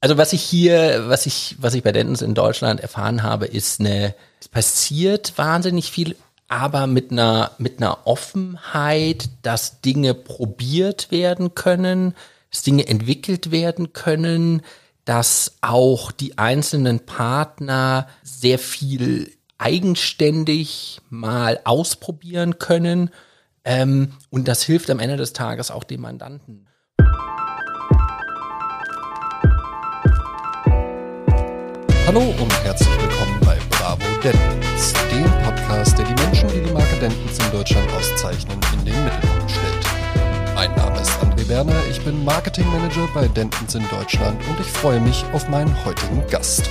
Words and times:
Also 0.00 0.16
was 0.16 0.32
ich 0.32 0.42
hier, 0.42 1.08
was 1.08 1.26
ich, 1.26 1.56
was 1.60 1.74
ich 1.74 1.82
bei 1.82 1.92
Dentons 1.92 2.22
in 2.22 2.34
Deutschland 2.34 2.80
erfahren 2.80 3.22
habe, 3.22 3.46
ist 3.46 3.80
eine, 3.80 4.14
es 4.40 4.48
passiert 4.48 5.36
wahnsinnig 5.36 5.90
viel, 5.90 6.16
aber 6.48 6.86
mit 6.86 7.12
einer, 7.12 7.52
mit 7.58 7.78
einer 7.78 8.06
Offenheit, 8.06 9.28
dass 9.42 9.82
Dinge 9.82 10.14
probiert 10.14 11.10
werden 11.10 11.54
können, 11.54 12.14
dass 12.50 12.62
Dinge 12.62 12.88
entwickelt 12.88 13.50
werden 13.50 13.92
können, 13.92 14.62
dass 15.04 15.58
auch 15.60 16.12
die 16.12 16.38
einzelnen 16.38 17.00
Partner 17.00 18.08
sehr 18.22 18.58
viel 18.58 19.30
eigenständig 19.58 21.00
mal 21.10 21.60
ausprobieren 21.64 22.58
können. 22.58 23.10
Ähm, 23.64 24.14
und 24.30 24.48
das 24.48 24.62
hilft 24.62 24.88
am 24.88 24.98
Ende 24.98 25.18
des 25.18 25.34
Tages 25.34 25.70
auch 25.70 25.84
dem 25.84 26.00
Mandanten. 26.00 26.69
Hallo 32.12 32.34
und 32.40 32.64
herzlich 32.64 32.90
willkommen 33.00 33.38
bei 33.42 33.56
Bravo 33.70 34.02
Dentons, 34.20 34.92
dem 35.12 35.30
Podcast, 35.44 35.96
der 35.96 36.04
die 36.06 36.20
Menschen, 36.20 36.48
die 36.48 36.60
die 36.60 36.72
Marke 36.72 36.96
Dentons 36.96 37.38
in 37.38 37.52
Deutschland 37.52 37.88
auszeichnen, 37.92 38.58
in 38.72 38.84
den 38.84 39.04
Mittelpunkt 39.04 39.48
stellt. 39.48 40.54
Mein 40.56 40.74
Name 40.74 41.00
ist 41.00 41.12
André 41.20 41.48
Werner, 41.48 41.80
ich 41.88 42.04
bin 42.04 42.24
Marketing 42.24 42.66
Manager 42.72 43.06
bei 43.14 43.28
Dentons 43.28 43.76
in 43.76 43.88
Deutschland 43.90 44.40
und 44.48 44.58
ich 44.58 44.66
freue 44.66 44.98
mich 44.98 45.24
auf 45.32 45.48
meinen 45.48 45.72
heutigen 45.84 46.26
Gast. 46.26 46.68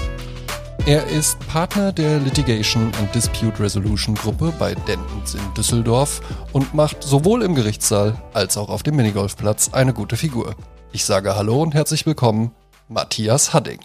Er 0.85 1.07
ist 1.07 1.39
Partner 1.47 1.93
der 1.93 2.19
Litigation 2.19 2.91
and 2.99 3.15
Dispute 3.15 3.63
Resolution 3.63 4.15
Gruppe 4.15 4.51
bei 4.59 4.75
Dentons 4.75 5.35
in 5.35 5.53
Düsseldorf 5.53 6.19
und 6.51 6.73
macht 6.73 7.01
sowohl 7.01 7.43
im 7.43 7.55
Gerichtssaal 7.55 8.21
als 8.33 8.57
auch 8.57 8.67
auf 8.67 8.83
dem 8.83 8.97
Minigolfplatz 8.97 9.69
eine 9.71 9.93
gute 9.93 10.17
Figur. 10.17 10.53
Ich 10.91 11.05
sage 11.05 11.37
Hallo 11.37 11.61
und 11.61 11.75
herzlich 11.75 12.05
willkommen, 12.05 12.51
Matthias 12.89 13.53
Hadding. 13.53 13.79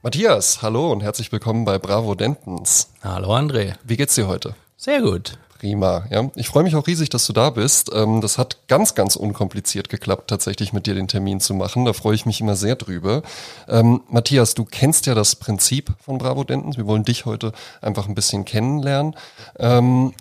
Matthias, 0.00 0.62
hallo 0.62 0.92
und 0.92 1.02
herzlich 1.02 1.32
willkommen 1.32 1.64
bei 1.64 1.76
Bravo 1.76 2.14
Dentons. 2.14 2.90
Hallo 3.02 3.34
André. 3.34 3.74
Wie 3.82 3.96
geht's 3.96 4.14
dir 4.14 4.28
heute? 4.28 4.54
Sehr 4.76 5.02
gut. 5.02 5.38
Prima, 5.58 6.06
ja. 6.08 6.30
Ich 6.36 6.46
freue 6.48 6.62
mich 6.62 6.76
auch 6.76 6.86
riesig, 6.86 7.08
dass 7.08 7.26
du 7.26 7.32
da 7.32 7.50
bist. 7.50 7.90
Ähm, 7.92 8.20
das 8.20 8.38
hat 8.38 8.58
ganz, 8.68 8.94
ganz 8.94 9.16
unkompliziert 9.16 9.88
geklappt, 9.88 10.30
tatsächlich 10.30 10.72
mit 10.72 10.86
dir 10.86 10.94
den 10.94 11.08
Termin 11.08 11.40
zu 11.40 11.52
machen. 11.52 11.84
Da 11.84 11.94
freue 11.94 12.14
ich 12.14 12.26
mich 12.26 12.40
immer 12.40 12.54
sehr 12.54 12.76
drüber. 12.76 13.22
Ähm, 13.66 14.02
Matthias, 14.08 14.54
du 14.54 14.64
kennst 14.64 15.06
ja 15.06 15.16
das 15.16 15.34
Prinzip 15.34 15.92
von 16.00 16.18
Bravo 16.18 16.44
Dentons. 16.44 16.76
Wir 16.76 16.86
wollen 16.86 17.02
dich 17.02 17.26
heute 17.26 17.50
einfach 17.82 18.08
ein 18.08 18.14
bisschen 18.14 18.44
kennenlernen. 18.44 19.16
Ähm, 19.58 20.14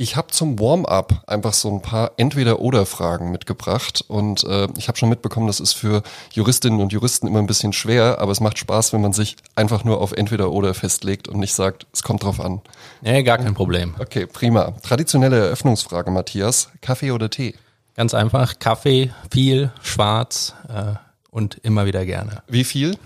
ich 0.00 0.14
habe 0.14 0.28
zum 0.28 0.60
Warm-up 0.60 1.24
einfach 1.26 1.52
so 1.52 1.68
ein 1.68 1.82
paar 1.82 2.12
Entweder-Oder-Fragen 2.18 3.32
mitgebracht 3.32 4.04
und 4.06 4.44
äh, 4.44 4.68
ich 4.76 4.86
habe 4.86 4.96
schon 4.96 5.08
mitbekommen, 5.08 5.48
das 5.48 5.58
ist 5.58 5.72
für 5.72 6.04
Juristinnen 6.32 6.80
und 6.80 6.92
Juristen 6.92 7.26
immer 7.26 7.40
ein 7.40 7.48
bisschen 7.48 7.72
schwer, 7.72 8.20
aber 8.20 8.30
es 8.30 8.38
macht 8.38 8.58
Spaß, 8.58 8.92
wenn 8.92 9.00
man 9.00 9.12
sich 9.12 9.36
einfach 9.56 9.82
nur 9.82 10.00
auf 10.00 10.12
Entweder-Oder 10.12 10.72
festlegt 10.74 11.26
und 11.26 11.40
nicht 11.40 11.52
sagt, 11.52 11.88
es 11.92 12.04
kommt 12.04 12.22
drauf 12.22 12.38
an. 12.38 12.60
Nee, 13.02 13.24
gar 13.24 13.38
kein 13.38 13.54
Problem. 13.54 13.96
Okay, 13.98 14.26
prima. 14.26 14.70
Traditionelle 14.82 15.36
Eröffnungsfrage, 15.36 16.12
Matthias. 16.12 16.70
Kaffee 16.80 17.10
oder 17.10 17.28
Tee? 17.28 17.56
Ganz 17.96 18.14
einfach, 18.14 18.60
Kaffee, 18.60 19.10
viel, 19.32 19.72
schwarz 19.82 20.54
äh, 20.68 20.94
und 21.32 21.58
immer 21.64 21.86
wieder 21.86 22.06
gerne. 22.06 22.44
Wie 22.46 22.62
viel? 22.62 22.96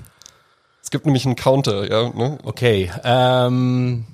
Es 0.83 0.91
gibt 0.91 1.07
nämlich 1.07 1.25
einen 1.25 1.37
Counter, 1.37 1.91
ja. 1.91 2.11
Ne? 2.11 2.37
Okay, 2.43 2.91
ähm, 3.03 4.05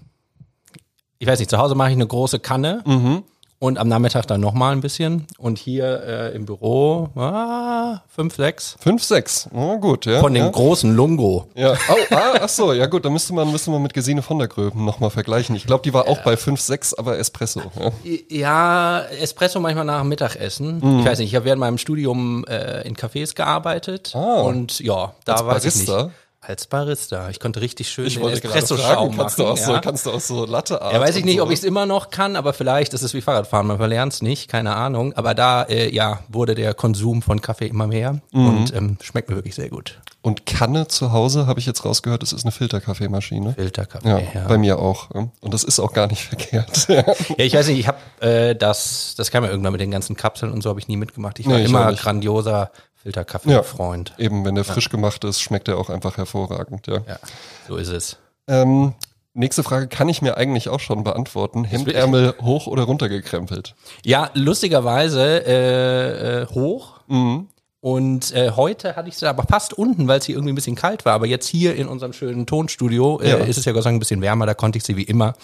ich 1.19 1.27
weiß 1.27 1.39
nicht, 1.39 1.51
zu 1.51 1.59
Hause 1.59 1.75
mache 1.75 1.91
ich 1.91 1.97
eine 1.97 2.07
große 2.07 2.39
Kanne 2.39 2.83
Mhm. 2.87 3.23
und 3.59 3.77
am 3.79 3.89
Nachmittag 3.89 4.27
dann 4.27 4.41
nochmal 4.41 4.73
ein 4.73 4.81
bisschen. 4.81 5.27
Und 5.37 5.59
hier 5.59 6.03
äh, 6.05 6.35
im 6.37 6.47
Büro 6.47 7.09
ah, 7.17 8.03
fünf, 8.09 8.37
sechs. 8.37 8.77
Fünf, 8.79 9.03
sechs. 9.03 9.49
Oh, 9.53 9.79
gut, 9.79 10.07
ja. 10.07 10.21
Von 10.21 10.33
dem 10.35 10.45
ja. 10.45 10.51
großen 10.51 10.95
Lungo. 10.95 11.49
Ja, 11.57 11.73
oh, 11.89 12.15
ah, 12.15 12.35
ach 12.43 12.49
so, 12.49 12.73
ja 12.73 12.87
gut, 12.87 13.05
da 13.05 13.11
müsste 13.11 13.35
man, 13.35 13.51
müsste 13.51 13.71
man 13.73 13.83
mit 13.83 13.95
Gesine 13.95 14.23
von 14.23 14.39
der 14.39 14.47
Gröben 14.47 14.85
nochmal 14.85 15.11
vergleichen. 15.11 15.57
Ich 15.57 15.67
glaube, 15.67 15.83
die 15.83 15.93
war 15.93 16.07
auch 16.07 16.23
bei 16.23 16.37
5, 16.37 16.61
6, 16.61 16.95
aber 16.95 17.19
Espresso. 17.19 17.63
Ja. 18.05 18.19
Ja, 18.29 19.01
Espresso 19.21 19.59
manchmal 19.59 19.85
nach 19.87 20.01
dem 20.01 20.09
Mittagessen. 20.09 21.01
Ich 21.01 21.05
weiß 21.07 21.19
nicht, 21.19 21.31
ich 21.31 21.35
habe 21.35 21.45
während 21.47 21.59
meinem 21.61 21.79
Studium 21.79 22.45
äh, 22.47 22.83
in 22.87 22.95
Cafés 22.95 23.35
gearbeitet 23.35 24.13
Ah. 24.15 24.43
und 24.43 24.79
ja, 24.81 25.15
da 25.25 25.45
weiß 25.45 25.65
ich 25.65 25.75
nicht. 25.75 25.93
Als 26.41 26.69
Barista. 26.69 27.29
Ich 27.31 27.41
konnte 27.41 27.61
richtig 27.61 27.89
schön 27.91 28.07
Ich 28.07 28.21
wollte 28.21 28.37
Espresso-Schaum 28.45 28.87
fragen, 28.87 29.07
machen. 29.09 29.19
kannst 29.19 29.39
du, 29.41 29.47
auch 29.47 29.57
so, 29.57 29.73
ja. 29.73 29.81
kannst 29.81 30.07
du 30.07 30.13
auch 30.13 30.21
so 30.21 30.47
Latte 30.47 30.79
Ja, 30.81 31.01
weiß 31.01 31.17
ich 31.17 31.25
nicht, 31.25 31.39
so, 31.39 31.43
ob 31.43 31.51
ich 31.51 31.59
es 31.59 31.65
immer 31.65 31.85
noch 31.85 32.11
kann, 32.11 32.37
aber 32.37 32.53
vielleicht 32.53 32.95
ist 32.95 33.03
es 33.03 33.13
wie 33.13 33.21
Fahrradfahren, 33.21 33.67
man 33.67 33.79
verlernt 33.79 34.13
es 34.13 34.23
nicht, 34.23 34.49
keine 34.49 34.77
Ahnung. 34.77 35.13
Aber 35.15 35.35
da, 35.35 35.65
äh, 35.65 35.93
ja, 35.93 36.21
wurde 36.29 36.55
der 36.55 36.75
Konsum 36.75 37.23
von 37.23 37.41
Kaffee 37.41 37.67
immer 37.67 37.89
mehr 37.89 38.21
Mhm. 38.33 38.47
und 38.49 38.75
ähm, 38.75 38.99
schmeckt 39.03 39.29
mir 39.29 39.35
wirklich 39.35 39.57
sehr 39.57 39.69
gut. 39.69 40.01
Und 40.23 40.47
Kanne 40.47 40.87
zu 40.89 41.13
Hause, 41.13 41.47
habe 41.47 41.59
ich 41.59 41.67
jetzt 41.67 41.85
rausgehört, 41.85 42.23
das 42.23 42.33
ist 42.33 42.45
eine 42.45 42.53
Filterkaffeemaschine. 42.53 43.55
Filterkaffee, 43.55 44.09
Ja, 44.09 44.19
ja. 44.19 44.47
bei 44.47 44.59
mir 44.59 44.79
auch. 44.79 45.11
Und 45.11 45.33
das 45.55 45.65
ist 45.65 45.81
auch 45.81 45.93
gar 45.93 46.07
nicht 46.07 46.23
verkehrt. 46.29 46.87
Ja. 46.89 47.05
Ich 47.37 47.55
weiß 47.55 47.67
nicht, 47.69 47.81
ich 47.81 47.89
habe 47.89 47.99
äh, 48.21 48.55
das, 48.55 49.15
das 49.17 49.31
kam 49.33 49.43
ja 49.45 49.51
irgendwann 49.51 49.73
mit 49.73 49.81
den 49.81 49.91
ganzen 49.91 50.17
Kapseln 50.17 50.53
und 50.53 50.63
so 50.63 50.71
habe 50.71 50.79
ich 50.79 50.87
nie 50.89 50.97
mitgemacht. 50.97 51.39
Ich 51.41 51.47
war 51.47 51.59
Nee, 51.59 51.65
immer 51.65 51.93
grandioser 51.95 52.71
Filterkaffee-Freund. 53.03 54.15
Eben, 54.19 54.45
wenn 54.45 54.55
der 54.55 54.65
frisch 54.65 54.89
gemacht 54.91 55.25
ist, 55.25 55.41
schmeckt 55.41 55.69
er 55.69 55.79
auch 55.79 55.91
einfach 55.91 56.17
hervorragend. 56.17 56.87
Ja. 56.87 56.99
Ja. 57.07 57.19
so 57.67 57.77
ist 57.77 57.89
es. 57.89 58.17
Ähm, 58.47 58.95
nächste 59.35 59.63
Frage 59.63 59.89
kann 59.89 60.09
ich 60.09 60.23
mir 60.23 60.37
eigentlich 60.37 60.69
auch 60.69 60.81
schon 60.81 61.05
beantworten. 61.05 61.65
Hemdärmel 61.65 62.35
hoch 62.43 62.67
oder 62.67 62.85
runtergekrempelt? 62.85 63.75
Ja, 64.05 64.31
lustigerweise 64.35 65.45
äh, 65.47 66.43
äh, 66.43 66.47
hoch. 66.47 67.01
Mhm. 67.07 67.49
Und 67.81 68.33
äh, 68.35 68.51
heute 68.57 68.97
hatte 68.97 69.09
ich 69.09 69.17
sie 69.17 69.29
aber 69.29 69.45
fast 69.45 69.73
unten, 69.73 70.09
weil 70.09 70.19
es 70.19 70.25
hier 70.25 70.35
irgendwie 70.35 70.53
ein 70.53 70.57
bisschen 70.57 70.75
kalt 70.75 71.05
war. 71.05 71.13
Aber 71.13 71.27
jetzt 71.27 71.47
hier 71.47 71.77
in 71.77 71.87
unserem 71.87 72.13
schönen 72.13 72.45
Tonstudio 72.45 73.21
äh, 73.21 73.31
Ja. 73.31 73.37
ist 73.37 73.57
es 73.57 73.65
ja 73.65 73.73
Gott 73.73 73.85
sei 73.85 73.91
Dank 73.91 73.97
ein 73.97 74.01
bisschen 74.01 74.21
wärmer. 74.21 74.47
Da 74.47 74.55
konnte 74.55 74.79
ich 74.79 74.85
sie 74.85 74.97
wie 74.97 75.05
immer 75.05 75.35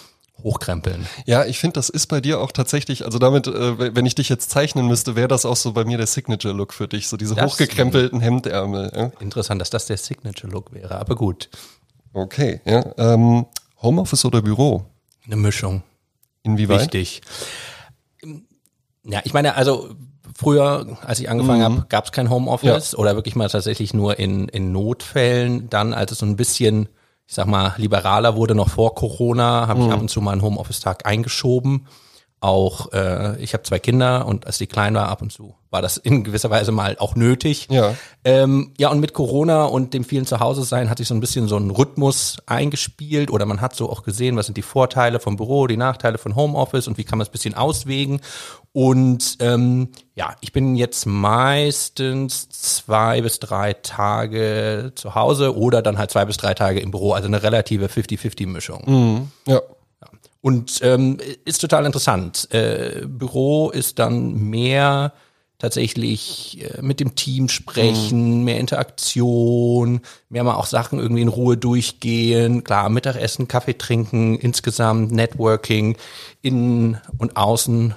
hochkrempeln. 0.43 1.07
Ja, 1.25 1.45
ich 1.45 1.57
finde, 1.59 1.73
das 1.75 1.89
ist 1.89 2.07
bei 2.07 2.21
dir 2.21 2.39
auch 2.39 2.51
tatsächlich, 2.51 3.03
also 3.05 3.17
damit, 3.19 3.47
äh, 3.47 3.95
wenn 3.95 4.05
ich 4.05 4.15
dich 4.15 4.29
jetzt 4.29 4.51
zeichnen 4.51 4.87
müsste, 4.87 5.15
wäre 5.15 5.27
das 5.27 5.45
auch 5.45 5.55
so 5.55 5.71
bei 5.73 5.85
mir 5.85 5.97
der 5.97 6.07
Signature-Look 6.07 6.73
für 6.73 6.87
dich, 6.87 7.07
so 7.07 7.17
diese 7.17 7.35
Das- 7.35 7.53
hochgekrempelten 7.53 8.19
Hemdärmel. 8.21 8.91
Ja? 8.95 9.11
Interessant, 9.19 9.59
dass 9.61 9.69
das 9.69 9.85
der 9.87 9.97
Signature-Look 9.97 10.73
wäre. 10.73 10.97
Aber 10.99 11.15
gut, 11.15 11.49
Okay, 12.17 12.61
ja. 12.63 12.85
Ähm, 12.97 13.45
Homeoffice 13.81 14.23
oder 14.23 14.41
Büro? 14.41 14.85
eine 15.25 15.35
Mischung. 15.35 15.83
Inwieweit? 16.43 16.81
Wichtig. 16.93 17.21
Ja, 19.03 19.21
ich 19.23 19.33
meine, 19.33 19.55
also 19.55 19.89
früher, 20.35 20.97
als 21.05 21.19
ich 21.19 21.29
angefangen 21.29 21.59
Mhm. 21.59 21.63
habe, 21.63 21.85
gab 21.89 22.05
es 22.05 22.11
kein 22.11 22.29
Homeoffice 22.29 22.95
oder 22.95 23.15
wirklich 23.15 23.35
mal 23.35 23.49
tatsächlich 23.49 23.93
nur 23.93 24.17
in, 24.17 24.47
in 24.49 24.71
Notfällen. 24.71 25.69
Dann, 25.69 25.93
als 25.93 26.11
es 26.13 26.19
so 26.19 26.25
ein 26.25 26.35
bisschen, 26.37 26.89
ich 27.27 27.33
sag 27.33 27.47
mal, 27.47 27.73
liberaler 27.77 28.35
wurde, 28.35 28.53
noch 28.55 28.69
vor 28.69 28.93
Corona, 28.95 29.67
habe 29.67 29.81
Mhm. 29.81 29.87
ich 29.87 29.93
ab 29.93 30.01
und 30.01 30.09
zu 30.09 30.21
mal 30.21 30.31
einen 30.31 30.41
Homeoffice-Tag 30.43 31.05
eingeschoben. 31.05 31.87
Auch, 32.45 32.93
äh, 32.93 33.41
ich 33.41 33.53
habe 33.53 33.63
zwei 33.63 33.79
Kinder 33.79 34.27
und 34.27 34.45
als 34.45 34.59
die 34.59 34.67
klein 34.67 34.93
war, 34.93 35.09
ab 35.09 35.23
und 35.23 35.31
zu 35.31 35.55
war 35.71 35.81
das 35.81 35.97
in 35.97 36.23
gewisser 36.23 36.51
Weise 36.51 36.71
mal 36.71 36.95
auch 36.99 37.15
nötig. 37.15 37.67
Ja. 37.69 37.95
Ähm, 38.23 38.71
ja, 38.77 38.89
und 38.89 38.99
mit 38.99 39.13
Corona 39.13 39.65
und 39.65 39.95
dem 39.95 40.05
vielen 40.05 40.27
Zuhause 40.27 40.63
sein 40.63 40.91
hat 40.91 40.99
sich 40.99 41.07
so 41.07 41.15
ein 41.15 41.19
bisschen 41.19 41.47
so 41.47 41.57
ein 41.57 41.71
Rhythmus 41.71 42.37
eingespielt 42.45 43.31
oder 43.31 43.45
man 43.45 43.61
hat 43.61 43.75
so 43.75 43.89
auch 43.89 44.03
gesehen, 44.03 44.37
was 44.37 44.45
sind 44.45 44.57
die 44.57 44.61
Vorteile 44.61 45.19
vom 45.19 45.37
Büro, 45.37 45.65
die 45.65 45.75
Nachteile 45.75 46.17
von 46.17 46.35
Homeoffice 46.35 46.87
und 46.87 46.97
wie 46.99 47.03
kann 47.03 47.17
man 47.17 47.23
es 47.23 47.29
ein 47.29 47.33
bisschen 47.33 47.55
auswägen. 47.55 48.21
Und 48.71 49.37
ähm, 49.39 49.89
ja, 50.13 50.35
ich 50.39 50.53
bin 50.53 50.75
jetzt 50.75 51.05
meistens 51.07 52.47
zwei 52.49 53.21
bis 53.21 53.39
drei 53.39 53.73
Tage 53.73 54.91
zu 54.95 55.15
Hause 55.15 55.57
oder 55.57 55.81
dann 55.81 55.97
halt 55.97 56.11
zwei 56.11 56.25
bis 56.25 56.37
drei 56.37 56.53
Tage 56.53 56.79
im 56.79 56.91
Büro, 56.91 57.13
also 57.13 57.27
eine 57.27 57.41
relative 57.41 57.87
50-50-Mischung. 57.87 58.83
Mhm. 58.85 59.31
Ja. 59.45 59.61
Und 60.45 60.79
ähm, 60.83 61.17
ist 61.43 61.59
total 61.61 61.87
interessant. 61.87 62.47
Äh, 62.53 63.07
Büro 63.07 63.71
ist 63.71 63.97
dann 63.97 64.35
mehr 64.35 65.11
tatsächlich 65.57 66.59
äh, 66.61 66.83
mit 66.83 66.99
dem 66.99 67.15
Team 67.15 67.49
sprechen, 67.49 68.43
mehr 68.43 68.59
Interaktion, 68.59 70.01
mehr 70.29 70.43
mal 70.43 70.53
auch 70.53 70.67
Sachen 70.67 70.99
irgendwie 70.99 71.23
in 71.23 71.29
Ruhe 71.29 71.57
durchgehen. 71.57 72.63
Klar, 72.63 72.89
Mittagessen, 72.89 73.47
Kaffee 73.47 73.75
trinken, 73.75 74.37
insgesamt 74.37 75.11
Networking, 75.11 75.97
innen 76.43 77.01
und 77.17 77.37
außen. 77.37 77.95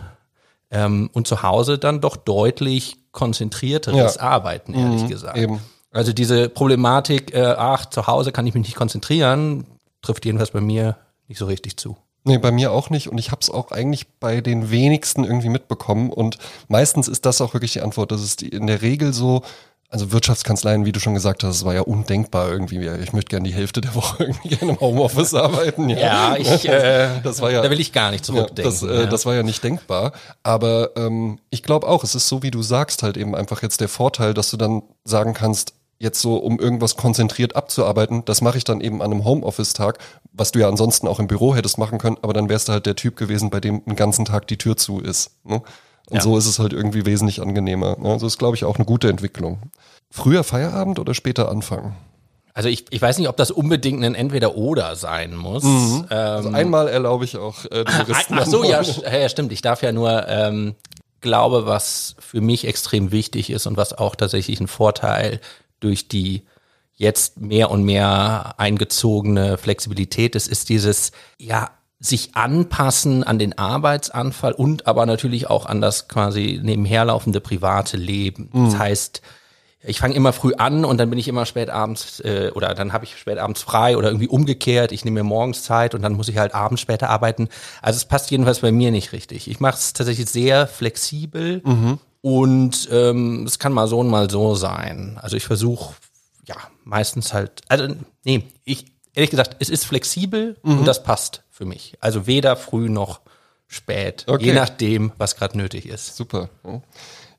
Ähm, 0.70 1.10
und 1.12 1.26
zu 1.26 1.42
Hause 1.42 1.76
dann 1.76 2.00
doch 2.00 2.16
deutlich 2.16 2.96
konzentrierteres 3.12 4.14
Ja. 4.14 4.22
Arbeiten, 4.22 4.72
ehrlich 4.72 5.06
gesagt. 5.06 5.36
eben. 5.36 5.60
Also 5.90 6.14
diese 6.14 6.48
Problematik, 6.48 7.34
äh, 7.34 7.54
ach, 7.58 7.84
zu 7.84 8.06
Hause 8.06 8.32
kann 8.32 8.46
ich 8.46 8.54
mich 8.54 8.64
nicht 8.64 8.76
konzentrieren, 8.76 9.66
trifft 10.00 10.24
jedenfalls 10.24 10.52
bei 10.52 10.62
mir 10.62 10.96
nicht 11.26 11.36
so 11.36 11.44
richtig 11.44 11.76
zu. 11.76 11.98
Nee, 12.24 12.38
bei 12.38 12.50
mir 12.50 12.72
auch 12.72 12.90
nicht. 12.90 13.08
Und 13.08 13.18
ich 13.18 13.30
habe 13.30 13.40
es 13.40 13.50
auch 13.50 13.70
eigentlich 13.70 14.06
bei 14.20 14.40
den 14.40 14.70
wenigsten 14.70 15.24
irgendwie 15.24 15.48
mitbekommen. 15.48 16.10
Und 16.10 16.38
meistens 16.68 17.08
ist 17.08 17.24
das 17.24 17.40
auch 17.40 17.54
wirklich 17.54 17.72
die 17.72 17.80
Antwort. 17.80 18.12
Das 18.12 18.22
ist 18.22 18.42
in 18.42 18.66
der 18.66 18.82
Regel 18.82 19.12
so, 19.12 19.42
also 19.90 20.12
Wirtschaftskanzleien, 20.12 20.84
wie 20.84 20.92
du 20.92 21.00
schon 21.00 21.14
gesagt 21.14 21.42
hast, 21.42 21.56
es 21.56 21.64
war 21.64 21.74
ja 21.74 21.80
undenkbar 21.80 22.50
irgendwie. 22.50 22.76
Ja, 22.84 22.96
Ich 22.96 23.14
möchte 23.14 23.30
gerne 23.30 23.48
die 23.48 23.54
Hälfte 23.54 23.80
der 23.80 23.94
Woche 23.94 24.24
irgendwie 24.24 24.48
gerne 24.48 24.72
im 24.72 24.80
Homeoffice 24.80 25.32
arbeiten. 25.32 25.88
Ja, 25.88 26.36
ich, 26.36 26.68
äh, 26.68 27.20
das 27.22 27.40
war 27.40 27.50
ja, 27.50 27.62
da 27.62 27.70
will 27.70 27.80
ich 27.80 27.92
gar 27.92 28.10
nicht 28.10 28.28
ja, 28.28 28.34
zurückdenken. 28.34 28.64
das, 28.64 28.82
äh, 28.82 29.00
ja. 29.02 29.06
das 29.06 29.24
war 29.24 29.34
ja 29.34 29.42
nicht 29.42 29.64
denkbar. 29.64 30.12
Aber 30.42 30.90
ähm, 30.96 31.38
ich 31.48 31.62
glaube 31.62 31.86
auch, 31.86 32.04
es 32.04 32.14
ist 32.14 32.28
so, 32.28 32.42
wie 32.42 32.50
du 32.50 32.62
sagst, 32.62 33.02
halt 33.02 33.16
eben 33.16 33.34
einfach 33.34 33.62
jetzt 33.62 33.80
der 33.80 33.88
Vorteil, 33.88 34.34
dass 34.34 34.50
du 34.50 34.58
dann 34.58 34.82
sagen 35.04 35.32
kannst, 35.32 35.72
jetzt 35.98 36.20
so, 36.20 36.36
um 36.36 36.58
irgendwas 36.58 36.96
konzentriert 36.96 37.56
abzuarbeiten, 37.56 38.24
das 38.24 38.40
mache 38.40 38.58
ich 38.58 38.64
dann 38.64 38.80
eben 38.80 39.02
an 39.02 39.12
einem 39.12 39.24
Homeoffice-Tag, 39.24 39.98
was 40.32 40.52
du 40.52 40.60
ja 40.60 40.68
ansonsten 40.68 41.08
auch 41.08 41.18
im 41.18 41.26
Büro 41.26 41.54
hättest 41.54 41.78
machen 41.78 41.98
können, 41.98 42.16
aber 42.22 42.32
dann 42.32 42.48
wärst 42.48 42.68
du 42.68 42.72
halt 42.72 42.86
der 42.86 42.96
Typ 42.96 43.16
gewesen, 43.16 43.50
bei 43.50 43.60
dem 43.60 43.84
den 43.84 43.96
ganzen 43.96 44.24
Tag 44.24 44.46
die 44.46 44.58
Tür 44.58 44.76
zu 44.76 45.00
ist. 45.00 45.32
Ne? 45.44 45.56
Und 46.10 46.16
Ja. 46.16 46.20
so 46.20 46.38
ist 46.38 46.46
es 46.46 46.58
halt 46.58 46.72
irgendwie 46.72 47.04
wesentlich 47.04 47.42
angenehmer. 47.42 47.96
Ne? 47.98 48.10
Also 48.12 48.26
ist, 48.26 48.38
glaube 48.38 48.56
ich, 48.56 48.64
auch 48.64 48.76
eine 48.76 48.84
gute 48.84 49.08
Entwicklung. 49.08 49.58
Früher 50.10 50.44
Feierabend 50.44 50.98
oder 50.98 51.14
später 51.14 51.50
anfangen? 51.50 51.94
Also 52.54 52.68
ich, 52.68 52.86
ich 52.90 53.00
weiß 53.00 53.18
nicht, 53.18 53.28
ob 53.28 53.36
das 53.36 53.50
unbedingt 53.50 54.02
ein 54.04 54.14
Entweder-Oder 54.14 54.96
sein 54.96 55.36
muss. 55.36 55.62
Ähm, 55.64 56.06
Also 56.10 56.48
einmal 56.48 56.88
erlaube 56.88 57.24
ich 57.24 57.36
auch 57.36 57.64
äh, 57.66 57.84
Touristen. 57.84 58.34
Ach 58.38 58.46
so, 58.46 58.64
ja, 58.64 58.82
ja, 58.82 59.28
stimmt. 59.28 59.52
Ich 59.52 59.62
darf 59.62 59.82
ja 59.82 59.92
nur 59.92 60.26
ähm, 60.28 60.74
glaube, 61.20 61.66
was 61.66 62.16
für 62.18 62.40
mich 62.40 62.66
extrem 62.66 63.12
wichtig 63.12 63.50
ist 63.50 63.66
und 63.66 63.76
was 63.76 63.92
auch 63.96 64.16
tatsächlich 64.16 64.60
ein 64.60 64.66
Vorteil 64.66 65.40
durch 65.80 66.08
die 66.08 66.42
jetzt 66.94 67.40
mehr 67.40 67.70
und 67.70 67.84
mehr 67.84 68.54
eingezogene 68.58 69.56
Flexibilität 69.56 70.34
ist, 70.34 70.48
ist 70.48 70.68
dieses, 70.68 71.12
ja, 71.38 71.70
sich 72.00 72.36
anpassen 72.36 73.24
an 73.24 73.38
den 73.38 73.58
Arbeitsanfall 73.58 74.52
und 74.52 74.86
aber 74.86 75.04
natürlich 75.06 75.50
auch 75.50 75.66
an 75.66 75.80
das 75.80 76.06
quasi 76.06 76.60
nebenherlaufende 76.62 77.40
private 77.40 77.96
Leben. 77.96 78.50
Das 78.52 78.78
heißt, 78.78 79.20
ich 79.82 80.00
fange 80.00 80.14
immer 80.14 80.32
früh 80.32 80.54
an 80.54 80.84
und 80.84 80.98
dann 80.98 81.08
bin 81.10 81.18
ich 81.18 81.28
immer 81.28 81.46
spät 81.46 81.70
abends 81.70 82.20
äh, 82.20 82.50
oder 82.54 82.74
dann 82.74 82.92
habe 82.92 83.04
ich 83.04 83.16
spät 83.16 83.38
abends 83.38 83.62
frei 83.62 83.96
oder 83.96 84.08
irgendwie 84.08 84.28
umgekehrt. 84.28 84.90
Ich 84.92 85.04
nehme 85.04 85.22
mir 85.22 85.28
morgens 85.28 85.62
Zeit 85.62 85.94
und 85.94 86.02
dann 86.02 86.14
muss 86.14 86.28
ich 86.28 86.38
halt 86.38 86.54
abends 86.54 86.80
später 86.80 87.10
arbeiten. 87.10 87.48
Also 87.80 87.96
es 87.96 88.04
passt 88.04 88.30
jedenfalls 88.30 88.60
bei 88.60 88.72
mir 88.72 88.90
nicht 88.90 89.12
richtig. 89.12 89.48
Ich 89.48 89.60
mache 89.60 89.76
es 89.76 89.92
tatsächlich 89.92 90.28
sehr 90.28 90.66
flexibel 90.66 91.62
und 92.20 92.88
ähm, 92.90 93.44
es 93.46 93.58
kann 93.58 93.72
mal 93.72 93.88
so 93.88 93.98
und 94.00 94.08
mal 94.08 94.30
so 94.30 94.54
sein. 94.54 95.18
Also 95.20 95.36
ich 95.36 95.44
versuche 95.44 95.94
ja 96.46 96.56
meistens 96.84 97.32
halt, 97.32 97.62
also 97.68 97.94
nee, 98.24 98.44
ich 98.64 98.86
ehrlich 99.14 99.30
gesagt, 99.30 99.56
es 99.60 99.68
ist 99.68 99.84
flexibel 99.84 100.56
und 100.62 100.84
das 100.84 101.02
passt 101.02 101.42
für 101.50 101.64
mich. 101.64 101.96
Also 102.00 102.26
weder 102.26 102.56
früh 102.56 102.88
noch 102.88 103.20
spät, 103.66 104.24
Okay. 104.26 104.46
je 104.46 104.52
nachdem, 104.52 105.12
was 105.18 105.36
gerade 105.36 105.58
nötig 105.58 105.86
ist. 105.86 106.16
Super. 106.16 106.48
Ja. 106.64 106.80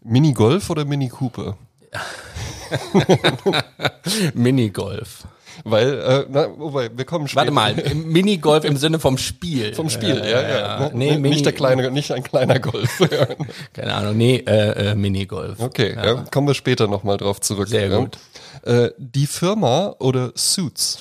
Mini 0.01 0.33
Golf 0.33 0.69
oder 0.69 0.85
Mini 0.85 1.09
Cooper? 1.09 1.57
Minigolf. 4.33 5.23
Weil, 5.63 5.99
äh, 5.99 6.25
na, 6.29 6.47
wobei, 6.57 6.89
wir 6.95 7.05
kommen 7.05 7.27
später. 7.27 7.41
Warte 7.41 7.51
mal, 7.51 7.75
Minigolf 7.93 8.63
im 8.63 8.77
Sinne 8.77 8.99
vom 8.99 9.17
Spiel. 9.17 9.73
Vom 9.73 9.89
Spiel, 9.89 10.21
ja, 10.23 10.47
ja. 10.47 10.79
Ne? 10.79 10.91
Nee, 10.93 11.11
Mini, 11.17 11.29
nicht 11.29 11.45
der 11.45 11.53
kleine, 11.53 11.91
nicht 11.91 12.11
ein 12.11 12.23
kleiner 12.23 12.59
Golf. 12.59 13.01
Keine 13.73 13.93
Ahnung, 13.93 14.17
nee, 14.17 14.37
äh, 14.37 14.91
äh, 14.91 14.95
Minigolf. 14.95 15.59
okay, 15.59 15.95
ja. 15.95 16.23
kommen 16.31 16.47
wir 16.47 16.53
später 16.53 16.87
nochmal 16.87 17.17
drauf 17.17 17.41
zurück. 17.41 17.67
Sehr 17.67 17.89
ja. 17.89 17.97
gut. 17.97 18.17
Äh, 18.63 18.89
die 18.97 19.27
Firma 19.27 19.95
oder 19.99 20.31
Suits? 20.35 20.99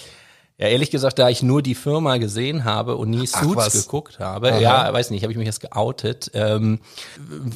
Ja, 0.60 0.66
ehrlich 0.66 0.90
gesagt, 0.90 1.20
da 1.20 1.28
ich 1.28 1.44
nur 1.44 1.62
die 1.62 1.76
Firma 1.76 2.16
gesehen 2.16 2.64
habe 2.64 2.96
und 2.96 3.10
nie 3.10 3.28
Ach, 3.32 3.42
Suits 3.44 3.56
was. 3.56 3.84
geguckt 3.84 4.18
habe, 4.18 4.60
ja, 4.60 4.92
weiß 4.92 5.10
nicht, 5.10 5.22
habe 5.22 5.32
ich 5.32 5.38
mich 5.38 5.46
jetzt 5.46 5.60
geoutet, 5.60 6.32
ähm, 6.34 6.80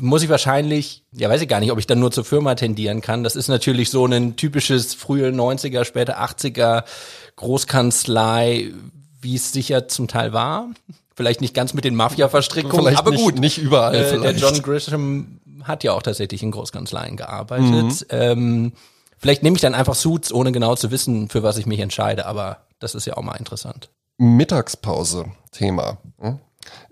muss 0.00 0.22
ich 0.22 0.28
wahrscheinlich, 0.28 1.02
ja, 1.10 1.28
weiß 1.28 1.42
ich 1.42 1.48
gar 1.48 1.58
nicht, 1.58 1.72
ob 1.72 1.80
ich 1.80 1.88
dann 1.88 1.98
nur 1.98 2.12
zur 2.12 2.24
Firma 2.24 2.54
tendieren 2.54 3.00
kann. 3.00 3.24
Das 3.24 3.34
ist 3.34 3.48
natürlich 3.48 3.90
so 3.90 4.06
ein 4.06 4.36
typisches 4.36 4.94
frühe 4.94 5.30
90er, 5.30 5.84
späte 5.84 6.20
80er 6.20 6.84
Großkanzlei, 7.34 8.70
wie 9.20 9.34
es 9.34 9.52
sicher 9.52 9.88
zum 9.88 10.06
Teil 10.06 10.32
war. 10.32 10.68
Vielleicht 11.16 11.40
nicht 11.40 11.54
ganz 11.54 11.74
mit 11.74 11.84
den 11.84 11.96
Mafia-Verstrickungen, 11.96 12.96
aber 12.96 13.10
nicht, 13.10 13.20
gut. 13.20 13.38
nicht 13.40 13.58
überall 13.58 13.96
Äh, 13.96 14.20
der. 14.20 14.32
John 14.36 14.62
Grisham 14.62 15.40
hat 15.64 15.82
ja 15.82 15.92
auch 15.92 16.02
tatsächlich 16.02 16.42
in 16.44 16.52
Großkanzleien 16.52 17.16
gearbeitet. 17.16 17.66
Mhm. 17.68 17.96
Ähm, 18.10 18.72
vielleicht 19.18 19.42
nehme 19.42 19.56
ich 19.56 19.60
dann 19.60 19.74
einfach 19.74 19.96
Suits, 19.96 20.32
ohne 20.32 20.52
genau 20.52 20.76
zu 20.76 20.92
wissen, 20.92 21.28
für 21.28 21.42
was 21.42 21.58
ich 21.58 21.66
mich 21.66 21.80
entscheide, 21.80 22.26
aber 22.26 22.58
das 22.82 22.94
ist 22.94 23.06
ja 23.06 23.16
auch 23.16 23.22
mal 23.22 23.36
interessant. 23.36 23.90
Mittagspause, 24.18 25.26
Thema. 25.50 25.98
Hm? 26.18 26.38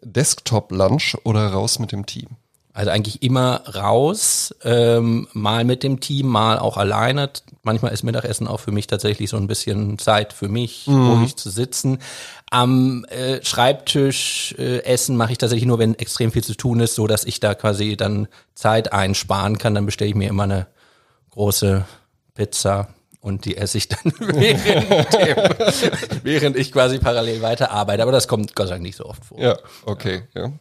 Desktop-Lunch 0.02 1.16
oder 1.24 1.48
raus 1.48 1.78
mit 1.78 1.92
dem 1.92 2.06
Team? 2.06 2.36
Also 2.72 2.92
eigentlich 2.92 3.22
immer 3.22 3.62
raus, 3.74 4.54
ähm, 4.62 5.26
mal 5.32 5.64
mit 5.64 5.82
dem 5.82 5.98
Team, 5.98 6.28
mal 6.28 6.58
auch 6.58 6.76
alleine. 6.76 7.30
Manchmal 7.62 7.92
ist 7.92 8.04
Mittagessen 8.04 8.46
auch 8.46 8.60
für 8.60 8.70
mich 8.70 8.86
tatsächlich 8.86 9.28
so 9.28 9.36
ein 9.36 9.48
bisschen 9.48 9.98
Zeit 9.98 10.32
für 10.32 10.48
mich, 10.48 10.86
ruhig 10.86 11.36
zu 11.36 11.50
sitzen. 11.50 11.98
Am 12.48 13.04
äh, 13.06 13.44
Schreibtisch 13.44 14.54
äh, 14.56 14.84
essen 14.84 15.16
mache 15.16 15.32
ich 15.32 15.38
tatsächlich 15.38 15.66
nur, 15.66 15.80
wenn 15.80 15.96
extrem 15.96 16.30
viel 16.30 16.44
zu 16.44 16.54
tun 16.54 16.78
ist, 16.78 16.94
so 16.94 17.08
dass 17.08 17.24
ich 17.24 17.40
da 17.40 17.54
quasi 17.54 17.96
dann 17.96 18.28
Zeit 18.54 18.92
einsparen 18.92 19.58
kann. 19.58 19.74
Dann 19.74 19.86
bestelle 19.86 20.10
ich 20.10 20.16
mir 20.16 20.28
immer 20.28 20.44
eine 20.44 20.68
große 21.30 21.84
Pizza 22.34 22.94
und 23.22 23.44
die 23.44 23.58
esse 23.58 23.76
ich 23.76 23.88
dann 23.88 24.00
während, 24.18 25.12
dem, 25.12 25.90
während 26.22 26.56
ich 26.56 26.72
quasi 26.72 26.98
parallel 26.98 27.42
weiterarbeite. 27.42 28.02
Aber 28.02 28.12
das 28.12 28.28
kommt 28.28 28.56
Gott 28.56 28.68
sei 28.68 28.74
Dank 28.74 28.82
nicht 28.82 28.96
so 28.96 29.04
oft 29.04 29.24
vor. 29.26 29.38
Ja, 29.38 29.56
okay. 29.84 30.22
Ja. 30.34 30.52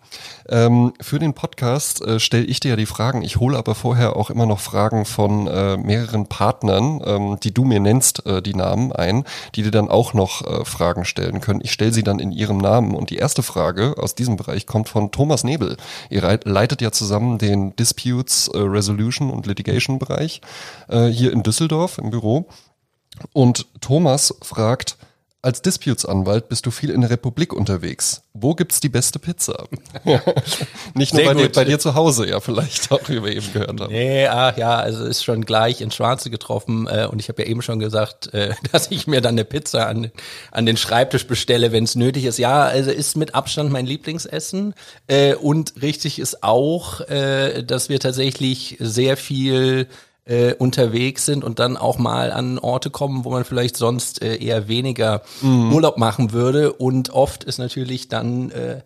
Ähm, 0.50 0.94
für 1.00 1.20
den 1.20 1.34
Podcast 1.34 2.02
äh, 2.02 2.20
stelle 2.20 2.44
ich 2.44 2.60
dir 2.60 2.72
ja 2.72 2.76
die 2.76 2.86
Fragen. 2.86 3.22
Ich 3.22 3.38
hole 3.38 3.58
aber 3.58 3.76
vorher 3.76 4.18
auch 4.18 4.30
immer 4.30 4.46
noch 4.46 4.60
Fragen 4.60 5.06
von 5.06 5.48
äh, 5.48 5.78
mehreren 5.78 6.28
Partnern, 6.28 7.02
ähm, 7.06 7.40
die 7.42 7.54
du 7.54 7.64
mir 7.64 7.80
nennst, 7.80 8.26
äh, 8.26 8.42
die 8.42 8.56
Namen 8.56 8.92
ein, 8.92 9.24
die 9.56 9.64
dir 9.64 9.72
dann 9.72 9.90
auch 9.90 10.14
noch 10.14 10.46
äh, 10.46 10.66
Fragen 10.66 11.06
stellen 11.06 11.40
können. 11.40 11.62
Ich 11.64 11.72
stelle 11.72 11.94
sie 11.94 12.04
dann 12.04 12.20
in 12.20 12.34
ihrem 12.34 12.58
Namen. 12.58 12.94
Und 12.94 13.10
die 13.10 13.18
erste 13.18 13.42
Frage 13.42 13.96
aus 13.98 14.16
diesem 14.16 14.36
Bereich 14.36 14.66
kommt 14.66 14.90
von 14.90 15.12
Thomas 15.12 15.46
Nebel. 15.46 15.78
Ihr 16.10 16.40
leitet 16.44 16.82
ja 16.82 16.92
zusammen 16.92 17.38
den 17.38 17.74
Disputes 17.78 18.50
äh, 18.50 18.58
Resolution 18.58 19.30
und 19.30 19.48
Litigation 19.48 19.98
Bereich 19.98 20.42
äh, 20.90 21.06
hier 21.08 21.32
in 21.32 21.44
Düsseldorf 21.44 21.98
im 22.00 22.10
Büro. 22.10 22.48
Und 23.34 23.68
Thomas 23.82 24.34
fragt, 24.42 24.98
als 25.42 25.62
Disputes-Anwalt 25.62 26.50
bist 26.50 26.66
du 26.66 26.72
viel 26.72 26.90
in 26.90 27.00
der 27.00 27.12
Republik 27.12 27.54
unterwegs. 27.54 28.24
Wo 28.34 28.56
gibt's 28.56 28.82
die 28.82 28.90
beste 28.90 29.20
Pizza? 29.20 29.68
Nicht 30.96 31.14
nur 31.14 31.24
bei 31.24 31.34
dir, 31.34 31.50
bei 31.50 31.64
dir 31.64 31.80
zu 31.80 31.96
Hause, 31.96 32.28
ja, 32.28 32.42
vielleicht 32.42 32.92
auch, 32.92 33.08
wie 33.08 33.24
wir 33.24 33.32
eben 33.32 33.54
gehört 33.54 33.80
haben. 33.80 33.90
Nee, 33.90 34.28
ach 34.28 34.58
ja, 34.58 34.76
also 34.76 35.06
ist 35.06 35.24
schon 35.24 35.46
gleich 35.46 35.80
ins 35.80 35.96
Schwarze 35.96 36.30
getroffen 36.30 36.88
äh, 36.88 37.08
und 37.10 37.22
ich 37.22 37.30
habe 37.30 37.42
ja 37.42 37.48
eben 37.48 37.62
schon 37.62 37.80
gesagt, 37.80 38.34
äh, 38.34 38.54
dass 38.74 38.92
ich 38.92 39.08
mir 39.08 39.22
dann 39.22 39.36
eine 39.36 39.46
Pizza 39.46 39.88
an, 39.88 40.12
an 40.52 40.66
den 40.66 40.76
Schreibtisch 40.76 41.26
bestelle, 41.26 41.72
wenn 41.72 41.86
es 41.86 41.96
nötig 41.96 42.26
ist. 42.26 42.38
Ja, 42.38 42.64
also 42.64 42.92
ist 42.92 43.16
mit 43.16 43.34
Abstand 43.34 43.72
mein 43.72 43.86
Lieblingsessen 43.86 44.74
äh, 45.08 45.36
und 45.36 45.82
richtig 45.82 46.20
ist 46.20 46.44
auch, 46.44 47.00
äh, 47.08 47.64
dass 47.64 47.88
wir 47.88 48.02
tatsächlich 48.02 48.76
sehr 48.82 49.16
viel 49.16 49.88
äh, 50.30 50.54
unterwegs 50.54 51.26
sind 51.26 51.44
und 51.44 51.58
dann 51.58 51.76
auch 51.76 51.98
mal 51.98 52.32
an 52.32 52.60
Orte 52.60 52.92
kommen, 52.92 53.26
wo 53.26 53.32
man 53.32 53.44
vielleicht 53.44 53.76
sonst 53.76 54.22
äh, 54.22 54.36
eher 54.38 54.68
weniger 54.68 55.24
Mhm. 55.42 55.74
Urlaub 55.74 55.98
machen 55.98 56.32
würde 56.32 56.74
und 56.74 57.10
oft 57.10 57.44
ist 57.44 57.58
natürlich 57.58 58.10
dann 58.10 58.52
äh, 58.52 58.82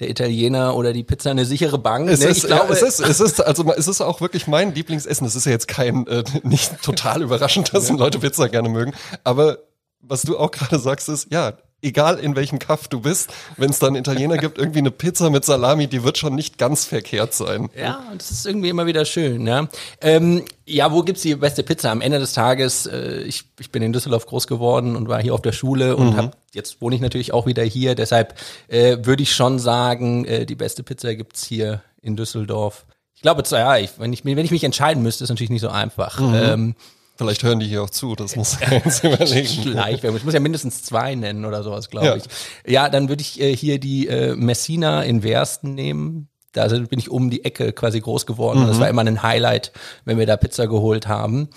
der 0.00 0.10
Italiener 0.10 0.76
oder 0.76 0.92
die 0.92 1.04
Pizza 1.04 1.30
eine 1.30 1.44
sichere 1.44 1.78
Bank. 1.78 2.08
Es 2.08 2.20
ne? 2.20 2.26
ist, 2.26 2.48
ja, 2.48 2.66
es 2.68 2.82
ist, 2.82 3.00
es 3.00 3.20
ist, 3.20 3.40
also 3.40 3.72
es 3.72 3.88
ist 3.88 4.00
auch 4.00 4.20
wirklich 4.20 4.46
mein 4.46 4.74
Lieblingsessen. 4.74 5.26
Es 5.26 5.34
ist 5.36 5.44
ja 5.44 5.52
jetzt 5.52 5.68
kein, 5.68 6.06
äh, 6.06 6.24
nicht 6.42 6.82
total 6.82 7.22
überraschend, 7.22 7.72
dass 7.74 7.90
Leute 7.90 8.18
Pizza 8.18 8.48
gerne 8.48 8.68
mögen. 8.68 8.92
Aber 9.24 9.58
was 10.00 10.22
du 10.22 10.38
auch 10.38 10.50
gerade 10.50 10.78
sagst, 10.78 11.08
ist, 11.08 11.28
ja, 11.32 11.54
egal 11.82 12.18
in 12.18 12.34
welchem 12.34 12.58
Kaff 12.58 12.88
du 12.88 13.00
bist, 13.00 13.30
wenn 13.56 13.70
es 13.70 13.78
dann 13.78 13.94
Italiener 13.94 14.36
gibt, 14.36 14.58
irgendwie 14.58 14.80
eine 14.80 14.90
Pizza 14.90 15.30
mit 15.30 15.44
Salami, 15.44 15.86
die 15.86 16.02
wird 16.02 16.18
schon 16.18 16.34
nicht 16.34 16.58
ganz 16.58 16.84
verkehrt 16.84 17.34
sein. 17.34 17.68
Ja, 17.78 18.04
und 18.10 18.20
das 18.20 18.30
ist 18.30 18.46
irgendwie 18.46 18.68
immer 18.68 18.86
wieder 18.86 19.04
schön. 19.04 19.46
Ja, 19.46 19.68
ähm, 20.00 20.44
ja 20.66 20.92
wo 20.92 21.02
gibt's 21.02 21.22
die 21.22 21.34
beste 21.36 21.62
Pizza? 21.62 21.90
Am 21.90 22.00
Ende 22.00 22.18
des 22.18 22.32
Tages, 22.32 22.86
äh, 22.86 23.22
ich, 23.22 23.44
ich 23.60 23.70
bin 23.70 23.82
in 23.82 23.92
Düsseldorf 23.92 24.26
groß 24.26 24.46
geworden 24.46 24.96
und 24.96 25.08
war 25.08 25.22
hier 25.22 25.34
auf 25.34 25.42
der 25.42 25.52
Schule 25.52 25.96
und 25.96 26.16
hab, 26.16 26.36
jetzt 26.52 26.80
wohne 26.80 26.96
ich 26.96 27.00
natürlich 27.00 27.32
auch 27.32 27.46
wieder 27.46 27.62
hier. 27.62 27.94
Deshalb 27.94 28.34
äh, 28.66 28.98
würde 29.02 29.22
ich 29.22 29.32
schon 29.32 29.58
sagen, 29.58 30.24
äh, 30.24 30.46
die 30.46 30.56
beste 30.56 30.82
Pizza 30.82 31.14
gibt's 31.14 31.44
hier 31.44 31.82
in 32.02 32.16
Düsseldorf. 32.16 32.86
Ich 33.14 33.22
glaube, 33.22 33.42
ja, 33.50 33.76
ich, 33.78 33.90
wenn, 33.98 34.12
ich, 34.12 34.24
wenn 34.24 34.38
ich 34.38 34.52
mich 34.52 34.62
entscheiden 34.62 35.02
müsste, 35.02 35.24
ist 35.24 35.30
natürlich 35.30 35.50
nicht 35.50 35.60
so 35.60 35.68
einfach. 35.68 36.20
Ähm, 36.20 36.76
Vielleicht 37.18 37.42
hören 37.42 37.58
die 37.58 37.66
hier 37.66 37.82
auch 37.82 37.90
zu, 37.90 38.14
das 38.14 38.36
muss 38.36 38.58
man 38.60 38.70
jetzt 38.72 39.02
überlegen. 39.04 39.48
Schleichwerbung. 39.48 40.16
Ich 40.18 40.24
muss 40.24 40.34
ja 40.34 40.40
mindestens 40.40 40.84
zwei 40.84 41.14
nennen 41.16 41.44
oder 41.44 41.62
sowas, 41.64 41.90
glaube 41.90 42.06
Ja. 42.06 42.16
ich. 42.16 42.22
Ja, 42.66 42.88
dann 42.88 43.08
würde 43.08 43.20
ich 43.22 43.40
äh, 43.40 43.54
hier 43.54 43.78
die 43.80 44.06
äh, 44.06 44.34
Messina 44.36 45.02
in 45.02 45.22
Wersten 45.24 45.74
nehmen. 45.74 46.28
Da 46.52 46.68
bin 46.68 46.98
ich 46.98 47.10
um 47.10 47.28
die 47.30 47.44
Ecke 47.44 47.72
quasi 47.72 48.00
groß 48.00 48.24
geworden. 48.24 48.66
Das 48.66 48.80
war 48.80 48.88
immer 48.88 49.02
ein 49.04 49.22
Highlight, 49.22 49.72
wenn 50.04 50.16
wir 50.18 50.26
da 50.26 50.36
Pizza 50.36 50.66
geholt 50.66 51.06
haben. 51.06 51.48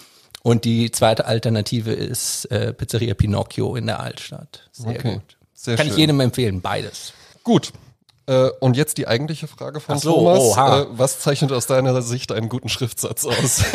Und 0.44 0.66
die 0.66 0.92
zweite 0.92 1.26
Alternative 1.26 1.92
ist 1.94 2.46
äh, 2.46 2.74
Pizzeria 2.74 3.14
Pinocchio 3.14 3.76
in 3.76 3.86
der 3.86 4.00
Altstadt. 4.00 4.68
Sehr 4.72 4.90
Okay, 4.92 5.14
gut. 5.14 5.38
sehr 5.54 5.78
Kann 5.78 5.86
schön. 5.86 5.94
ich 5.94 6.00
jedem 6.00 6.20
empfehlen, 6.20 6.62
beides. 6.62 7.14
Gut. 7.44 7.72
Äh, 8.32 8.50
und 8.62 8.78
jetzt 8.78 8.98
die 8.98 9.10
eigentliche 9.10 9.48
Frage 9.48 9.82
von 9.82 10.00
so, 10.00 10.14
Thomas. 10.14 10.56
Äh, 10.56 10.86
was 10.92 11.20
zeichnet 11.20 11.52
aus 11.52 11.68
deiner 11.68 12.02
Sicht 12.02 12.32
einen 12.32 12.48
guten 12.48 12.70
Schriftsatz 12.70 13.26
aus? 13.26 13.64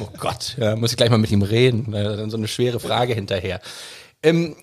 Oh 0.00 0.08
Gott, 0.18 0.56
ja, 0.58 0.76
muss 0.76 0.92
ich 0.92 0.96
gleich 0.96 1.10
mal 1.10 1.18
mit 1.18 1.30
ihm 1.30 1.42
reden. 1.42 1.90
Dann 1.92 2.30
so 2.30 2.36
eine 2.36 2.46
schwere 2.46 2.78
Frage 2.78 3.14
hinterher. 3.14 3.60
Ähm, 4.22 4.56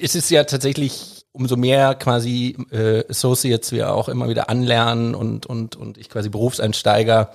es 0.00 0.14
ist 0.14 0.30
ja 0.30 0.44
tatsächlich, 0.44 1.26
umso 1.32 1.56
mehr 1.56 1.94
quasi 1.94 2.56
äh, 2.70 3.04
Associates 3.08 3.72
wir 3.72 3.92
auch 3.92 4.08
immer 4.08 4.28
wieder 4.28 4.48
anlernen 4.48 5.14
und, 5.14 5.46
und, 5.46 5.76
und 5.76 5.98
ich 5.98 6.08
quasi 6.08 6.28
Berufseinsteiger 6.28 7.32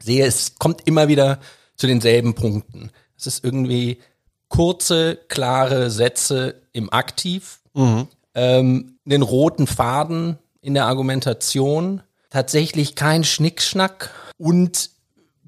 sehe, 0.00 0.26
es 0.26 0.56
kommt 0.58 0.86
immer 0.86 1.08
wieder 1.08 1.38
zu 1.76 1.86
denselben 1.86 2.34
Punkten. 2.34 2.90
Es 3.16 3.26
ist 3.26 3.44
irgendwie 3.44 3.98
kurze, 4.48 5.16
klare 5.28 5.90
Sätze 5.90 6.62
im 6.72 6.92
Aktiv, 6.92 7.60
mhm. 7.74 8.08
Ähm, 8.34 8.98
einen 9.06 9.22
roten 9.22 9.66
Faden 9.66 10.38
in 10.60 10.74
der 10.74 10.86
Argumentation, 10.86 12.02
tatsächlich 12.30 12.94
kein 12.94 13.24
Schnickschnack 13.24 14.10
und 14.38 14.90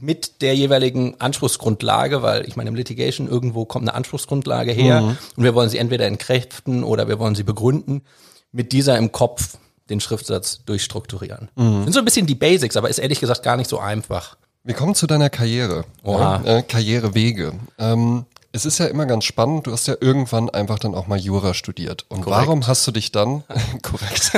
mit 0.02 0.42
der 0.42 0.56
jeweiligen 0.56 1.20
Anspruchsgrundlage, 1.20 2.22
weil 2.22 2.46
ich 2.48 2.56
meine, 2.56 2.68
im 2.68 2.74
Litigation 2.74 3.28
irgendwo 3.28 3.64
kommt 3.64 3.88
eine 3.88 3.94
Anspruchsgrundlage 3.94 4.72
her 4.72 5.00
mhm. 5.00 5.16
und 5.36 5.44
wir 5.44 5.54
wollen 5.54 5.70
sie 5.70 5.78
entweder 5.78 6.06
entkräften 6.06 6.82
oder 6.82 7.06
wir 7.06 7.20
wollen 7.20 7.36
sie 7.36 7.44
begründen, 7.44 8.02
mit 8.50 8.72
dieser 8.72 8.98
im 8.98 9.12
Kopf 9.12 9.58
den 9.90 10.00
Schriftsatz 10.00 10.64
durchstrukturieren. 10.64 11.50
Mhm. 11.54 11.84
Sind 11.84 11.92
so 11.92 11.98
ein 12.00 12.04
bisschen 12.04 12.26
die 12.26 12.34
Basics, 12.34 12.76
aber 12.76 12.88
ist 12.88 12.98
ehrlich 12.98 13.20
gesagt 13.20 13.44
gar 13.44 13.56
nicht 13.56 13.70
so 13.70 13.78
einfach. 13.78 14.36
Wir 14.64 14.74
kommen 14.74 14.94
zu 14.94 15.06
deiner 15.06 15.30
Karriere, 15.30 15.84
ja, 16.04 16.42
äh, 16.44 16.62
Karrierewege. 16.62 17.52
Ähm, 17.78 18.26
es 18.52 18.66
ist 18.66 18.78
ja 18.78 18.86
immer 18.86 19.06
ganz 19.06 19.24
spannend, 19.24 19.66
du 19.66 19.72
hast 19.72 19.88
ja 19.88 19.96
irgendwann 20.00 20.50
einfach 20.50 20.78
dann 20.78 20.94
auch 20.94 21.06
mal 21.06 21.18
Jura 21.18 21.54
studiert. 21.54 22.04
Und 22.10 22.22
korrekt. 22.22 22.46
warum 22.46 22.66
hast 22.66 22.86
du 22.86 22.92
dich 22.92 23.10
dann, 23.10 23.44
korrekt, 23.82 24.34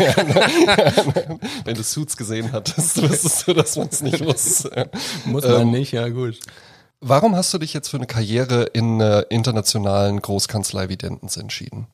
wenn 1.65 1.75
du 1.75 1.83
Suits 1.83 2.17
gesehen 2.17 2.53
hattest, 2.53 3.03
wüsstest 3.03 3.49
du, 3.49 3.55
dass 3.55 3.77
man 3.77 3.89
es 3.89 4.03
nicht 4.03 4.25
muss. 4.25 4.69
Muss 5.25 5.45
man 5.45 5.63
ähm, 5.63 5.71
nicht, 5.73 5.93
ja 5.93 6.09
gut. 6.09 6.39
Warum 7.01 7.35
hast 7.35 7.53
du 7.53 7.59
dich 7.59 7.75
jetzt 7.75 7.89
für 7.89 7.97
eine 7.97 8.07
Karriere 8.07 8.63
in 8.73 9.01
äh, 9.01 9.23
internationalen 9.29 10.23
Großkanzlei 10.23 10.89
wie 10.89 10.97
Dentons 10.97 11.37
entschieden? 11.37 11.89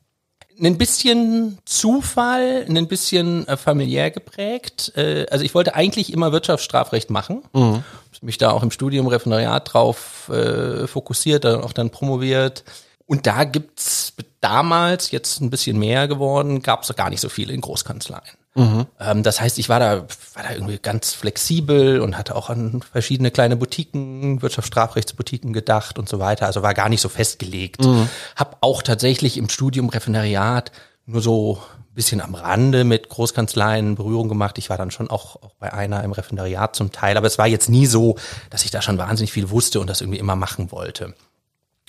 Ein 0.61 0.77
bisschen 0.77 1.57
Zufall, 1.65 2.65
ein 2.69 2.87
bisschen 2.87 3.47
äh, 3.47 3.57
familiär 3.57 4.11
geprägt. 4.11 4.93
Äh, 4.95 5.25
also 5.29 5.43
ich 5.43 5.55
wollte 5.55 5.75
eigentlich 5.75 6.13
immer 6.13 6.31
Wirtschaftsstrafrecht 6.31 7.09
machen. 7.09 7.43
Mhm. 7.53 7.83
Mich 8.23 8.37
da 8.37 8.51
auch 8.51 8.61
im 8.61 8.69
Studium 8.69 9.07
Referendariat 9.07 9.73
drauf 9.73 10.29
äh, 10.29 10.85
fokussiert, 10.85 11.43
dann 11.43 11.61
auch 11.61 11.73
dann 11.73 11.89
promoviert. 11.89 12.63
Und 13.07 13.25
da 13.25 13.45
gibt's 13.45 14.13
damals, 14.41 15.09
jetzt 15.09 15.41
ein 15.41 15.49
bisschen 15.49 15.79
mehr 15.79 16.07
geworden, 16.07 16.61
gab's 16.61 16.93
gar 16.95 17.09
nicht 17.09 17.21
so 17.21 17.29
viele 17.29 17.53
in 17.53 17.61
Großkanzleien. 17.61 18.37
Mhm. 18.55 18.85
Ähm, 18.99 19.23
das 19.23 19.39
heißt, 19.39 19.59
ich 19.59 19.69
war 19.69 19.79
da, 19.79 20.01
war 20.33 20.43
da 20.43 20.51
irgendwie 20.53 20.77
ganz 20.77 21.13
flexibel 21.13 22.01
und 22.01 22.17
hatte 22.17 22.35
auch 22.35 22.49
an 22.49 22.81
verschiedene 22.81 23.31
kleine 23.31 23.55
Boutiquen, 23.55 24.41
Wirtschaftsstrafrechtsboutiquen 24.41 25.53
gedacht 25.53 25.97
und 25.97 26.09
so 26.09 26.19
weiter. 26.19 26.47
Also 26.47 26.61
war 26.61 26.73
gar 26.73 26.89
nicht 26.89 27.01
so 27.01 27.09
festgelegt. 27.09 27.85
Mhm. 27.85 28.09
Hab 28.35 28.57
auch 28.61 28.81
tatsächlich 28.81 29.37
im 29.37 29.47
Studium 29.47 29.89
Referendariat 29.89 30.71
nur 31.05 31.21
so 31.21 31.61
ein 31.91 31.95
bisschen 31.95 32.21
am 32.21 32.35
Rande 32.35 32.83
mit 32.83 33.09
Großkanzleien 33.09 33.95
Berührung 33.95 34.27
gemacht. 34.27 34.57
Ich 34.57 34.69
war 34.69 34.77
dann 34.77 34.91
schon 34.91 35.09
auch, 35.09 35.37
auch 35.37 35.53
bei 35.59 35.73
einer 35.73 36.03
im 36.03 36.11
Referendariat 36.11 36.75
zum 36.75 36.91
Teil, 36.91 37.17
aber 37.17 37.27
es 37.27 37.37
war 37.37 37.47
jetzt 37.47 37.69
nie 37.69 37.85
so, 37.85 38.17
dass 38.49 38.65
ich 38.65 38.71
da 38.71 38.81
schon 38.81 38.97
wahnsinnig 38.97 39.31
viel 39.31 39.49
wusste 39.49 39.79
und 39.79 39.89
das 39.89 40.01
irgendwie 40.01 40.19
immer 40.19 40.35
machen 40.35 40.71
wollte. 40.71 41.13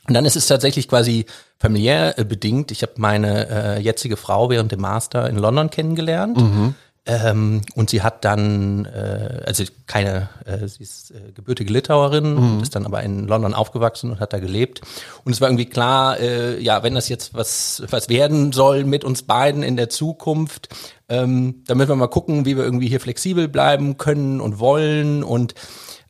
Und 0.08 0.14
dann 0.14 0.24
ist 0.24 0.36
es 0.36 0.46
tatsächlich 0.46 0.88
quasi 0.88 1.26
familiär 1.58 2.18
äh, 2.18 2.24
bedingt. 2.24 2.70
Ich 2.70 2.82
habe 2.82 2.92
meine 2.96 3.48
äh, 3.48 3.80
jetzige 3.80 4.16
Frau 4.16 4.50
während 4.50 4.72
dem 4.72 4.80
Master 4.80 5.28
in 5.28 5.36
London 5.36 5.70
kennengelernt. 5.70 6.36
Mhm. 6.36 6.74
Ähm, 7.04 7.62
und 7.74 7.90
sie 7.90 8.02
hat 8.02 8.24
dann, 8.24 8.84
äh, 8.84 9.42
also 9.44 9.64
keine, 9.88 10.28
äh, 10.44 10.68
sie 10.68 10.84
ist 10.84 11.10
äh, 11.10 11.32
gebürtige 11.32 11.72
Litauerin, 11.72 12.34
mhm. 12.34 12.62
ist 12.62 12.76
dann 12.76 12.86
aber 12.86 13.02
in 13.02 13.26
London 13.26 13.54
aufgewachsen 13.54 14.12
und 14.12 14.20
hat 14.20 14.32
da 14.32 14.38
gelebt. 14.38 14.82
Und 15.24 15.32
es 15.32 15.40
war 15.40 15.48
irgendwie 15.48 15.66
klar, 15.66 16.20
äh, 16.20 16.60
ja, 16.60 16.84
wenn 16.84 16.94
das 16.94 17.08
jetzt 17.08 17.34
was, 17.34 17.82
was 17.90 18.08
werden 18.08 18.52
soll 18.52 18.84
mit 18.84 19.02
uns 19.02 19.24
beiden 19.24 19.64
in 19.64 19.76
der 19.76 19.88
Zukunft, 19.88 20.68
ähm, 21.08 21.64
dann 21.66 21.76
müssen 21.76 21.90
wir 21.90 21.96
mal 21.96 22.06
gucken, 22.06 22.44
wie 22.44 22.56
wir 22.56 22.62
irgendwie 22.62 22.88
hier 22.88 23.00
flexibel 23.00 23.48
bleiben 23.48 23.98
können 23.98 24.40
und 24.40 24.60
wollen. 24.60 25.24
Und 25.24 25.54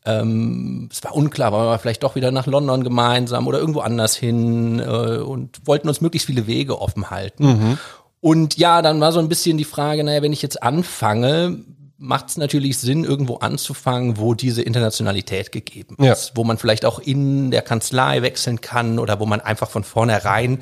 ähm, 0.04 0.88
es 0.90 1.02
war 1.04 1.14
unklar, 1.14 1.52
wollen 1.52 1.66
wir 1.66 1.78
vielleicht 1.78 2.02
doch 2.02 2.14
wieder 2.14 2.30
nach 2.30 2.46
London 2.46 2.82
gemeinsam 2.82 3.46
oder 3.46 3.58
irgendwo 3.58 3.80
anders 3.80 4.16
hin 4.16 4.80
äh, 4.80 5.18
und 5.18 5.66
wollten 5.66 5.88
uns 5.88 6.00
möglichst 6.00 6.26
viele 6.26 6.46
Wege 6.46 6.80
offen 6.80 7.10
halten. 7.10 7.46
Mhm. 7.46 7.78
Und 8.20 8.56
ja, 8.56 8.82
dann 8.82 9.00
war 9.00 9.12
so 9.12 9.18
ein 9.18 9.28
bisschen 9.28 9.58
die 9.58 9.64
Frage, 9.64 10.04
naja, 10.04 10.22
wenn 10.22 10.32
ich 10.32 10.42
jetzt 10.42 10.62
anfange, 10.62 11.58
macht 11.98 12.30
es 12.30 12.36
natürlich 12.36 12.78
Sinn, 12.78 13.04
irgendwo 13.04 13.36
anzufangen, 13.36 14.18
wo 14.18 14.34
diese 14.34 14.62
Internationalität 14.62 15.52
gegeben 15.52 15.96
ist, 15.98 16.28
ja. 16.28 16.36
wo 16.36 16.42
man 16.42 16.58
vielleicht 16.58 16.84
auch 16.84 16.98
in 16.98 17.52
der 17.52 17.62
Kanzlei 17.62 18.22
wechseln 18.22 18.60
kann 18.60 18.98
oder 18.98 19.20
wo 19.20 19.26
man 19.26 19.40
einfach 19.40 19.70
von 19.70 19.84
vornherein 19.84 20.58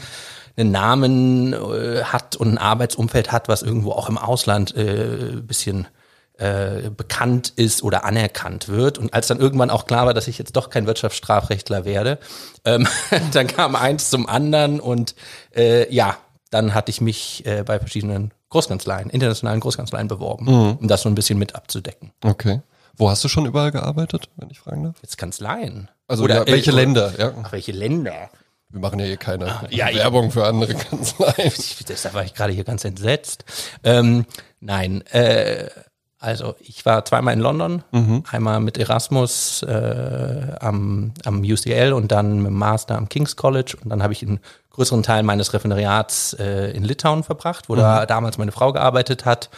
einen 0.57 0.71
Namen 0.71 1.55
äh, 1.55 2.03
hat 2.05 2.37
und 2.37 2.49
ein 2.49 2.59
Arbeitsumfeld 2.59 3.33
hat, 3.33 3.49
was 3.49 3.63
irgendwo 3.63 3.93
auch 3.93 4.11
im 4.11 4.19
Ausland 4.19 4.77
äh, 4.77 5.41
bisschen 5.43 5.87
äh, 6.41 6.91
bekannt 6.91 7.53
ist 7.57 7.83
oder 7.83 8.05
anerkannt 8.05 8.69
wird. 8.69 8.99
Und 8.99 9.13
als 9.13 9.27
dann 9.27 9.39
irgendwann 9.39 9.71
auch 9.71 9.87
klar 9.87 10.07
war, 10.07 10.15
dass 10.15 10.27
ich 10.27 10.39
jetzt 10.39 10.57
doch 10.57 10.71
kein 10.71 10.87
Wirtschaftsstrafrechtler 10.87 11.85
werde, 11.85 12.19
ähm, 12.65 12.89
dann 13.33 13.47
kam 13.47 13.77
eins 13.77 14.11
zum 14.11 14.27
anderen 14.27 14.81
und 14.81 15.15
äh, 15.55 15.93
ja, 15.95 16.17
dann 16.51 16.75
hatte 16.75 16.91
ich 16.91 17.01
mich 17.01 17.45
äh, 17.47 17.63
bei 17.63 17.79
verschiedenen 17.79 18.33
Großkanzleien, 18.49 19.11
internationalen 19.11 19.61
Großkanzleien 19.61 20.09
beworben, 20.09 20.47
mhm. 20.47 20.77
um 20.81 20.89
das 20.89 21.03
so 21.03 21.09
ein 21.09 21.15
bisschen 21.15 21.39
mit 21.39 21.55
abzudecken. 21.55 22.13
Okay. 22.25 22.63
Wo 22.97 23.09
hast 23.09 23.23
du 23.23 23.29
schon 23.29 23.47
überall 23.47 23.71
gearbeitet, 23.71 24.29
wenn 24.37 24.51
ich 24.51 24.61
fragen 24.61 24.85
darf? 24.85 24.97
Jetzt 25.03 25.19
Kanzleien. 25.19 25.89
Also 26.09 26.25
oder 26.25 26.37
ja, 26.37 26.47
welche 26.47 26.73
Länder? 26.73 27.13
Ja. 27.19 27.33
Ach, 27.43 27.53
welche 27.53 27.73
Länder? 27.73 28.31
Wir 28.71 28.81
machen 28.81 28.99
ja 28.99 29.07
hier 29.07 29.17
keine 29.17 29.47
ah, 29.47 29.67
ja, 29.71 29.93
Werbung 29.93 30.25
ja. 30.25 30.31
für 30.31 30.47
andere 30.47 30.75
Kanzleien. 30.91 31.53
Deshalb 31.89 32.15
war 32.15 32.25
ich 32.25 32.35
gerade 32.35 32.53
hier 32.53 32.65
ganz 32.65 32.85
entsetzt. 32.85 33.45
Ähm, 33.85 34.27
nein, 34.61 35.03
äh, 35.09 35.69
also 36.21 36.55
ich 36.61 36.85
war 36.85 37.05
zweimal 37.07 37.33
in 37.33 37.41
London, 37.41 37.83
mhm. 37.93 38.25
einmal 38.31 38.61
mit 38.61 38.77
Erasmus 38.77 39.63
äh, 39.63 40.53
am, 40.61 41.15
am 41.25 41.41
UCL 41.41 41.95
und 41.95 42.13
dann 42.13 42.39
mit 42.43 42.49
dem 42.49 42.59
Master 42.59 42.99
am 42.99 43.09
King's 43.09 43.37
College 43.37 43.77
und 43.83 43.89
dann 43.89 44.03
habe 44.03 44.13
ich 44.13 44.23
einen 44.23 44.39
größeren 44.69 45.03
Teil 45.03 45.23
meines 45.23 45.55
Referendariats 45.55 46.35
äh, 46.35 46.73
in 46.73 46.85
Litauen 46.85 47.23
verbracht, 47.23 47.71
wo 47.71 47.73
mhm. 47.73 47.79
da 47.79 48.07
damals 48.07 48.37
meine 48.37 48.53
Frau 48.53 48.73
gearbeitet 48.73 49.25
hat. 49.25 49.49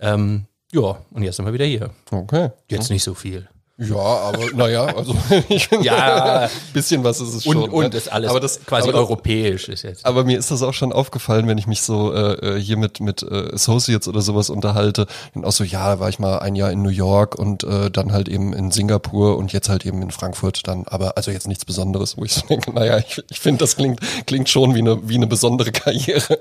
Ähm, 0.00 0.46
ja, 0.72 0.96
und 1.10 1.22
jetzt 1.22 1.36
sind 1.36 1.44
wir 1.44 1.52
wieder 1.52 1.66
hier. 1.66 1.90
Okay. 2.10 2.50
Jetzt 2.70 2.90
nicht 2.90 3.04
so 3.04 3.14
viel. 3.14 3.46
Ja, 3.78 3.96
aber 3.96 4.52
naja, 4.54 4.86
also 4.86 5.14
ja, 5.82 6.44
ein 6.44 6.50
bisschen 6.72 7.04
was 7.04 7.20
ist 7.20 7.34
es 7.34 7.44
schon. 7.44 7.58
Und, 7.58 7.70
und 7.70 7.92
ne? 7.92 7.98
ist 7.98 8.10
alles 8.10 8.30
aber 8.30 8.40
das, 8.40 8.64
quasi 8.64 8.88
aber 8.88 8.98
europäisch 9.00 9.68
ist 9.68 9.82
jetzt. 9.82 10.06
Aber 10.06 10.24
mir 10.24 10.38
ist 10.38 10.50
das 10.50 10.62
auch 10.62 10.72
schon 10.72 10.94
aufgefallen, 10.94 11.46
wenn 11.46 11.58
ich 11.58 11.66
mich 11.66 11.82
so 11.82 12.10
äh, 12.14 12.56
äh, 12.56 12.60
hier 12.60 12.78
mit 12.78 13.00
mit 13.00 13.22
äh, 13.22 13.52
Associates 13.52 14.08
oder 14.08 14.22
sowas 14.22 14.48
unterhalte. 14.48 15.06
Und 15.34 15.44
auch 15.44 15.52
so, 15.52 15.62
ja, 15.62 16.00
war 16.00 16.08
ich 16.08 16.18
mal 16.18 16.38
ein 16.38 16.56
Jahr 16.56 16.72
in 16.72 16.80
New 16.80 16.88
York 16.88 17.38
und 17.38 17.64
äh, 17.64 17.90
dann 17.90 18.12
halt 18.12 18.30
eben 18.30 18.54
in 18.54 18.70
Singapur 18.70 19.36
und 19.36 19.52
jetzt 19.52 19.68
halt 19.68 19.84
eben 19.84 20.00
in 20.00 20.10
Frankfurt 20.10 20.66
dann. 20.66 20.86
Aber 20.86 21.18
also 21.18 21.30
jetzt 21.30 21.46
nichts 21.46 21.66
Besonderes, 21.66 22.16
wo 22.16 22.24
ich 22.24 22.32
so 22.32 22.46
denke, 22.46 22.72
naja, 22.72 22.96
ich, 22.96 23.22
ich 23.28 23.40
finde, 23.40 23.58
das 23.58 23.76
klingt 23.76 24.00
klingt 24.26 24.48
schon 24.48 24.74
wie 24.74 24.78
eine 24.78 25.06
wie 25.06 25.16
eine 25.16 25.26
besondere 25.26 25.70
Karriere. 25.72 26.38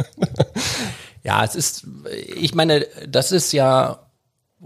Ja, 1.25 1.43
es 1.43 1.55
ist, 1.55 1.87
ich 2.33 2.55
meine, 2.55 2.85
das 3.09 3.33
ist 3.33 3.51
ja 3.51 4.04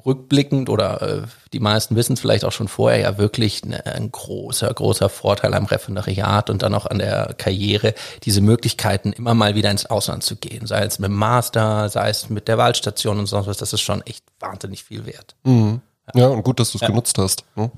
rückblickend 0.06 0.70
oder 0.70 1.02
äh, 1.02 1.22
die 1.54 1.60
meisten 1.60 1.96
wissen 1.96 2.14
es 2.14 2.20
vielleicht 2.20 2.46
auch 2.46 2.52
schon 2.52 2.68
vorher, 2.68 3.00
ja 3.00 3.18
wirklich 3.18 3.66
ne, 3.66 3.86
ein 3.86 4.12
großer, 4.12 4.74
großer 4.74 5.10
Vorteil 5.10 5.54
am 5.54 5.66
Referendariat 5.66 6.50
und 6.50 6.62
dann 6.62 6.74
auch 6.74 6.86
an 6.86 7.00
der 7.00 7.34
Karriere, 7.38 7.94
diese 8.24 8.42
Möglichkeiten 8.42 9.14
immer 9.14 9.34
mal 9.34 9.56
wieder 9.56 9.72
ins 9.72 9.86
Ausland 9.86 10.24
zu 10.24 10.36
gehen, 10.36 10.68
sei 10.68 10.84
es 10.84 11.00
mit 11.00 11.10
dem 11.10 11.16
Master, 11.16 11.90
sei 11.90 12.10
es 12.10 12.30
mit 12.30 12.48
der 12.48 12.58
Wahlstation 12.58 13.20
und 13.20 13.26
sonst 13.26 13.48
was, 13.48 13.58
das 13.58 13.74
ist 13.74 13.82
schon 13.82 14.02
echt 14.04 14.24
wahnsinnig 14.40 14.84
viel 14.84 15.06
wert. 15.06 15.36
Mhm. 15.44 15.82
Ja. 16.14 16.22
ja. 16.22 16.28
und 16.28 16.44
gut, 16.44 16.60
dass 16.60 16.72
du 16.72 16.78
es 16.78 16.82
ja. 16.82 16.88
genutzt 16.88 17.18
hast. 17.18 17.44
Ne? 17.56 17.72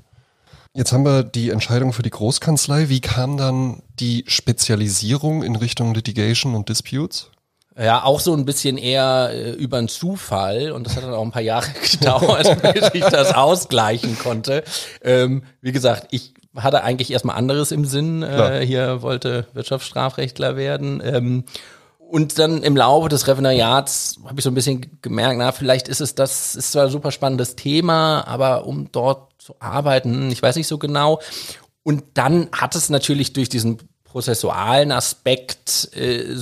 Jetzt 0.74 0.94
haben 0.94 1.04
wir 1.04 1.24
die 1.24 1.50
Entscheidung 1.50 1.92
für 1.92 2.01
die 2.01 2.10
Großkanzlei. 2.12 2.88
Wie 2.88 3.01
kam 3.01 3.36
dann 3.36 3.82
die 4.00 4.24
Spezialisierung 4.28 5.44
in 5.44 5.58
Richtung 5.58 5.94
Litigation 5.94 6.56
und 6.56 6.70
Disputes? 6.70 7.30
Ja, 7.81 8.03
auch 8.03 8.19
so 8.19 8.35
ein 8.35 8.45
bisschen 8.45 8.77
eher 8.77 9.31
äh, 9.33 9.51
über 9.51 9.77
einen 9.77 9.88
Zufall 9.88 10.71
und 10.71 10.85
das 10.85 10.95
hat 10.95 11.03
dann 11.03 11.13
auch 11.13 11.23
ein 11.23 11.31
paar 11.31 11.41
Jahre 11.41 11.67
gedauert, 11.91 12.61
bis 12.73 12.91
ich 12.93 13.05
das 13.05 13.33
ausgleichen 13.33 14.19
konnte. 14.19 14.63
Ähm, 15.03 15.43
wie 15.61 15.71
gesagt, 15.71 16.07
ich 16.11 16.33
hatte 16.55 16.83
eigentlich 16.83 17.11
erstmal 17.11 17.38
anderes 17.38 17.71
im 17.71 17.85
Sinn. 17.85 18.23
Äh, 18.23 18.65
hier 18.65 19.01
wollte 19.01 19.47
Wirtschaftsstrafrechtler 19.53 20.57
werden. 20.57 21.01
Ähm, 21.03 21.45
und 21.97 22.38
dann 22.38 22.61
im 22.61 22.75
Laufe 22.75 23.07
des 23.07 23.27
Referendariats 23.27 24.17
habe 24.25 24.35
ich 24.38 24.43
so 24.43 24.51
ein 24.51 24.55
bisschen 24.55 25.00
gemerkt, 25.01 25.38
na, 25.38 25.51
vielleicht 25.51 25.88
ist 25.88 26.01
es 26.01 26.13
das, 26.13 26.55
ist 26.55 26.73
zwar 26.73 26.85
ein 26.85 26.91
super 26.91 27.11
spannendes 27.11 27.55
Thema, 27.55 28.27
aber 28.27 28.67
um 28.67 28.91
dort 28.91 29.31
zu 29.41 29.55
arbeiten, 29.59 30.29
ich 30.29 30.41
weiß 30.41 30.57
nicht 30.57 30.67
so 30.67 30.77
genau. 30.77 31.21
Und 31.83 32.03
dann 32.13 32.50
hat 32.51 32.75
es 32.75 32.89
natürlich 32.89 33.33
durch 33.33 33.50
diesen 33.50 33.77
prozessualen 34.03 34.91
Aspekt 34.91 35.89
äh, 35.95 36.35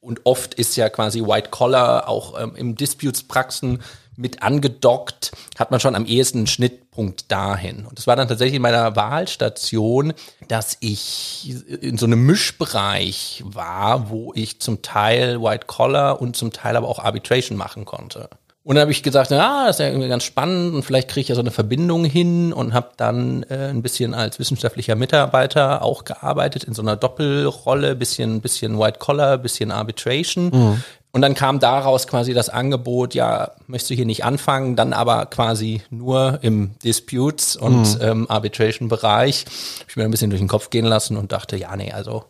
und 0.00 0.22
oft 0.24 0.54
ist 0.54 0.76
ja 0.76 0.88
quasi 0.88 1.22
White 1.22 1.50
Collar 1.50 2.08
auch 2.08 2.40
ähm, 2.40 2.56
im 2.56 2.76
Disputes-Praxen 2.76 3.82
mit 4.16 4.42
angedockt, 4.42 5.32
hat 5.58 5.70
man 5.70 5.80
schon 5.80 5.94
am 5.94 6.04
ehesten 6.04 6.38
einen 6.38 6.46
Schnittpunkt 6.46 7.30
dahin. 7.32 7.86
Und 7.86 7.98
das 7.98 8.06
war 8.06 8.16
dann 8.16 8.28
tatsächlich 8.28 8.56
in 8.56 8.62
meiner 8.62 8.94
Wahlstation, 8.94 10.12
dass 10.48 10.76
ich 10.80 11.54
in 11.80 11.96
so 11.96 12.06
einem 12.06 12.26
Mischbereich 12.26 13.42
war, 13.46 14.10
wo 14.10 14.32
ich 14.34 14.60
zum 14.60 14.82
Teil 14.82 15.40
White 15.40 15.66
Collar 15.66 16.20
und 16.20 16.36
zum 16.36 16.52
Teil 16.52 16.76
aber 16.76 16.88
auch 16.88 16.98
Arbitration 16.98 17.56
machen 17.56 17.86
konnte. 17.86 18.28
Und 18.70 18.76
dann 18.76 18.82
habe 18.82 18.92
ich 18.92 19.02
gesagt, 19.02 19.32
ja, 19.32 19.66
das 19.66 19.76
ist 19.76 19.80
ja 19.80 19.88
irgendwie 19.88 20.06
ganz 20.06 20.22
spannend 20.22 20.76
und 20.76 20.84
vielleicht 20.84 21.08
kriege 21.08 21.22
ich 21.22 21.28
ja 21.28 21.34
so 21.34 21.40
eine 21.40 21.50
Verbindung 21.50 22.04
hin 22.04 22.52
und 22.52 22.72
habe 22.72 22.90
dann 22.96 23.42
äh, 23.50 23.66
ein 23.68 23.82
bisschen 23.82 24.14
als 24.14 24.38
wissenschaftlicher 24.38 24.94
Mitarbeiter 24.94 25.82
auch 25.82 26.04
gearbeitet 26.04 26.62
in 26.62 26.72
so 26.72 26.80
einer 26.80 26.94
Doppelrolle, 26.94 27.96
bisschen 27.96 28.40
bisschen 28.40 28.78
White 28.78 29.00
Collar, 29.00 29.38
bisschen 29.38 29.72
Arbitration. 29.72 30.50
Mhm. 30.50 30.84
Und 31.10 31.22
dann 31.22 31.34
kam 31.34 31.58
daraus 31.58 32.06
quasi 32.06 32.32
das 32.32 32.48
Angebot, 32.48 33.12
ja, 33.12 33.50
möchtest 33.66 33.90
du 33.90 33.94
hier 33.96 34.06
nicht 34.06 34.24
anfangen, 34.24 34.76
dann 34.76 34.92
aber 34.92 35.26
quasi 35.26 35.82
nur 35.90 36.38
im 36.42 36.70
Disputes 36.84 37.56
und 37.56 37.98
mhm. 37.98 38.02
ähm, 38.02 38.30
Arbitration-Bereich. 38.30 39.46
Ich 39.88 39.96
mir 39.96 40.04
ein 40.04 40.12
bisschen 40.12 40.30
durch 40.30 40.40
den 40.40 40.46
Kopf 40.46 40.70
gehen 40.70 40.86
lassen 40.86 41.16
und 41.16 41.32
dachte, 41.32 41.56
ja, 41.56 41.74
nee, 41.74 41.90
also 41.90 42.22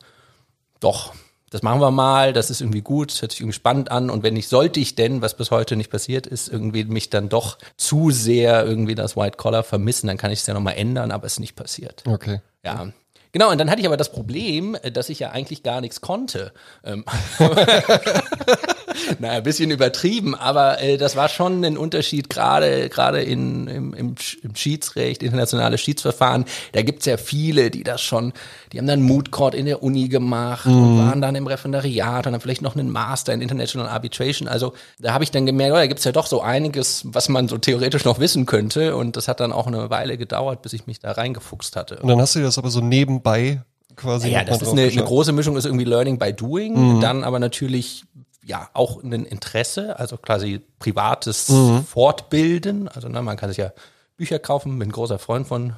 doch, 0.80 1.12
das 1.50 1.62
machen 1.62 1.80
wir 1.80 1.90
mal, 1.90 2.33
das 2.33 2.49
ist 2.49 2.61
irgendwie 2.61 2.80
gut, 2.80 3.12
hört 3.21 3.33
sich 3.33 3.40
irgendwie 3.40 3.57
spannend 3.57 3.90
an. 3.90 4.09
Und 4.09 4.23
wenn 4.23 4.35
nicht, 4.35 4.49
sollte 4.49 4.80
ich 4.80 4.95
denn, 4.95 5.21
was 5.21 5.37
bis 5.37 5.50
heute 5.50 5.76
nicht 5.76 5.90
passiert 5.90 6.26
ist, 6.26 6.49
irgendwie 6.49 6.85
mich 6.85 7.11
dann 7.11 7.28
doch 7.28 7.59
zu 7.76 8.11
sehr 8.11 8.64
irgendwie 8.64 8.95
das 8.95 9.16
White 9.16 9.37
Collar 9.37 9.64
vermissen, 9.64 10.07
dann 10.07 10.16
kann 10.16 10.30
ich 10.30 10.40
es 10.40 10.47
ja 10.47 10.54
nochmal 10.54 10.76
ändern, 10.76 11.11
aber 11.11 11.26
es 11.26 11.35
ist 11.35 11.40
nicht 11.40 11.57
passiert. 11.57 12.04
Okay. 12.07 12.40
Ja, 12.64 12.92
Genau, 13.33 13.50
und 13.50 13.59
dann 13.59 13.71
hatte 13.71 13.80
ich 13.80 13.87
aber 13.87 13.97
das 13.97 14.11
Problem, 14.11 14.76
äh, 14.83 14.90
dass 14.90 15.09
ich 15.09 15.21
ja 15.21 15.30
eigentlich 15.30 15.62
gar 15.62 15.80
nichts 15.80 16.00
konnte. 16.00 16.52
Ähm, 16.85 17.04
naja, 19.21 19.35
ein 19.35 19.42
bisschen 19.45 19.71
übertrieben, 19.71 20.35
aber 20.35 20.80
äh, 20.80 20.97
das 20.97 21.14
war 21.14 21.28
schon 21.28 21.64
ein 21.64 21.78
Unterschied, 21.78 22.28
gerade 22.28 22.88
gerade 22.88 23.23
in 23.23 23.69
im, 23.69 23.95
im, 23.95 24.14
im 24.42 24.57
Schiedsrecht, 24.57 25.23
internationale 25.23 25.78
Schiedsverfahren. 25.78 26.45
Da 26.73 26.83
gibt's 26.83 27.07
ja 27.07 27.16
viele, 27.16 27.71
die 27.71 27.85
das 27.85 28.02
schon, 28.02 28.33
die 28.73 28.79
haben 28.79 28.87
dann 28.87 29.03
Mood 29.03 29.31
Court 29.31 29.55
in 29.55 29.67
der 29.67 29.83
Uni 29.83 30.09
gemacht 30.09 30.67
mhm. 30.67 30.83
und 30.83 30.99
waren 30.99 31.21
dann 31.21 31.35
im 31.35 31.47
Referendariat 31.47 32.27
und 32.27 32.33
dann 32.33 32.41
vielleicht 32.41 32.62
noch 32.62 32.77
einen 32.77 32.91
Master 32.91 33.33
in 33.35 33.43
International 33.43 33.89
Arbitration. 33.89 34.49
Also 34.49 34.73
da 34.99 35.12
habe 35.12 35.25
ich 35.25 35.31
dann 35.31 35.45
gemerkt, 35.45 35.73
oh, 35.73 35.77
da 35.77 35.87
gibt's 35.87 36.05
ja 36.05 36.12
doch 36.12 36.27
so 36.27 36.41
einiges, 36.41 37.03
was 37.05 37.29
man 37.29 37.49
so 37.49 37.59
theoretisch 37.59 38.05
noch 38.05 38.19
wissen 38.19 38.47
könnte. 38.47 38.97
Und 38.97 39.17
das 39.17 39.29
hat 39.29 39.41
dann 39.41 39.53
auch 39.53 39.67
eine 39.67 39.91
Weile 39.91 40.17
gedauert, 40.17 40.62
bis 40.62 40.73
ich 40.73 40.87
mich 40.87 41.00
da 41.00 41.12
reingefuchst 41.12 41.77
hatte. 41.77 41.97
Und 41.97 42.09
dann 42.09 42.21
hast 42.21 42.35
du 42.35 42.41
das 42.41 42.57
aber 42.57 42.71
so 42.71 42.81
neben 42.81 43.11
nebenbei 43.11 43.62
quasi. 43.97 44.29
Ja, 44.29 44.45
das 44.45 44.62
ist 44.62 44.73
eine, 44.73 44.83
eine, 44.83 45.05
große 45.05 45.33
Mischung, 45.33 45.57
ist 45.57 45.65
irgendwie 45.65 45.85
Learning 45.85 46.19
by 46.19 46.33
Doing, 46.33 46.97
mhm. 46.97 47.00
dann 47.00 47.25
aber 47.25 47.39
natürlich 47.39 48.05
ja 48.45 48.69
auch 48.73 49.03
ein 49.03 49.12
Interesse, 49.12 49.99
also 49.99 50.17
quasi 50.17 50.61
privates 50.79 51.49
mhm. 51.49 51.85
Fortbilden. 51.85 52.89
Also 52.89 53.09
ne, 53.09 53.23
man 53.23 53.37
kann 53.37 53.50
sich 53.50 53.59
ja 53.59 53.73
Bücher 54.17 54.39
kaufen, 54.39 54.79
bin 54.79 54.89
ein 54.89 54.93
großer 54.93 55.19
Freund 55.19 55.47
von 55.47 55.75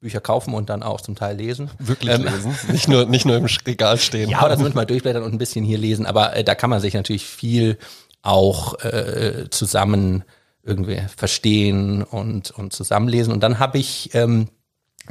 Bücher 0.00 0.20
kaufen 0.20 0.54
und 0.54 0.70
dann 0.70 0.82
auch 0.82 1.00
zum 1.00 1.14
Teil 1.14 1.36
lesen. 1.36 1.70
Wirklich 1.78 2.10
ähm, 2.10 2.24
lesen, 2.24 2.56
nicht 2.72 2.88
nur 2.88 3.04
nicht 3.04 3.26
nur 3.26 3.36
im 3.36 3.44
Regal 3.44 3.98
stehen. 3.98 4.30
Ja, 4.30 4.40
oder 4.40 4.54
zumindest 4.54 4.76
mal 4.76 4.86
durchblättern 4.86 5.22
und 5.22 5.32
ein 5.32 5.38
bisschen 5.38 5.64
hier 5.64 5.78
lesen. 5.78 6.06
Aber 6.06 6.34
äh, 6.34 6.42
da 6.42 6.54
kann 6.54 6.70
man 6.70 6.80
sich 6.80 6.94
natürlich 6.94 7.26
viel 7.26 7.78
auch 8.22 8.82
äh, 8.82 9.48
zusammen 9.50 10.24
irgendwie 10.62 11.02
verstehen 11.14 12.02
und 12.02 12.50
und 12.50 12.72
zusammenlesen. 12.72 13.32
Und 13.32 13.42
dann 13.42 13.58
habe 13.58 13.78
ich 13.78 14.14
ähm, 14.14 14.48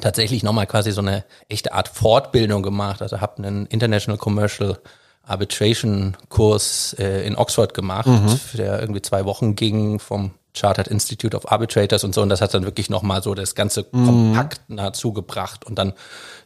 tatsächlich 0.02 0.44
nochmal 0.44 0.68
quasi 0.68 0.92
so 0.92 1.02
eine 1.02 1.24
echte 1.50 1.74
Art 1.74 1.88
Fortbildung 1.88 2.64
gemacht. 2.64 3.02
Also 3.02 3.22
habe 3.22 3.44
einen 3.44 3.68
International 3.68 4.18
Commercial 4.18 4.80
Arbitration 5.24 6.18
Kurs 6.30 6.96
äh, 6.98 7.26
in 7.28 7.38
Oxford 7.38 7.76
gemacht, 7.76 8.08
mhm. 8.08 8.40
der 8.56 8.80
irgendwie 8.80 9.02
zwei 9.02 9.26
Wochen 9.26 9.56
ging 9.56 10.00
vom 10.00 10.32
Chartered 10.60 10.88
Institute 10.88 11.36
of 11.36 11.52
Arbitrators 11.52 12.04
und 12.04 12.14
so. 12.14 12.22
Und 12.22 12.30
das 12.30 12.42
hat 12.42 12.54
dann 12.54 12.66
wirklich 12.66 12.90
nochmal 12.90 13.24
so 13.24 13.34
das 13.34 13.56
Ganze 13.56 13.86
mhm. 13.92 14.06
kompakt 14.06 14.62
nahezu 14.70 15.14
gebracht. 15.14 15.66
Und 15.66 15.76
dann 15.78 15.94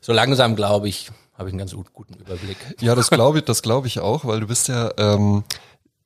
so 0.01 0.13
langsam, 0.13 0.55
glaube 0.55 0.87
ich, 0.87 1.11
habe 1.37 1.49
ich 1.49 1.53
einen 1.53 1.59
ganz 1.59 1.75
guten 1.93 2.13
Überblick. 2.13 2.57
Ja, 2.79 2.95
das 2.95 3.09
glaube 3.09 3.39
ich, 3.39 3.45
das 3.45 3.61
glaube 3.61 3.87
ich 3.87 3.99
auch, 3.99 4.25
weil 4.25 4.39
du 4.39 4.47
bist 4.47 4.67
ja 4.67 4.91
ähm, 4.97 5.43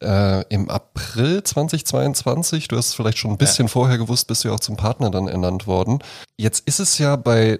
äh, 0.01 0.43
im 0.49 0.69
April 0.69 1.43
2022, 1.43 2.67
du 2.67 2.77
hast 2.77 2.87
es 2.87 2.93
vielleicht 2.93 3.17
schon 3.17 3.31
ein 3.31 3.37
bisschen 3.37 3.65
ja. 3.65 3.71
vorher 3.71 3.97
gewusst, 3.97 4.27
bist 4.27 4.43
du 4.43 4.49
ja 4.49 4.53
auch 4.53 4.59
zum 4.59 4.77
Partner 4.77 5.09
dann 5.09 5.27
ernannt 5.27 5.67
worden. 5.67 5.99
Jetzt 6.37 6.67
ist 6.67 6.79
es 6.79 6.97
ja 6.97 7.15
bei 7.15 7.59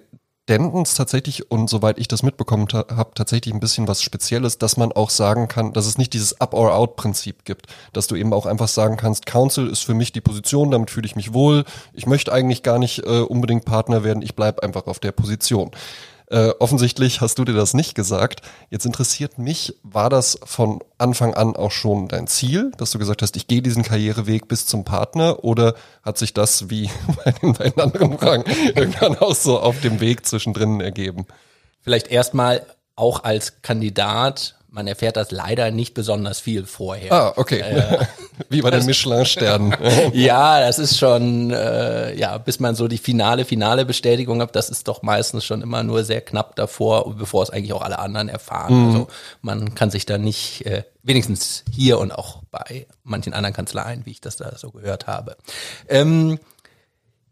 Dentons 0.49 0.93
tatsächlich, 0.93 1.51
und 1.51 1.69
soweit 1.69 1.99
ich 1.99 2.07
das 2.07 2.23
mitbekommen 2.23 2.67
habe, 2.71 3.11
tatsächlich 3.15 3.53
ein 3.53 3.59
bisschen 3.59 3.87
was 3.87 4.01
Spezielles, 4.01 4.57
dass 4.57 4.77
man 4.77 4.91
auch 4.91 5.09
sagen 5.09 5.47
kann, 5.47 5.73
dass 5.73 5.85
es 5.85 5.97
nicht 5.97 6.13
dieses 6.13 6.39
Up-or-Out-Prinzip 6.39 7.43
gibt. 7.43 7.67
Dass 7.93 8.07
du 8.07 8.15
eben 8.15 8.33
auch 8.33 8.45
einfach 8.45 8.67
sagen 8.67 8.97
kannst, 8.97 9.25
Council 9.25 9.67
ist 9.67 9.83
für 9.83 9.93
mich 9.93 10.11
die 10.11 10.21
Position, 10.21 10.71
damit 10.71 10.89
fühle 10.89 11.05
ich 11.05 11.15
mich 11.15 11.33
wohl. 11.33 11.65
Ich 11.93 12.05
möchte 12.05 12.31
eigentlich 12.31 12.63
gar 12.63 12.79
nicht 12.79 12.99
äh, 12.99 13.21
unbedingt 13.21 13.65
Partner 13.65 14.03
werden, 14.03 14.21
ich 14.21 14.35
bleibe 14.35 14.63
einfach 14.63 14.87
auf 14.87 14.99
der 14.99 15.11
Position. 15.11 15.71
Äh, 16.29 16.49
offensichtlich 16.59 17.21
hast 17.21 17.39
du 17.39 17.45
dir 17.45 17.53
das 17.53 17.73
nicht 17.73 17.95
gesagt. 17.95 18.41
Jetzt 18.69 18.85
interessiert 18.85 19.37
mich, 19.37 19.75
war 19.83 20.09
das 20.09 20.37
von 20.43 20.83
Anfang 20.97 21.33
an 21.33 21.55
auch 21.55 21.71
schon 21.71 22.09
dein 22.09 22.27
Ziel, 22.27 22.71
dass 22.77 22.91
du 22.91 22.99
gesagt 22.99 23.21
hast, 23.21 23.37
ich 23.37 23.47
gehe 23.47 23.61
diesen 23.61 23.83
Karriereweg 23.83 24.49
bis 24.49 24.65
zum 24.65 24.83
Partner 24.83 25.45
oder 25.45 25.75
hat 26.03 26.17
sich 26.17 26.33
das 26.33 26.69
wie 26.69 26.89
bei 27.23 27.31
den 27.31 27.53
beiden 27.53 27.81
anderen 27.81 28.17
Fragen 28.17 28.43
irgendwann 28.75 29.17
auch 29.19 29.35
so 29.35 29.59
auf 29.59 29.79
dem 29.79 30.01
Weg 30.01 30.25
zwischendrin 30.25 30.81
ergeben? 30.81 31.25
Vielleicht 31.81 32.09
erstmal 32.09 32.65
auch 32.97 33.23
als 33.23 33.61
Kandidat 33.61 34.56
man 34.77 34.85
erfährt 34.85 35.17
das 35.17 35.31
leider 35.31 35.71
nicht 35.71 35.95
besonders 35.95 36.39
viel 36.39 36.67
vorher. 36.67 37.11
Ah, 37.11 37.33
okay. 37.35 37.61
Äh, 37.61 38.05
Wie 38.49 38.61
bei 38.61 38.69
den 38.69 38.85
Michelin-Sternen. 38.85 39.75
ja, 40.13 40.59
das 40.59 40.77
ist 40.77 40.99
schon, 40.99 41.49
äh, 41.49 42.13
ja, 42.13 42.37
bis 42.37 42.59
man 42.59 42.75
so 42.75 42.87
die 42.87 42.99
finale, 42.99 43.43
finale 43.43 43.85
Bestätigung 43.85 44.39
hat, 44.39 44.55
das 44.55 44.69
ist 44.69 44.87
doch 44.87 45.01
meistens 45.01 45.45
schon 45.45 45.63
immer 45.63 45.81
nur 45.81 46.03
sehr 46.03 46.21
knapp 46.21 46.55
davor, 46.55 47.15
bevor 47.15 47.41
es 47.41 47.49
eigentlich 47.49 47.73
auch 47.73 47.81
alle 47.81 47.97
anderen 47.97 48.29
erfahren. 48.29 48.81
Mhm. 48.81 48.87
Also 48.87 49.07
man 49.41 49.73
kann 49.73 49.89
sich 49.89 50.05
da 50.05 50.19
nicht, 50.19 50.63
äh, 50.67 50.83
wenigstens 51.01 51.63
hier 51.71 51.97
und 51.97 52.11
auch 52.11 52.43
bei 52.51 52.85
manchen 53.03 53.33
anderen 53.33 53.55
Kanzleien, 53.55 54.05
wie 54.05 54.11
ich 54.11 54.21
das 54.21 54.37
da 54.37 54.55
so 54.57 54.69
gehört 54.69 55.07
habe. 55.07 55.37
Ähm, 55.89 56.37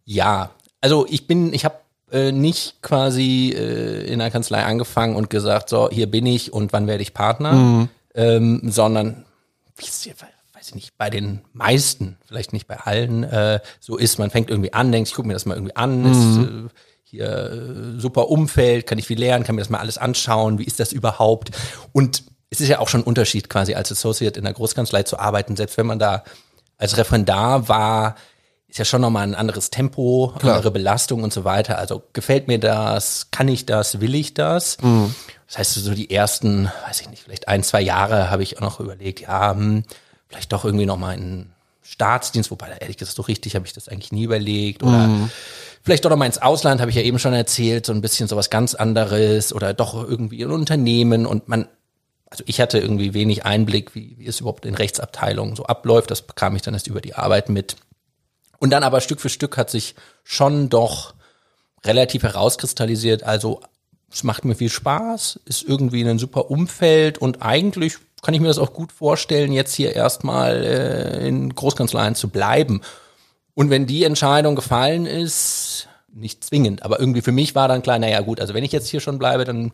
ja, 0.04 0.50
also 0.82 1.06
ich 1.08 1.28
bin, 1.28 1.54
ich 1.54 1.64
habe 1.64 1.76
äh, 2.16 2.32
nicht 2.32 2.82
quasi 2.82 3.54
äh, 3.54 4.06
in 4.06 4.20
der 4.20 4.32
Kanzlei 4.32 4.64
angefangen 4.64 5.18
und 5.18 5.30
gesagt, 5.30 5.68
so, 5.68 5.90
hier 5.92 6.10
bin 6.10 6.26
ich 6.26 6.54
und 6.54 6.72
wann 6.72 6.88
werde 6.88 7.04
ich 7.04 7.14
Partner, 7.14 7.52
mhm. 7.52 7.90
ähm, 8.14 8.62
sondern, 8.64 9.26
wie 9.76 9.84
ist, 9.84 10.08
weiß 10.08 10.70
ich 10.70 10.76
nicht, 10.76 10.98
bei 10.98 11.10
den 11.10 11.42
meisten, 11.52 12.18
vielleicht 12.26 12.54
nicht 12.54 12.68
bei 12.68 12.78
allen, 12.78 13.24
äh, 13.26 13.60
so 13.82 13.98
ist, 13.98 14.18
man 14.18 14.30
fängt 14.30 14.50
irgendwie 14.50 14.72
an, 14.72 14.94
denkt, 14.94 15.10
ich 15.10 15.14
gucke 15.14 15.28
mir 15.28 15.34
das 15.34 15.46
mal 15.46 15.56
irgendwie 15.56 15.76
an, 15.76 16.04
mhm. 16.04 16.12
ist, 16.12 16.38
äh, 16.38 16.80
hier 17.04 17.26
äh, 17.28 18.00
super 18.00 18.30
Umfeld, 18.30 18.88
kann 18.88 18.98
ich 18.98 19.08
viel 19.08 19.20
lernen, 19.20 19.44
kann 19.44 19.56
mir 19.56 19.62
das 19.62 19.70
mal 19.70 19.80
alles 19.80 19.98
anschauen, 19.98 20.58
wie 20.58 20.64
ist 20.64 20.80
das 20.80 20.94
überhaupt? 20.94 21.52
Und 21.92 22.24
es 22.50 22.62
ist 22.62 22.70
ja 22.70 22.80
auch 22.80 22.88
schon 22.88 23.02
ein 23.02 23.08
Unterschied, 23.08 23.50
quasi 23.50 23.76
als 23.76 23.92
Associate 23.92 24.38
in 24.38 24.46
der 24.46 24.54
Großkanzlei 24.54 25.04
zu 25.04 25.20
arbeiten, 25.20 25.58
selbst 25.58 25.78
wenn 25.78 25.86
man 25.86 26.00
da 26.00 26.24
als 26.78 26.96
Referendar 26.96 27.68
war, 27.68 28.16
ist 28.76 28.80
ja 28.80 28.84
schon 28.84 29.00
nochmal 29.00 29.24
ein 29.24 29.36
anderes 29.36 29.70
Tempo, 29.70 30.34
Klar. 30.38 30.58
andere 30.58 30.70
Belastung 30.70 31.24
und 31.24 31.32
so 31.32 31.46
weiter. 31.46 31.78
Also 31.78 32.04
gefällt 32.12 32.50
mir 32.50 32.60
das, 32.60 33.32
kann 33.32 33.48
ich 33.48 33.66
das, 33.66 34.02
will 34.02 34.14
ich 34.16 34.34
das? 34.34 34.78
Mhm. 34.82 35.16
Das 35.48 35.60
heißt, 35.60 35.74
so 35.76 35.94
die 35.94 36.12
ersten, 36.12 36.70
weiß 36.86 37.00
ich 37.00 37.10
nicht, 37.10 37.24
vielleicht 37.24 37.48
ein, 37.48 37.64
zwei 37.64 37.80
Jahre 37.80 38.30
habe 38.30 38.44
ich 38.44 38.58
auch 38.58 38.62
noch 38.62 38.82
überlegt, 38.82 39.22
ja, 39.22 39.52
hm, 39.52 39.84
vielleicht 40.28 40.52
doch 40.52 40.66
irgendwie 40.66 40.86
nochmal 40.86 41.16
in 41.18 41.52
Staatsdienst, 41.84 42.52
wobei 42.52 42.68
ehrlich 42.82 42.98
gesagt, 42.98 43.16
so 43.16 43.22
richtig 43.22 43.56
habe 43.56 43.66
ich 43.66 43.72
das 43.72 43.88
eigentlich 43.88 44.12
nie 44.12 44.24
überlegt. 44.24 44.84
Oder 44.84 45.08
mhm. 45.08 45.32
vielleicht 45.82 46.04
doch 46.04 46.10
nochmal 46.10 46.28
ins 46.28 46.42
Ausland, 46.42 46.82
habe 46.82 46.92
ich 46.92 46.98
ja 46.98 47.04
eben 47.04 47.18
schon 47.18 47.34
erzählt, 47.34 47.86
so 47.86 47.94
ein 47.94 48.02
bisschen 48.02 48.28
sowas 48.28 48.50
ganz 48.50 48.76
anderes 48.76 49.54
oder 49.54 49.74
doch 49.74 49.94
irgendwie 49.94 50.44
ein 50.44 50.52
Unternehmen 50.52 51.26
und 51.26 51.48
man 51.48 51.70
also 52.30 52.44
ich 52.48 52.60
hatte 52.60 52.80
irgendwie 52.80 53.14
wenig 53.14 53.46
Einblick, 53.46 53.96
wie, 53.96 54.16
wie 54.18 54.28
es 54.28 54.42
überhaupt 54.42 54.66
in 54.66 54.76
Rechtsabteilungen 54.76 55.56
so 55.56 55.64
abläuft. 55.68 56.12
Das 56.12 56.22
bekam 56.22 56.58
ich 56.58 56.64
dann 56.64 56.74
erst 56.74 56.88
über 56.88 57.00
die 57.00 57.14
Arbeit 57.14 57.48
mit. 57.48 57.78
Und 58.58 58.70
dann 58.72 58.84
aber 58.84 59.02
Stück 59.02 59.22
für 59.22 59.30
Stück 59.30 59.58
hat 59.58 59.70
sich 59.70 59.96
schon 60.24 60.70
doch 60.70 61.14
relativ 61.84 62.24
herauskristallisiert. 62.24 63.24
Also 63.24 63.62
es 64.12 64.24
macht 64.24 64.46
mir 64.46 64.56
viel 64.56 64.70
Spaß, 64.70 65.40
ist 65.46 65.64
irgendwie 65.64 66.08
ein 66.08 66.20
super 66.20 66.50
Umfeld 66.50 67.18
und 67.18 67.42
eigentlich 67.42 67.98
kann 68.22 68.34
ich 68.34 68.42
mir 68.42 68.48
das 68.48 68.58
auch 68.58 68.74
gut 68.74 68.92
vorstellen, 68.92 69.52
jetzt 69.52 69.76
hier 69.76 69.94
erstmal 69.94 70.64
äh, 70.64 71.28
in 71.28 71.54
Großkanzleien 71.54 72.16
zu 72.16 72.30
bleiben. 72.30 72.82
Und 73.54 73.70
wenn 73.70 73.86
die 73.86 74.04
Entscheidung 74.04 74.56
gefallen 74.56 75.06
ist, 75.06 75.88
nicht 76.12 76.44
zwingend, 76.44 76.84
aber 76.84 77.00
irgendwie 77.00 77.22
für 77.22 77.32
mich 77.32 77.56
war 77.56 77.68
dann 77.68 77.82
klar, 77.82 78.00
naja 78.00 78.22
gut, 78.22 78.40
also 78.40 78.54
wenn 78.54 78.64
ich 78.64 78.72
jetzt 78.72 78.88
hier 78.88 79.00
schon 79.00 79.20
bleibe, 79.20 79.46
dann 79.46 79.74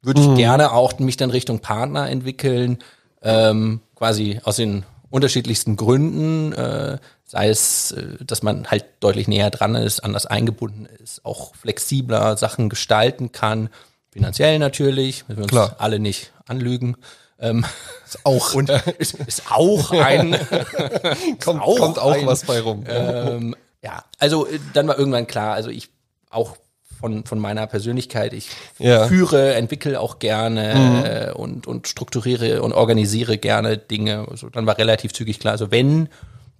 würde 0.00 0.20
ich 0.20 0.28
mhm. 0.28 0.36
gerne 0.36 0.72
auch 0.72 0.98
mich 0.98 1.16
dann 1.16 1.30
Richtung 1.30 1.58
Partner 1.58 2.08
entwickeln, 2.08 2.78
ähm, 3.22 3.80
quasi 3.94 4.40
aus 4.44 4.56
den 4.56 4.84
unterschiedlichsten 5.10 5.76
Gründen, 5.76 6.52
äh, 6.52 6.98
sei 7.36 7.50
es, 7.50 7.92
äh, 7.92 8.24
dass 8.24 8.42
man 8.42 8.70
halt 8.70 8.86
deutlich 9.00 9.28
näher 9.28 9.50
dran 9.50 9.74
ist, 9.74 10.00
anders 10.00 10.24
eingebunden 10.24 10.86
ist, 10.86 11.22
auch 11.24 11.54
flexibler 11.54 12.38
Sachen 12.38 12.70
gestalten 12.70 13.30
kann, 13.30 13.68
finanziell 14.10 14.58
natürlich, 14.58 15.24
wenn 15.28 15.36
wir 15.36 15.42
uns 15.42 15.52
Klar. 15.52 15.76
alle 15.78 15.98
nicht 15.98 16.32
anlügen. 16.46 16.96
Ähm, 17.38 17.66
ist 18.06 18.24
auch 18.24 18.54
und 18.54 18.70
ist, 18.98 19.14
ist 19.14 19.42
auch 19.50 19.90
ein 19.90 20.32
kommt, 21.44 21.60
auch, 21.60 21.78
kommt 21.78 21.98
auch 21.98 22.12
ein, 22.12 22.26
was 22.26 22.44
bei 22.44 22.60
rum. 22.60 22.84
Ähm, 22.88 23.54
ja, 23.82 24.02
also 24.18 24.46
äh, 24.46 24.58
dann 24.72 24.88
war 24.88 24.98
irgendwann 24.98 25.26
klar, 25.26 25.52
also 25.52 25.68
ich 25.68 25.90
auch 26.30 26.56
von, 26.98 27.26
von 27.26 27.38
meiner 27.38 27.66
Persönlichkeit. 27.66 28.32
Ich 28.32 28.48
ja. 28.78 29.06
führe, 29.06 29.52
entwickle 29.52 30.00
auch 30.00 30.18
gerne 30.18 30.74
mhm. 30.74 31.04
äh, 31.04 31.32
und, 31.32 31.66
und 31.66 31.86
strukturiere 31.86 32.62
und 32.62 32.72
organisiere 32.72 33.36
gerne 33.36 33.76
Dinge. 33.76 34.26
Also 34.30 34.48
dann 34.48 34.64
war 34.64 34.78
relativ 34.78 35.12
zügig 35.12 35.38
klar, 35.38 35.52
also 35.52 35.70
wenn, 35.70 36.08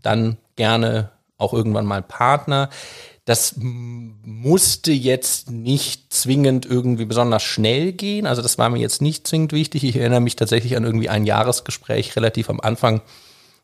dann 0.02 0.36
gerne 0.56 1.10
auch 1.38 1.52
irgendwann 1.52 1.86
mal 1.86 2.02
Partner. 2.02 2.70
Das 3.24 3.56
musste 3.58 4.92
jetzt 4.92 5.50
nicht 5.50 6.12
zwingend 6.12 6.64
irgendwie 6.64 7.06
besonders 7.06 7.42
schnell 7.42 7.92
gehen. 7.92 8.26
Also 8.26 8.40
das 8.40 8.56
war 8.56 8.70
mir 8.70 8.78
jetzt 8.78 9.02
nicht 9.02 9.26
zwingend 9.26 9.52
wichtig. 9.52 9.82
Ich 9.84 9.96
erinnere 9.96 10.20
mich 10.20 10.36
tatsächlich 10.36 10.76
an 10.76 10.84
irgendwie 10.84 11.08
ein 11.08 11.26
Jahresgespräch 11.26 12.14
relativ 12.14 12.48
am 12.50 12.60
Anfang, 12.60 13.02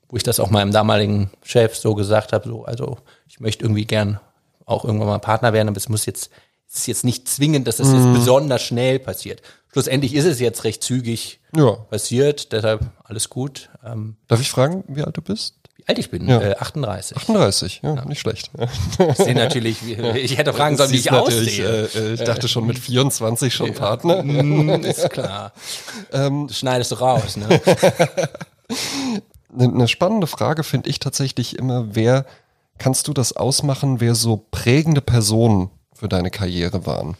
wo 0.09 0.17
ich 0.17 0.25
das 0.25 0.41
auch 0.41 0.51
meinem 0.51 0.73
damaligen 0.73 1.31
Chef 1.43 1.77
so 1.77 1.95
gesagt 1.95 2.33
habe, 2.33 2.49
so, 2.49 2.65
also 2.65 2.99
ich 3.29 3.41
möchte 3.41 3.65
irgendwie 3.65 3.85
gern 3.85 4.21
auch 4.67 4.85
irgendwann 4.85 5.09
mal 5.09 5.19
Partner 5.19 5.53
werden, 5.53 5.69
aber 5.69 5.77
es 5.77 5.89
muss 5.89 6.07
jetzt, 6.07 6.31
es 6.69 6.81
ist 6.81 6.87
jetzt 6.89 7.05
nicht 7.05 7.29
zwingend, 7.29 7.69
dass 7.69 7.77
das 7.77 7.89
mhm. 7.89 7.95
jetzt 7.95 8.19
besonders 8.19 8.63
schnell 8.63 8.99
passiert. 8.99 9.43
Schlussendlich 9.73 10.15
ist 10.15 10.27
es 10.27 10.41
jetzt 10.41 10.65
recht 10.65 10.83
zügig 10.83 11.41
ja. 11.57 11.73
passiert, 11.73 12.53
deshalb 12.53 12.83
alles 13.05 13.31
gut. 13.31 13.71
Ähm, 13.85 14.17
Darf 14.29 14.41
ich 14.41 14.51
fragen, 14.51 14.85
wie 14.89 15.03
alt 15.03 15.17
du 15.17 15.23
bist? 15.23 15.55
Wie 15.83 15.89
alt 15.89 15.99
ich 15.99 16.11
bin? 16.11 16.29
Ja. 16.29 16.41
Äh, 16.41 16.57
38. 16.57 17.17
38, 17.17 17.81
ja, 17.83 17.95
ja. 17.97 18.05
nicht 18.05 18.21
schlecht. 18.21 18.53
Ich 19.11 19.17
sehe 19.17 19.35
natürlich, 19.35 19.79
ich 19.83 20.39
hätte 20.39 20.53
fragen 20.53 20.77
sollen, 20.77 20.93
wie 20.93 20.97
ich 20.97 21.11
aussehe. 21.11 21.89
Äh, 21.93 21.99
äh, 21.99 22.13
ich 22.15 22.23
dachte 22.23 22.47
schon 22.47 22.67
mit 22.67 22.79
24 22.79 23.53
schon 23.53 23.75
Partner. 23.75 24.23
Mm, 24.33 24.85
ist 24.85 25.11
klar. 25.11 25.53
Ähm, 26.13 26.49
schneidest 26.49 26.93
du 26.93 26.97
raus, 26.97 27.37
ne? 27.37 27.49
Eine 29.59 29.89
spannende 29.89 30.27
Frage 30.27 30.63
finde 30.63 30.89
ich 30.89 31.01
tatsächlich 31.01 31.59
immer, 31.59 31.95
wer 31.95 32.25
kannst 32.79 33.09
du 33.09 33.13
das 33.13 33.35
ausmachen, 33.35 34.01
wer 34.01 34.15
so 34.15 34.47
prägende 34.51 35.01
Personen 35.01 35.71
für 35.93 36.09
deine 36.09 36.31
Karriere 36.31 36.87
waren? 36.87 37.17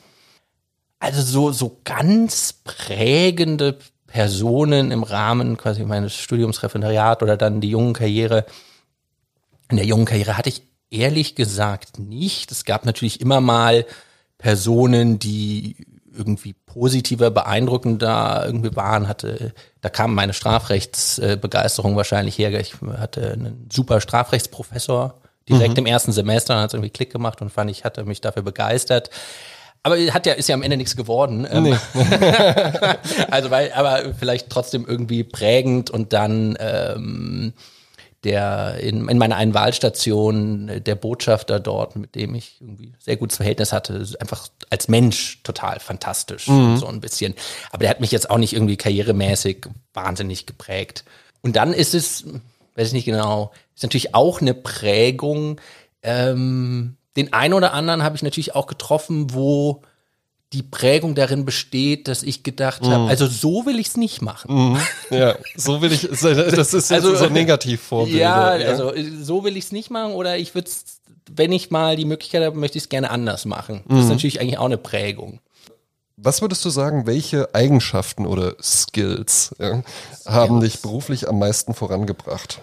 Also 1.01 1.23
so, 1.23 1.53
so 1.53 1.79
ganz 1.83 2.53
prägende 2.53 3.77
Personen 4.13 4.91
im 4.91 5.05
Rahmen 5.05 5.57
quasi 5.57 5.87
meines 5.87 6.15
Studiumsreferendariat 6.15 7.23
oder 7.23 7.39
dann 7.39 7.63
die 7.63 7.71
jungen 7.71 7.95
Karriere. 7.95 8.45
In 9.71 9.79
der 9.79 9.87
jungen 9.87 10.05
Karriere 10.05 10.37
hatte 10.37 10.51
ich 10.51 10.65
ehrlich 10.91 11.35
gesagt 11.35 11.99
nicht. 11.99 12.53
Es 12.53 12.67
gab 12.67 12.85
natürlich 12.85 13.23
immer 13.23 13.41
mal 13.41 13.87
Personen, 14.37 15.19
die 15.19 15.77
irgendwie 16.15 16.53
positiver, 16.53 17.31
beeindruckender 17.31 18.43
irgendwie 18.45 18.77
waren, 18.77 19.09
hatte, 19.09 19.55
da 19.81 19.89
kam 19.89 20.15
meine 20.15 20.35
Strafrechtsbegeisterung 20.35 21.97
wahrscheinlich 21.97 22.37
her. 22.37 22.53
Ich 22.61 22.75
hatte 22.99 23.33
einen 23.33 23.67
super 23.73 24.03
Strafrechtsprofessor 24.03 25.23
direkt 25.49 25.79
mhm. 25.79 25.79
im 25.79 25.87
ersten 25.87 26.13
Semester, 26.13 26.61
hat 26.61 26.75
irgendwie 26.75 26.91
Klick 26.91 27.11
gemacht 27.11 27.41
und 27.41 27.49
fand 27.49 27.71
ich, 27.71 27.87
hatte 27.87 28.05
mich 28.05 28.21
dafür 28.21 28.43
begeistert. 28.43 29.09
Aber 29.83 29.99
hat 29.99 30.27
ja, 30.27 30.35
ist 30.35 30.49
ja 30.49 30.55
am 30.55 30.63
Ende 30.63 30.77
nichts 30.77 30.97
geworden. 30.97 31.47
Ähm, 31.51 31.65
nee. 31.65 31.77
also 33.31 33.51
weil, 33.51 33.73
aber 33.73 34.15
vielleicht 34.15 34.49
trotzdem 34.49 34.87
irgendwie 34.87 35.25
prägend 35.25 35.91
und 35.91 36.13
dann 36.13 36.57
ähm, 36.61 37.53
der 38.25 38.79
in, 38.79 39.09
in 39.09 39.19
meiner 39.19 39.37
einen 39.37 39.55
Wahlstation 39.55 40.71
der 40.85 40.95
Botschafter 40.95 41.59
dort, 41.59 41.97
mit 41.97 42.15
dem 42.15 42.35
ich 42.37 42.61
irgendwie 42.61 42.93
sehr 43.01 43.17
gutes 43.17 43.37
Verhältnis 43.37 43.73
hatte, 43.73 44.07
einfach 44.21 44.49
als 44.71 44.87
Mensch 44.87 45.43
total 45.43 45.81
fantastisch, 45.81 46.47
mhm. 46.47 46.77
so 46.77 46.87
ein 46.87 47.01
bisschen. 47.01 47.35
Aber 47.71 47.81
der 47.81 47.91
hat 47.91 48.01
mich 48.01 48.13
jetzt 48.13 48.31
auch 48.31 48.39
nicht 48.39 48.53
irgendwie 48.53 48.77
karrieremäßig 48.77 49.67
wahnsinnig 49.93 50.47
geprägt. 50.47 51.05
Und 51.41 51.57
dann 51.57 51.73
ist 51.73 51.95
es, 51.95 52.25
weiß 52.77 52.89
ich 52.89 52.93
nicht 52.93 53.07
genau, 53.07 53.51
ist 53.75 53.83
natürlich 53.83 54.15
auch 54.15 54.41
eine 54.41 54.55
Prägung. 54.55 55.61
Ähm, 56.05 56.97
den 57.17 57.33
einen 57.33 57.55
oder 57.55 57.73
anderen 57.73 58.03
habe 58.03 58.17
ich 58.17 58.23
natürlich 58.23 58.55
auch 58.55 58.67
getroffen, 58.67 59.35
wo 59.35 59.83
die 60.53 60.63
Prägung 60.63 61.15
darin 61.15 61.45
besteht, 61.45 62.09
dass 62.09 62.23
ich 62.23 62.43
gedacht 62.43 62.83
habe, 62.83 63.05
mm. 63.05 63.09
also 63.09 63.27
so 63.27 63.65
will 63.65 63.79
ich 63.79 63.89
es 63.89 63.97
nicht 63.97 64.21
machen. 64.21 64.75
Mm. 64.75 64.79
Ja, 65.11 65.37
so 65.57 65.81
will 65.81 65.93
ich, 65.93 66.09
das 66.11 66.75
ist 66.75 66.93
also, 66.93 67.15
so 67.15 67.27
negativ 67.31 67.81
Vorbilder. 67.81 68.19
Ja, 68.19 68.57
ja, 68.57 68.69
also 68.69 68.93
so 69.23 69.45
will 69.45 69.57
ich 69.57 69.65
es 69.65 69.73
nicht 69.73 69.91
machen 69.91 70.13
oder 70.13 70.37
ich 70.37 70.55
würde 70.55 70.69
es, 70.69 71.01
wenn 71.31 71.53
ich 71.53 71.71
mal 71.71 71.97
die 71.97 72.05
Möglichkeit 72.05 72.45
habe, 72.45 72.59
möchte 72.59 72.77
ich 72.77 72.85
es 72.85 72.89
gerne 72.91 73.11
anders 73.11 73.47
machen. 73.47 73.83
Das 73.87 73.97
mm. 73.97 73.99
ist 73.99 74.05
mhm. 74.05 74.11
natürlich 74.11 74.41
eigentlich 74.41 74.59
auch 74.59 74.67
eine 74.67 74.79
Prägung. 74.79 75.41
Was 76.19 76.43
würdest 76.43 76.65
du 76.65 76.71
sagen, 76.71 77.07
welche 77.07 77.55
Eigenschaften 77.55 78.27
oder 78.27 78.55
Skills 78.63 79.57
ja, 79.59 79.83
haben 80.27 80.61
dich 80.61 80.83
beruflich 80.83 81.29
am 81.29 81.39
meisten 81.39 81.73
vorangebracht? 81.73 82.61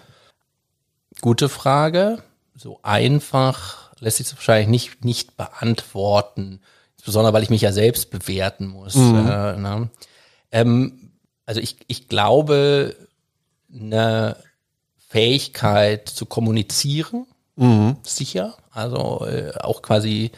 Gute 1.20 1.48
Frage. 1.48 2.22
So 2.54 2.78
einfach 2.82 3.89
lässt 4.00 4.16
sich 4.16 4.34
wahrscheinlich 4.34 4.68
nicht, 4.68 5.04
nicht 5.04 5.36
beantworten. 5.36 6.60
Insbesondere, 6.96 7.32
weil 7.32 7.42
ich 7.42 7.50
mich 7.50 7.62
ja 7.62 7.72
selbst 7.72 8.10
bewerten 8.10 8.66
muss. 8.66 8.94
Mhm. 8.94 9.28
Äh, 9.28 9.56
ne? 9.56 9.90
ähm, 10.52 11.12
also 11.46 11.60
ich, 11.60 11.76
ich 11.86 12.08
glaube, 12.08 12.96
eine 13.72 14.36
Fähigkeit 15.08 16.08
zu 16.08 16.26
kommunizieren, 16.26 17.26
mhm. 17.56 17.96
sicher. 18.02 18.56
Also 18.70 19.26
äh, 19.26 19.52
auch 19.60 19.82
quasi 19.82 20.30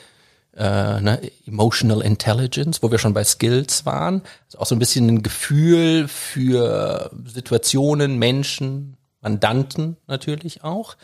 äh, 0.56 1.00
ne, 1.00 1.20
Emotional 1.46 2.02
Intelligence, 2.02 2.82
wo 2.82 2.90
wir 2.90 2.98
schon 2.98 3.14
bei 3.14 3.24
Skills 3.24 3.86
waren. 3.86 4.22
Also 4.46 4.58
auch 4.58 4.66
so 4.66 4.74
ein 4.74 4.78
bisschen 4.78 5.08
ein 5.08 5.22
Gefühl 5.22 6.08
für 6.08 7.10
Situationen, 7.26 8.18
Menschen, 8.18 8.96
Mandanten 9.20 9.96
natürlich 10.06 10.64
auch. 10.64 10.96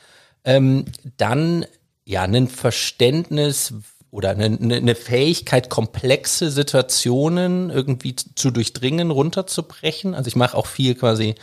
Ähm, 0.45 0.87
dann 1.17 1.67
ja 2.09 2.23
ein 2.23 2.49
Verständnis 2.49 3.75
oder 4.11 4.31
eine, 4.31 4.47
eine 4.47 4.95
Fähigkeit, 4.95 5.69
komplexe 5.69 6.51
Situationen 6.51 7.69
irgendwie 7.69 8.17
zu 8.17 8.51
durchdringen, 8.51 9.11
runterzubrechen. 9.11 10.15
Also 10.15 10.29
ich 10.29 10.37
mache 10.37 10.57
auch 10.57 10.67
viel 10.67 10.95
quasi 10.95 11.35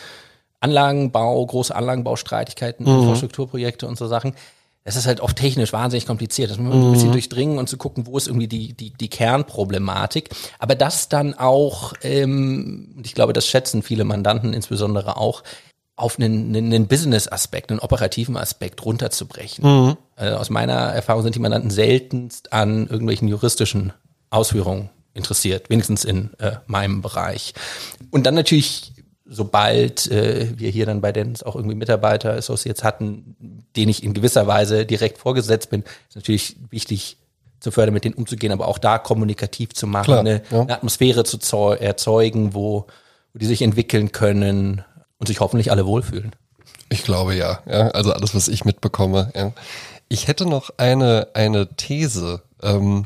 Anlagenbau, 0.59 1.45
große 1.45 1.73
Anlagenbaustreitigkeiten, 1.75 2.83
mhm. 2.87 3.01
Infrastrukturprojekte 3.01 3.85
und 3.85 3.97
so 3.99 4.07
Sachen. 4.07 4.33
Das 4.83 4.95
ist 4.95 5.05
halt 5.05 5.21
oft 5.21 5.37
technisch 5.37 5.71
wahnsinnig 5.71 6.07
kompliziert. 6.07 6.49
Das 6.49 6.57
muss 6.57 6.73
man 6.73 6.79
mhm. 6.79 6.87
ein 6.87 6.93
bisschen 6.93 7.11
durchdringen 7.11 7.59
und 7.59 7.69
zu 7.69 7.77
gucken, 7.77 8.07
wo 8.07 8.17
ist 8.17 8.27
irgendwie 8.27 8.47
die, 8.47 8.73
die, 8.73 8.89
die 8.89 9.09
Kernproblematik. 9.09 10.29
Aber 10.57 10.73
das 10.73 11.09
dann 11.09 11.35
auch, 11.35 11.93
ähm, 12.01 12.95
und 12.97 13.05
ich 13.05 13.13
glaube, 13.13 13.33
das 13.33 13.45
schätzen 13.45 13.83
viele 13.83 14.03
Mandanten 14.03 14.53
insbesondere 14.53 15.17
auch, 15.17 15.43
auf 15.95 16.19
einen, 16.19 16.55
einen 16.55 16.87
Business-Aspekt, 16.87 17.71
einen 17.71 17.79
operativen 17.79 18.35
Aspekt 18.35 18.83
runterzubrechen. 18.83 19.63
Mhm. 19.63 19.97
Also 20.15 20.37
aus 20.37 20.49
meiner 20.49 20.73
Erfahrung 20.73 21.23
sind 21.23 21.35
die 21.35 21.39
Mandanten 21.39 21.69
seltenst 21.69 22.53
an 22.53 22.87
irgendwelchen 22.87 23.27
juristischen 23.27 23.93
Ausführungen 24.29 24.89
interessiert, 25.13 25.69
wenigstens 25.69 26.05
in 26.05 26.31
äh, 26.39 26.53
meinem 26.67 27.01
Bereich. 27.01 27.53
Und 28.11 28.25
dann 28.25 28.35
natürlich, 28.35 28.93
sobald 29.25 30.09
äh, 30.11 30.47
wir 30.57 30.69
hier 30.69 30.85
dann 30.85 31.01
bei 31.01 31.11
Dens 31.11 31.43
auch 31.43 31.55
irgendwie 31.55 31.75
Mitarbeiter, 31.75 32.33
Associates 32.33 32.83
hatten, 32.83 33.65
denen 33.75 33.89
ich 33.89 34.03
in 34.03 34.13
gewisser 34.13 34.47
Weise 34.47 34.85
direkt 34.85 35.17
vorgesetzt 35.17 35.69
bin, 35.69 35.83
ist 36.09 36.15
natürlich 36.15 36.57
wichtig, 36.69 37.17
zu 37.61 37.71
fördern, 37.71 37.93
mit 37.93 38.03
denen 38.03 38.15
umzugehen, 38.15 38.51
aber 38.51 38.67
auch 38.67 38.77
da 38.77 38.99
kommunikativ 38.99 39.73
zu 39.73 39.87
machen, 39.87 40.05
Klar, 40.05 40.19
eine, 40.19 40.41
ja. 40.51 40.61
eine, 40.61 40.73
Atmosphäre 40.73 41.23
zu 41.23 41.39
erzeugen, 41.71 42.53
wo, 42.53 42.85
wo 43.33 43.39
die 43.39 43.45
sich 43.45 43.61
entwickeln 43.61 44.11
können, 44.11 44.83
und 45.17 45.27
sich 45.27 45.39
hoffentlich 45.39 45.71
alle 45.71 45.85
wohlfühlen. 45.85 46.31
Ich 46.89 47.03
glaube 47.03 47.35
ja, 47.35 47.59
ja. 47.65 47.87
Also 47.89 48.11
alles, 48.11 48.35
was 48.35 48.47
ich 48.47 48.65
mitbekomme. 48.65 49.31
Ja. 49.35 49.51
Ich 50.09 50.27
hätte 50.27 50.45
noch 50.45 50.71
eine, 50.77 51.29
eine 51.33 51.75
These. 51.75 52.43
Ähm, 52.61 53.05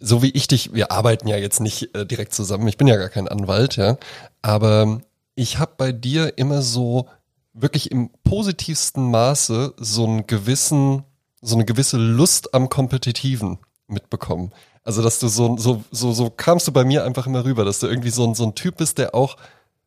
so 0.00 0.22
wie 0.22 0.30
ich 0.30 0.46
dich, 0.46 0.72
wir 0.72 0.92
arbeiten 0.92 1.28
ja 1.28 1.36
jetzt 1.36 1.60
nicht 1.60 1.94
äh, 1.94 2.06
direkt 2.06 2.32
zusammen, 2.32 2.68
ich 2.68 2.76
bin 2.76 2.86
ja 2.86 2.96
gar 2.96 3.08
kein 3.08 3.28
Anwalt, 3.28 3.76
ja. 3.76 3.96
Aber 4.42 5.00
ich 5.34 5.58
habe 5.58 5.72
bei 5.76 5.92
dir 5.92 6.38
immer 6.38 6.62
so 6.62 7.08
wirklich 7.52 7.90
im 7.90 8.10
positivsten 8.24 9.10
Maße 9.10 9.74
so 9.76 10.04
einen 10.04 10.26
gewissen, 10.26 11.04
so 11.40 11.56
eine 11.56 11.64
gewisse 11.64 11.96
Lust 11.96 12.54
am 12.54 12.68
Kompetitiven 12.68 13.58
mitbekommen. 13.88 14.52
Also, 14.84 15.02
dass 15.02 15.18
du 15.18 15.28
so, 15.28 15.56
so, 15.58 15.84
so, 15.90 16.12
so 16.12 16.30
kamst 16.30 16.66
du 16.68 16.72
bei 16.72 16.84
mir 16.84 17.04
einfach 17.04 17.26
immer 17.26 17.44
rüber, 17.44 17.64
dass 17.64 17.80
du 17.80 17.88
irgendwie 17.88 18.10
so 18.10 18.26
ein, 18.26 18.34
so 18.34 18.44
ein 18.44 18.54
Typ 18.54 18.78
bist, 18.78 18.98
der 18.98 19.14
auch 19.14 19.36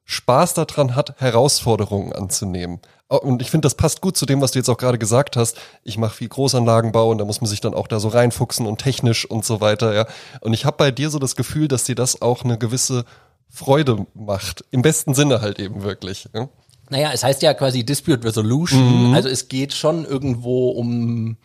Spaß 0.06 0.54
daran 0.56 0.96
hat, 0.96 1.20
Herausforderungen 1.20 2.14
anzunehmen. 2.14 2.82
Und 3.20 3.42
ich 3.42 3.52
finde, 3.52 3.66
das 3.66 3.76
passt 3.76 4.00
gut 4.00 4.16
zu 4.16 4.26
dem, 4.26 4.40
was 4.40 4.52
du 4.52 4.60
jetzt 4.60 4.70
auch 4.70 4.78
gerade 4.78 4.98
gesagt 4.98 5.36
hast. 5.36 5.58
Ich 5.84 5.98
mache 5.98 6.16
viel 6.16 6.30
Großanlagenbau 6.30 7.10
und 7.10 7.18
da 7.18 7.26
muss 7.26 7.42
man 7.42 7.50
sich 7.50 7.60
dann 7.60 7.74
auch 7.74 7.88
da 7.88 8.00
so 8.00 8.08
reinfuchsen 8.08 8.66
und 8.66 8.80
technisch 8.80 9.30
und 9.30 9.44
so 9.44 9.60
weiter, 9.60 9.94
ja. 9.94 10.08
Und 10.40 10.54
ich 10.54 10.64
habe 10.64 10.78
bei 10.78 10.92
dir 10.92 11.10
so 11.10 11.20
das 11.20 11.36
Gefühl, 11.36 11.68
dass 11.68 11.84
dir 11.84 11.96
das 11.96 12.22
auch 12.22 12.46
eine 12.46 12.58
gewisse 12.58 13.04
Freude 13.50 14.06
macht. 14.14 14.64
Im 14.72 14.82
besten 14.82 15.14
Sinne 15.14 15.42
halt 15.42 15.60
eben 15.60 15.84
wirklich. 15.84 16.30
Ja? 16.34 16.48
Naja, 16.90 17.12
es 17.14 17.24
heißt 17.24 17.42
ja 17.42 17.54
quasi 17.54 17.84
Dispute 17.84 18.24
Resolution. 18.24 19.10
Mhm. 19.10 19.14
Also 19.14 19.28
es 19.28 19.50
geht 19.50 19.74
schon 19.74 20.06
irgendwo 20.06 20.70
um 20.70 21.36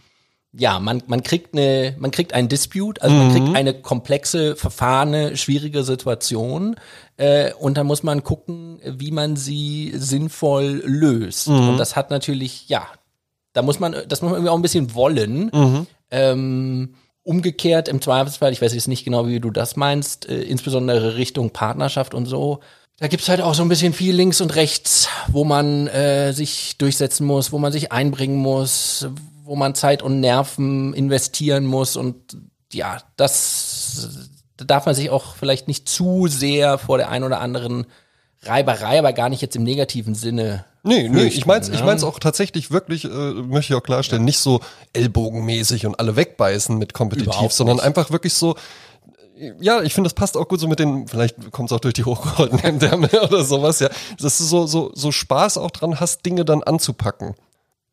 ja, 0.58 0.78
man, 0.78 1.02
man 1.06 1.22
kriegt 1.22 1.54
eine, 1.54 1.94
man 1.98 2.10
kriegt 2.10 2.32
einen 2.32 2.48
Dispute, 2.48 3.02
also 3.02 3.14
man 3.14 3.32
kriegt 3.32 3.48
mhm. 3.48 3.56
eine 3.56 3.74
komplexe, 3.74 4.56
verfahrene, 4.56 5.36
schwierige 5.36 5.82
Situation 5.82 6.76
äh, 7.16 7.52
und 7.54 7.76
dann 7.76 7.86
muss 7.86 8.02
man 8.02 8.24
gucken, 8.24 8.80
wie 8.84 9.10
man 9.10 9.36
sie 9.36 9.92
sinnvoll 9.94 10.82
löst. 10.84 11.48
Mhm. 11.48 11.70
Und 11.70 11.76
das 11.78 11.96
hat 11.96 12.10
natürlich, 12.10 12.68
ja, 12.68 12.86
da 13.52 13.62
muss 13.62 13.80
man, 13.80 13.94
das 14.08 14.22
muss 14.22 14.30
man 14.30 14.38
irgendwie 14.38 14.50
auch 14.50 14.56
ein 14.56 14.62
bisschen 14.62 14.94
wollen. 14.94 15.50
Mhm. 15.52 15.86
Ähm, 16.10 16.94
umgekehrt 17.22 17.88
im 17.88 18.00
Zweifelsfall, 18.00 18.52
ich 18.52 18.62
weiß 18.62 18.72
jetzt 18.72 18.88
nicht 18.88 19.04
genau, 19.04 19.26
wie 19.26 19.40
du 19.40 19.50
das 19.50 19.76
meinst, 19.76 20.28
äh, 20.28 20.42
insbesondere 20.42 21.16
Richtung 21.16 21.50
Partnerschaft 21.50 22.14
und 22.14 22.26
so, 22.26 22.60
da 22.98 23.08
gibt's 23.08 23.28
halt 23.28 23.42
auch 23.42 23.54
so 23.54 23.62
ein 23.62 23.68
bisschen 23.68 23.92
viel 23.92 24.14
links 24.14 24.40
und 24.40 24.54
rechts, 24.54 25.08
wo 25.28 25.44
man 25.44 25.86
äh, 25.88 26.32
sich 26.32 26.78
durchsetzen 26.78 27.26
muss, 27.26 27.52
wo 27.52 27.58
man 27.58 27.72
sich 27.72 27.92
einbringen 27.92 28.38
muss, 28.38 29.08
wo 29.46 29.56
man 29.56 29.74
Zeit 29.74 30.02
und 30.02 30.20
Nerven 30.20 30.92
investieren 30.92 31.64
muss. 31.64 31.96
Und 31.96 32.36
ja, 32.72 32.98
das 33.16 34.30
da 34.56 34.64
darf 34.64 34.86
man 34.86 34.94
sich 34.94 35.10
auch 35.10 35.36
vielleicht 35.36 35.68
nicht 35.68 35.88
zu 35.88 36.26
sehr 36.28 36.78
vor 36.78 36.98
der 36.98 37.10
einen 37.10 37.24
oder 37.24 37.40
anderen 37.40 37.86
Reiberei, 38.42 38.98
aber 38.98 39.12
gar 39.12 39.28
nicht 39.28 39.42
jetzt 39.42 39.56
im 39.56 39.64
negativen 39.64 40.14
Sinne. 40.14 40.64
Nee, 40.82 41.08
nee, 41.08 41.24
ich 41.24 41.46
mein's, 41.46 41.68
ne? 41.68 41.74
ich 41.74 41.84
mein's 41.84 42.04
auch 42.04 42.18
tatsächlich 42.18 42.70
wirklich, 42.70 43.04
äh, 43.04 43.08
möchte 43.08 43.72
ich 43.72 43.78
auch 43.78 43.82
klarstellen, 43.82 44.24
nicht 44.24 44.38
so 44.38 44.60
ellbogenmäßig 44.92 45.84
und 45.84 45.98
alle 45.98 46.16
wegbeißen 46.16 46.78
mit 46.78 46.94
kompetitiv, 46.94 47.32
Überhaupt 47.32 47.52
sondern 47.52 47.76
nicht. 47.76 47.86
einfach 47.86 48.12
wirklich 48.12 48.34
so, 48.34 48.54
ja, 49.60 49.82
ich 49.82 49.94
finde, 49.94 50.08
das 50.08 50.14
passt 50.14 50.36
auch 50.36 50.48
gut 50.48 50.60
so 50.60 50.68
mit 50.68 50.78
den, 50.78 51.08
vielleicht 51.08 51.50
kommt's 51.50 51.72
auch 51.72 51.80
durch 51.80 51.94
die 51.94 52.04
hochgehaltenen 52.04 52.78
Därme 52.78 53.08
oder 53.22 53.44
sowas, 53.44 53.80
ja, 53.80 53.88
dass 54.20 54.38
du 54.38 54.44
so, 54.44 54.66
so, 54.66 54.92
so 54.94 55.10
Spaß 55.10 55.58
auch 55.58 55.72
dran 55.72 55.98
hast, 55.98 56.24
Dinge 56.24 56.44
dann 56.44 56.62
anzupacken. 56.62 57.34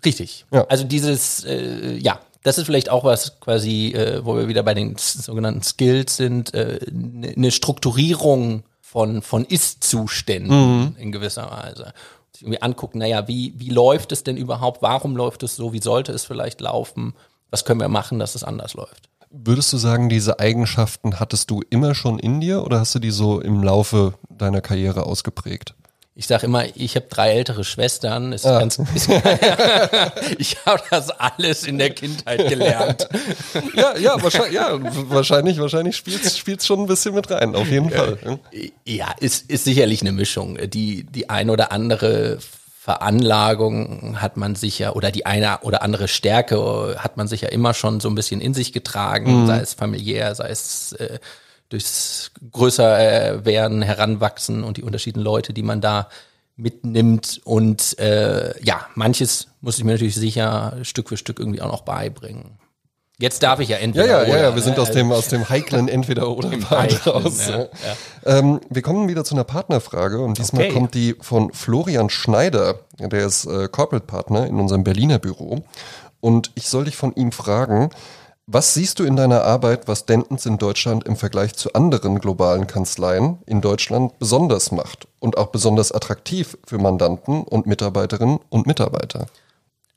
Richtig. 0.05 0.45
Ja. 0.51 0.65
Also 0.67 0.83
dieses, 0.83 1.43
äh, 1.45 1.95
ja, 1.97 2.19
das 2.43 2.57
ist 2.57 2.65
vielleicht 2.65 2.89
auch 2.89 3.03
was 3.03 3.39
quasi, 3.39 3.93
äh, 3.93 4.23
wo 4.25 4.35
wir 4.35 4.47
wieder 4.47 4.63
bei 4.63 4.73
den 4.73 4.95
sogenannten 4.97 5.63
Skills 5.63 6.17
sind, 6.17 6.53
eine 6.53 6.63
äh, 6.63 6.91
ne- 6.91 7.33
ne 7.35 7.51
Strukturierung 7.51 8.63
von, 8.81 9.21
von 9.21 9.45
Ist-Zuständen 9.45 10.95
in 10.99 11.11
gewisser 11.11 11.49
Weise. 11.49 11.93
Sich 12.33 12.43
irgendwie 12.43 12.61
angucken, 12.61 12.97
naja, 12.99 13.27
wie, 13.27 13.53
wie 13.57 13.69
läuft 13.69 14.11
es 14.11 14.23
denn 14.23 14.37
überhaupt? 14.37 14.81
Warum 14.81 15.15
läuft 15.15 15.43
es 15.43 15.55
so? 15.55 15.73
Wie 15.73 15.81
sollte 15.81 16.11
es 16.11 16.25
vielleicht 16.25 16.61
laufen? 16.61 17.13
Was 17.49 17.65
können 17.65 17.79
wir 17.79 17.89
machen, 17.89 18.19
dass 18.19 18.35
es 18.35 18.43
anders 18.43 18.73
läuft? 18.73 19.09
Würdest 19.29 19.73
du 19.73 19.77
sagen, 19.77 20.09
diese 20.09 20.39
Eigenschaften 20.39 21.19
hattest 21.19 21.49
du 21.49 21.61
immer 21.69 21.95
schon 21.95 22.19
in 22.19 22.39
dir 22.39 22.63
oder 22.63 22.79
hast 22.79 22.93
du 22.93 22.99
die 22.99 23.09
so 23.11 23.39
im 23.41 23.63
Laufe 23.63 24.13
deiner 24.29 24.61
Karriere 24.61 25.05
ausgeprägt? 25.05 25.73
Ich 26.15 26.27
sage 26.27 26.45
immer, 26.45 26.63
ich 26.75 26.95
habe 26.95 27.07
drei 27.09 27.31
ältere 27.31 27.63
Schwestern. 27.63 28.33
Ist 28.33 28.43
ganz, 28.43 28.77
ist, 28.93 29.09
ich 30.37 30.57
habe 30.63 30.83
das 30.91 31.09
alles 31.09 31.63
in 31.63 31.79
der 31.79 31.89
Kindheit 31.89 32.47
gelernt. 32.47 33.09
Ja, 33.75 33.97
ja, 33.97 34.21
wahrscheinlich, 34.21 34.53
ja, 34.53 34.77
wahrscheinlich, 35.09 35.59
wahrscheinlich 35.59 35.95
spielt's, 35.97 36.37
spielt's 36.37 36.67
schon 36.67 36.81
ein 36.81 36.85
bisschen 36.85 37.15
mit 37.15 37.29
rein, 37.31 37.55
auf 37.55 37.67
jeden 37.67 37.89
Fall. 37.89 38.39
Ja, 38.85 39.13
ist, 39.19 39.49
ist 39.49 39.63
sicherlich 39.63 40.01
eine 40.01 40.11
Mischung. 40.11 40.57
Die, 40.69 41.03
die 41.03 41.29
ein 41.29 41.49
oder 41.49 41.71
andere 41.71 42.37
Veranlagung 42.79 44.21
hat 44.21 44.37
man 44.37 44.55
sicher 44.55 44.95
oder 44.95 45.09
die 45.09 45.25
eine 45.25 45.59
oder 45.61 45.81
andere 45.81 46.07
Stärke 46.07 46.95
hat 46.99 47.17
man 47.17 47.27
sicher 47.27 47.51
immer 47.51 47.73
schon 47.73 47.99
so 47.99 48.09
ein 48.09 48.15
bisschen 48.15 48.41
in 48.41 48.53
sich 48.53 48.73
getragen, 48.73 49.47
sei 49.47 49.59
es 49.59 49.73
familiär, 49.73 50.35
sei 50.35 50.49
es 50.49 50.93
äh, 50.93 51.19
durchs 51.73 52.31
größer 52.51 52.99
äh, 53.39 53.45
werden, 53.45 53.81
heranwachsen 53.81 54.63
und 54.63 54.77
die 54.77 54.83
unterschiedlichen 54.83 55.23
Leute, 55.25 55.53
die 55.53 55.63
man 55.63 55.81
da 55.81 56.07
mitnimmt. 56.55 57.41
Und 57.43 57.97
äh, 57.99 58.53
ja, 58.63 58.85
manches 58.95 59.47
muss 59.61 59.77
ich 59.79 59.83
mir 59.83 59.93
natürlich 59.93 60.15
sicher 60.15 60.77
Stück 60.83 61.09
für 61.09 61.17
Stück 61.17 61.39
irgendwie 61.39 61.61
auch 61.61 61.71
noch 61.71 61.81
beibringen. 61.81 62.59
Jetzt 63.19 63.41
darf 63.43 63.59
ich 63.59 63.69
ja 63.69 63.77
Ja, 63.77 63.83
entweder 63.83 64.05
ja, 64.05 64.23
ja, 64.23 64.29
oder, 64.33 64.41
ja, 64.43 64.55
wir 64.55 64.61
sind 64.61 64.75
ne? 64.77 64.83
aus 64.83 64.91
dem, 64.91 65.11
aus 65.11 65.27
dem 65.29 65.47
heiklen 65.49 65.87
Entweder-Oder-Part 65.87 67.05
Heiklen, 67.05 67.23
raus. 67.25 67.47
ja, 67.47 67.57
Ja. 67.59 68.37
Ähm, 68.39 68.59
wir 68.69 68.81
kommen 68.81 69.07
wieder 69.07 69.23
zu 69.23 69.33
einer 69.35 69.43
Partnerfrage 69.43 70.19
und 70.19 70.37
diesmal 70.37 70.63
Okay. 70.65 70.73
kommt 70.73 70.93
die 70.93 71.15
von 71.21 71.51
Florian 71.53 72.09
Schneider, 72.09 72.79
der 72.99 73.25
ist 73.25 73.45
äh, 73.45 73.67
Corporate 73.67 74.05
Partner 74.05 74.45
in 74.45 74.59
unserem 74.59 74.83
Berliner 74.83 75.19
Büro. 75.19 75.63
Und 76.19 76.51
ich 76.55 76.69
soll 76.69 76.85
dich 76.85 76.95
von 76.95 77.13
ihm 77.15 77.31
fragen, 77.31 77.89
was 78.45 78.73
siehst 78.73 78.99
du 78.99 79.05
in 79.05 79.15
deiner 79.15 79.43
Arbeit, 79.43 79.87
was 79.87 80.05
Dentons 80.05 80.45
in 80.45 80.57
Deutschland 80.57 81.05
im 81.05 81.15
Vergleich 81.15 81.53
zu 81.55 81.73
anderen 81.73 82.19
globalen 82.19 82.67
Kanzleien 82.67 83.37
in 83.45 83.61
Deutschland 83.61 84.19
besonders 84.19 84.71
macht 84.71 85.07
und 85.19 85.37
auch 85.37 85.47
besonders 85.47 85.93
attraktiv 85.93 86.57
für 86.65 86.77
Mandanten 86.77 87.43
und 87.43 87.67
Mitarbeiterinnen 87.67 88.39
und 88.49 88.67
Mitarbeiter? 88.67 89.27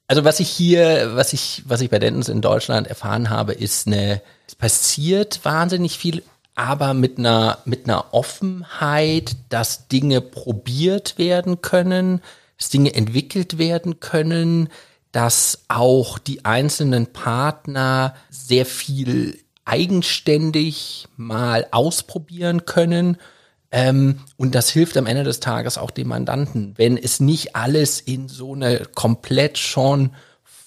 Also 0.06 0.24
was 0.24 0.38
ich 0.38 0.48
hier, 0.48 1.16
was 1.16 1.32
ich, 1.32 1.64
was 1.66 1.80
ich 1.80 1.90
bei 1.90 1.98
Dentons 1.98 2.28
in 2.28 2.40
Deutschland 2.40 2.86
erfahren 2.86 3.30
habe, 3.30 3.52
ist 3.52 3.88
eine, 3.88 4.22
es 4.46 4.54
passiert 4.54 5.44
wahnsinnig 5.44 5.98
viel, 5.98 6.22
aber 6.54 6.94
mit 6.94 7.18
einer, 7.18 7.58
mit 7.64 7.88
einer 7.88 8.14
Offenheit, 8.14 9.36
dass 9.48 9.88
Dinge 9.88 10.20
probiert 10.20 11.18
werden 11.18 11.62
können, 11.62 12.22
dass 12.58 12.70
Dinge 12.70 12.94
entwickelt 12.94 13.58
werden 13.58 13.98
können, 13.98 14.68
dass 15.16 15.64
auch 15.68 16.18
die 16.18 16.44
einzelnen 16.44 17.06
Partner 17.06 18.14
sehr 18.28 18.66
viel 18.66 19.38
eigenständig 19.64 21.08
mal 21.16 21.66
ausprobieren 21.70 22.66
können. 22.66 23.16
Ähm, 23.70 24.18
und 24.36 24.54
das 24.54 24.68
hilft 24.68 24.94
am 24.98 25.06
Ende 25.06 25.24
des 25.24 25.40
Tages 25.40 25.78
auch 25.78 25.90
dem 25.90 26.08
Mandanten, 26.08 26.74
wenn 26.76 26.98
es 26.98 27.18
nicht 27.18 27.56
alles 27.56 27.98
in 27.98 28.28
so 28.28 28.52
eine 28.52 28.82
komplett 28.94 29.56
schon 29.56 30.10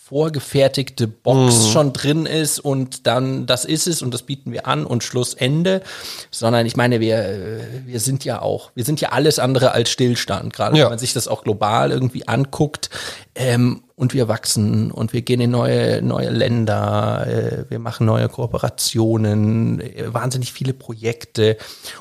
vorgefertigte 0.09 1.07
Box 1.07 1.67
schon 1.69 1.93
drin 1.93 2.25
ist 2.25 2.57
und 2.59 3.05
dann 3.05 3.45
das 3.45 3.63
ist 3.63 3.85
es 3.85 4.01
und 4.01 4.11
das 4.11 4.23
bieten 4.23 4.51
wir 4.51 4.65
an 4.65 4.83
und 4.85 5.03
Schlussende, 5.03 5.83
sondern 6.31 6.65
ich 6.65 6.75
meine, 6.75 6.99
wir, 6.99 7.17
äh, 7.19 7.59
wir 7.85 7.99
sind 7.99 8.25
ja 8.25 8.41
auch, 8.41 8.71
wir 8.73 8.83
sind 8.85 8.99
ja 9.01 9.09
alles 9.09 9.37
andere 9.37 9.71
als 9.71 9.91
Stillstand, 9.91 10.51
gerade 10.51 10.75
Ja. 10.77 10.85
wenn 10.85 10.93
man 10.93 10.99
sich 10.99 11.13
das 11.13 11.27
auch 11.27 11.43
global 11.43 11.91
irgendwie 11.91 12.27
anguckt 12.27 12.89
ähm, 13.35 13.83
und 13.95 14.15
wir 14.15 14.27
wachsen 14.27 14.89
und 14.89 15.13
wir 15.13 15.21
gehen 15.21 15.41
in 15.41 15.51
neue, 15.51 16.01
neue 16.01 16.31
Länder, 16.31 17.27
äh, 17.27 17.69
wir 17.69 17.77
machen 17.77 18.07
neue 18.07 18.29
Kooperationen, 18.29 19.79
äh, 19.79 20.11
wahnsinnig 20.11 20.51
viele 20.53 20.73
Projekte 20.73 21.55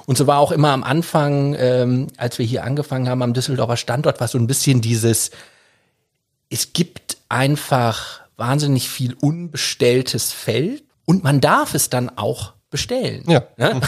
und 0.07 0.17
so 0.17 0.27
war 0.27 0.39
auch 0.39 0.51
immer 0.53 0.71
am 0.71 0.83
Anfang, 0.83 1.55
ähm, 1.59 2.07
als 2.17 2.39
wir 2.39 2.47
hier 2.47 2.65
angefangen 2.65 3.07
haben 3.07 3.21
am 3.21 3.35
Düsseldorfer 3.35 3.77
Standort, 3.77 4.19
war 4.19 4.29
so 4.29 4.39
ein 4.39 4.47
bisschen 4.47 4.81
dieses, 4.81 5.31
es 6.51 6.73
gibt 6.73 7.08
einfach 7.29 8.21
wahnsinnig 8.37 8.89
viel 8.89 9.15
unbestelltes 9.15 10.33
Feld 10.33 10.85
und 11.05 11.25
man 11.25 11.41
darf 11.41 11.75
es 11.75 11.91
dann 11.91 12.11
auch 12.17 12.53
bestellen. 12.71 13.25
Ja. 13.27 13.45
Ne? 13.57 13.81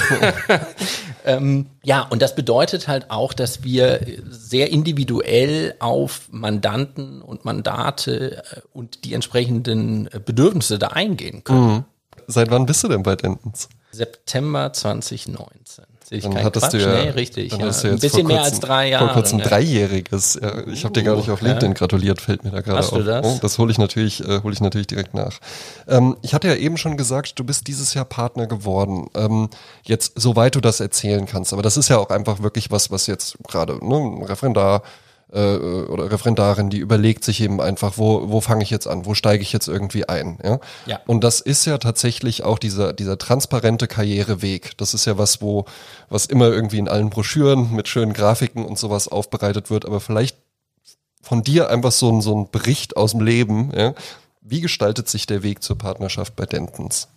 ähm, 1.25 1.67
ja, 1.83 2.03
und 2.03 2.23
das 2.23 2.35
bedeutet 2.35 2.89
halt 2.89 3.11
auch, 3.11 3.33
dass 3.33 3.63
wir 3.63 4.01
sehr 4.29 4.71
individuell 4.71 5.75
auf 5.81 6.29
Mandanten 6.31 7.21
und 7.21 7.45
Mandate 7.45 8.43
äh, 8.43 8.61
und 8.73 9.05
die 9.05 9.13
entsprechenden 9.15 10.07
äh, 10.07 10.21
Bedürfnisse 10.25 10.79
da 10.79 10.89
eingehen 10.89 11.45
können. 11.45 11.85
Seit 12.27 12.51
wann 12.51 12.67
bist 12.67 12.83
du 12.85 12.89
denn 12.89 13.03
bei 13.03 13.17
Dentons? 13.17 13.69
September 13.91 14.73
2019. 14.73 15.85
Ich 16.13 16.25
Dann 16.25 16.43
hattest 16.43 16.71
Quatsch? 16.71 16.75
du 16.75 16.79
ja, 16.81 17.05
nee, 17.05 17.11
richtig. 17.11 17.51
dann 17.51 17.61
Ja. 17.61 17.67
hast 17.67 17.85
du 17.85 17.87
Ein 17.89 17.93
jetzt 17.95 18.01
bisschen 18.03 18.21
vor 18.23 18.29
mehr 18.29 18.39
kurzem, 18.39 18.53
als 18.55 18.61
drei 18.61 18.89
Jahre. 18.89 19.05
Vor 19.07 19.15
kurzem 19.15 19.39
ne? 19.39 19.45
dreijähriges. 19.45 20.41
Ja, 20.43 20.67
ich 20.67 20.83
habe 20.85 20.93
dir 20.93 21.05
gar 21.05 21.15
nicht 21.17 21.31
auf 21.31 21.41
LinkedIn 21.41 21.75
gratuliert, 21.75 22.21
fällt 22.21 22.43
mir 22.43 22.51
da 22.51 22.63
gerade 22.63 22.79
Hast 22.79 22.93
auf. 22.93 22.99
du 22.99 23.05
das? 23.05 23.25
Oh, 23.25 23.39
das 23.41 23.59
hole 23.59 23.71
ich 23.71 23.79
natürlich, 23.79 24.27
äh, 24.27 24.43
hole 24.43 24.53
ich 24.53 24.61
natürlich 24.61 24.89
direkt 24.89 25.15
nach. 25.15 25.39
Ähm, 25.87 26.17
ich 26.23 26.35
hatte 26.35 26.49
ja 26.49 26.57
eben 26.57 26.77
schon 26.77 26.97
gesagt, 26.97 27.39
du 27.39 27.45
bist 27.45 27.69
dieses 27.69 27.95
Jahr 27.95 28.05
Partner 28.07 28.49
geworden. 28.49 29.09
Ähm, 29.15 29.51
jetzt, 29.85 30.15
soweit 30.17 30.57
du 30.57 30.61
das 30.61 30.81
erzählen 30.81 31.27
kannst, 31.27 31.53
aber 31.53 31.63
das 31.63 31.77
ist 31.77 31.89
ja 31.89 31.99
auch 31.99 32.11
einfach 32.11 32.43
wirklich 32.43 32.73
was, 32.73 32.91
was 32.91 33.07
jetzt 33.07 33.39
gerade 33.47 33.75
ne, 33.87 33.97
ein 33.97 34.23
Referendar 34.25 34.83
äh, 35.33 35.57
oder 35.57 36.11
Referendarin, 36.11 36.71
die 36.71 36.79
überlegt 36.79 37.25
sich 37.25 37.41
eben 37.41 37.61
einfach, 37.61 37.99
wo, 37.99 38.29
wo 38.31 38.41
fange 38.41 38.63
ich 38.63 38.71
jetzt 38.71 38.87
an, 38.87 39.07
wo 39.07 39.15
steige 39.15 39.43
ich 39.43 39.53
jetzt 39.53 39.69
irgendwie 39.69 40.09
ein. 40.09 40.39
Ja? 40.43 40.61
Ja. 40.87 41.01
Und 41.07 41.25
das 41.25 41.41
ist 41.41 41.65
ja 41.65 41.79
tatsächlich 41.79 42.45
auch 42.45 42.59
dieser, 42.59 42.93
dieser 42.93 43.19
transparente 43.19 43.87
Karriereweg. 43.87 44.77
Das 44.79 44.95
ist 44.95 45.05
ja 45.05 45.19
was, 45.19 45.41
wo, 45.41 45.65
was 46.09 46.27
immer 46.27 46.49
irgendwie 46.49 46.79
in 46.79 46.89
allen 46.89 47.11
Broschüren 47.11 47.73
mit 47.75 47.89
schönen 47.89 48.13
Grafiken 48.13 48.65
und 48.65 48.79
sowas 48.79 49.09
aufbereitet 49.09 49.71
wird, 49.71 49.87
aber 49.87 50.01
vielleicht 50.01 50.37
von 51.23 51.43
dir 51.43 51.71
einfach 51.71 51.93
so 51.93 52.11
ein, 52.11 52.23
so 52.23 52.37
ein 52.37 52.51
Bericht 52.51 52.97
aus 52.97 53.13
dem 53.13 53.21
Leben. 53.21 53.73
Ja? 53.77 53.95
Wie 54.41 54.61
gestaltet 54.61 55.09
sich 55.09 55.27
der 55.27 55.43
Weg 55.43 55.63
zur 55.63 55.79
Partnerschaft 55.79 56.35
bei 56.37 56.47
Dentons? 56.47 57.09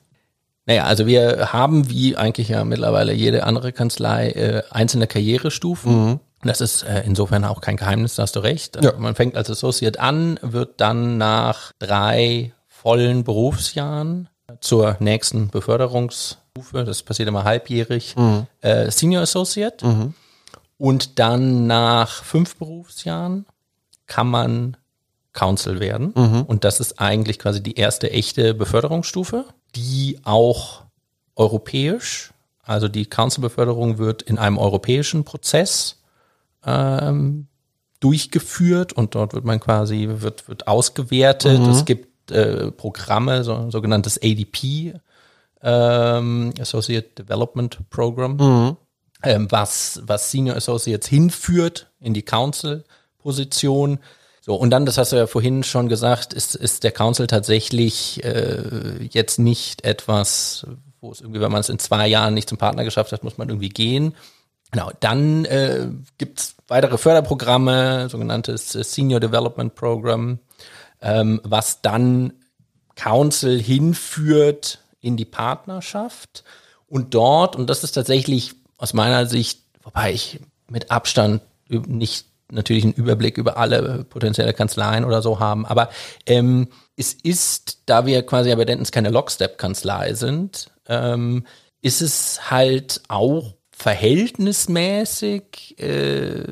Naja, 0.65 0.86
also 0.86 1.08
wir 1.08 1.52
haben 1.52 1.89
wie 1.89 2.15
eigentlich 2.15 2.49
ja 2.49 2.63
mittlerweile 2.63 3.13
jede 3.13 3.43
andere 3.43 3.73
Kanzlei 3.73 4.30
äh, 4.30 4.63
einzelne 4.69 5.08
Karrierestufen. 5.08 6.19
Das 6.43 6.62
ist 6.62 6.84
äh, 6.84 7.03
insofern 7.06 7.45
auch 7.45 7.62
kein 7.62 7.77
Geheimnis, 7.77 8.15
da 8.15 8.23
hast 8.23 8.36
du 8.36 8.41
recht. 8.41 8.84
Ja. 8.84 8.93
Man 8.97 9.15
fängt 9.15 9.36
als 9.38 9.49
Associate 9.49 9.99
an, 9.99 10.39
wird 10.41 10.82
dann 10.82 11.17
nach 11.17 11.71
drei 11.79 12.53
vollen 12.67 13.23
Berufsjahren 13.23 14.29
zur 14.60 14.97
nächsten 14.99 15.49
Beförderungsstufe, 15.49 16.84
das 16.84 17.03
passiert 17.03 17.29
immer 17.29 17.43
halbjährig, 17.43 18.15
äh, 18.62 18.91
Senior 18.91 19.23
Associate. 19.23 20.13
Und 20.77 21.19
dann 21.19 21.65
nach 21.65 22.23
fünf 22.23 22.58
Berufsjahren 22.58 23.45
kann 24.06 24.27
man 24.27 24.77
Council 25.32 25.79
werden. 25.79 26.12
Und 26.43 26.63
das 26.65 26.79
ist 26.79 26.99
eigentlich 26.99 27.39
quasi 27.39 27.63
die 27.63 27.75
erste 27.75 28.12
echte 28.12 28.53
Beförderungsstufe, 28.53 29.45
die 29.75 30.19
auch 30.23 30.84
europäisch, 31.36 32.32
also 32.63 32.88
die 32.88 33.06
Council-Beförderung 33.06 33.97
wird 33.97 34.21
in 34.21 34.38
einem 34.38 34.58
europäischen 34.58 35.23
Prozess 35.23 36.03
ähm, 36.65 37.47
durchgeführt 37.99 38.93
und 38.93 39.15
dort 39.15 39.34
wird 39.34 39.45
man 39.45 39.60
quasi, 39.60 40.08
wird, 40.10 40.47
wird 40.47 40.67
ausgewertet. 40.67 41.60
Es 41.71 41.86
gibt 41.86 42.32
äh, 42.32 42.71
Programme, 42.71 43.43
so, 43.43 43.69
sogenanntes 43.69 44.19
ADP, 44.21 44.95
ähm, 45.62 46.54
Associate 46.60 47.08
Development 47.17 47.89
Program. 47.89 48.38
ähm, 49.23 49.47
was, 49.49 50.02
was 50.06 50.30
Senior 50.32 50.58
Associates 50.58 51.08
hinführt 51.08 51.88
in 51.99 52.13
die 52.13 52.23
Council-Position. 52.23 53.99
So, 54.41 54.56
und 54.56 54.69
dann, 54.69 54.86
das 54.86 54.97
hast 54.97 55.13
du 55.13 55.15
ja 55.15 55.28
vorhin 55.28 55.63
schon 55.63 55.88
gesagt, 55.88 56.34
ist, 56.34 56.56
ist 56.56 56.84
der 56.84 56.91
Council 56.91 57.28
tatsächlich 57.28 58.23
äh, 58.26 59.06
jetzt 59.10 59.39
nicht 59.39 59.86
etwas, 59.86 60.67
wo 60.99 61.12
es 61.12 61.21
irgendwie, 61.21 61.39
wenn 61.39 61.52
man 61.52 61.62
es 61.62 61.69
in 61.69 61.80
zwei 61.80 62.08
Jahren 62.08 62.34
nicht 62.34 62.49
zum 62.49 62.58
Partner 62.58 62.84
geschafft 62.84 63.13
hat, 63.13 63.23
muss 63.23 63.38
man 63.38 63.47
irgendwie 63.47 63.69
gehen. 63.69 64.13
Genau, 64.74 64.90
dann 65.02 65.46
äh, 65.46 65.88
gibt 66.18 66.56
weitere 66.68 66.98
Förderprogramme, 66.98 68.10
sogenanntes 68.10 68.72
Senior 68.72 69.20
Development 69.20 69.76
Program, 69.76 70.40
ähm, 71.00 71.40
was 71.44 71.84
dann 71.84 72.34
Council 72.96 73.62
hinführt 73.62 74.80
in 75.00 75.16
die 75.16 75.26
Partnerschaft. 75.26 76.44
Und 76.88 77.14
dort, 77.14 77.56
und 77.56 77.70
das 77.70 77.84
ist 77.84 77.92
tatsächlich 77.92 78.56
aus 78.80 78.94
meiner 78.94 79.28
Sicht, 79.28 79.62
wobei 79.84 80.12
ich 80.12 80.40
mit 80.68 80.90
Abstand 80.90 81.44
nicht 81.70 82.26
natürlich 82.52 82.84
einen 82.84 82.94
Überblick 82.94 83.38
über 83.38 83.58
alle 83.58 84.04
potenzielle 84.06 84.54
Kanzleien 84.54 85.06
oder 85.06 85.22
so 85.22 85.40
haben, 85.40 85.68
aber 85.68 85.90
ähm, 86.26 86.68
es 86.96 87.14
ist, 87.14 87.84
da 87.86 88.08
wir 88.08 88.26
quasi 88.26 88.50
ja 88.50 88.56
bei 88.56 88.66
Dentons 88.66 88.92
keine 88.92 89.12
Lockstep-Kanzlei 89.12 90.16
sind, 90.16 90.72
ähm, 90.88 91.46
ist 91.84 92.02
es 92.02 92.50
halt 92.50 93.02
auch 93.08 93.54
verhältnismäßig 93.84 95.78
äh, 95.78 96.46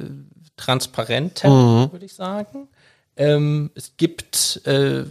transparenter, 0.57 1.49
mhm. 1.49 1.91
würde 1.93 2.05
ich 2.05 2.13
sagen. 2.13 2.67
Ähm, 3.15 3.71
es 3.73 3.95
gibt 3.95 4.61
äh, 4.65 5.05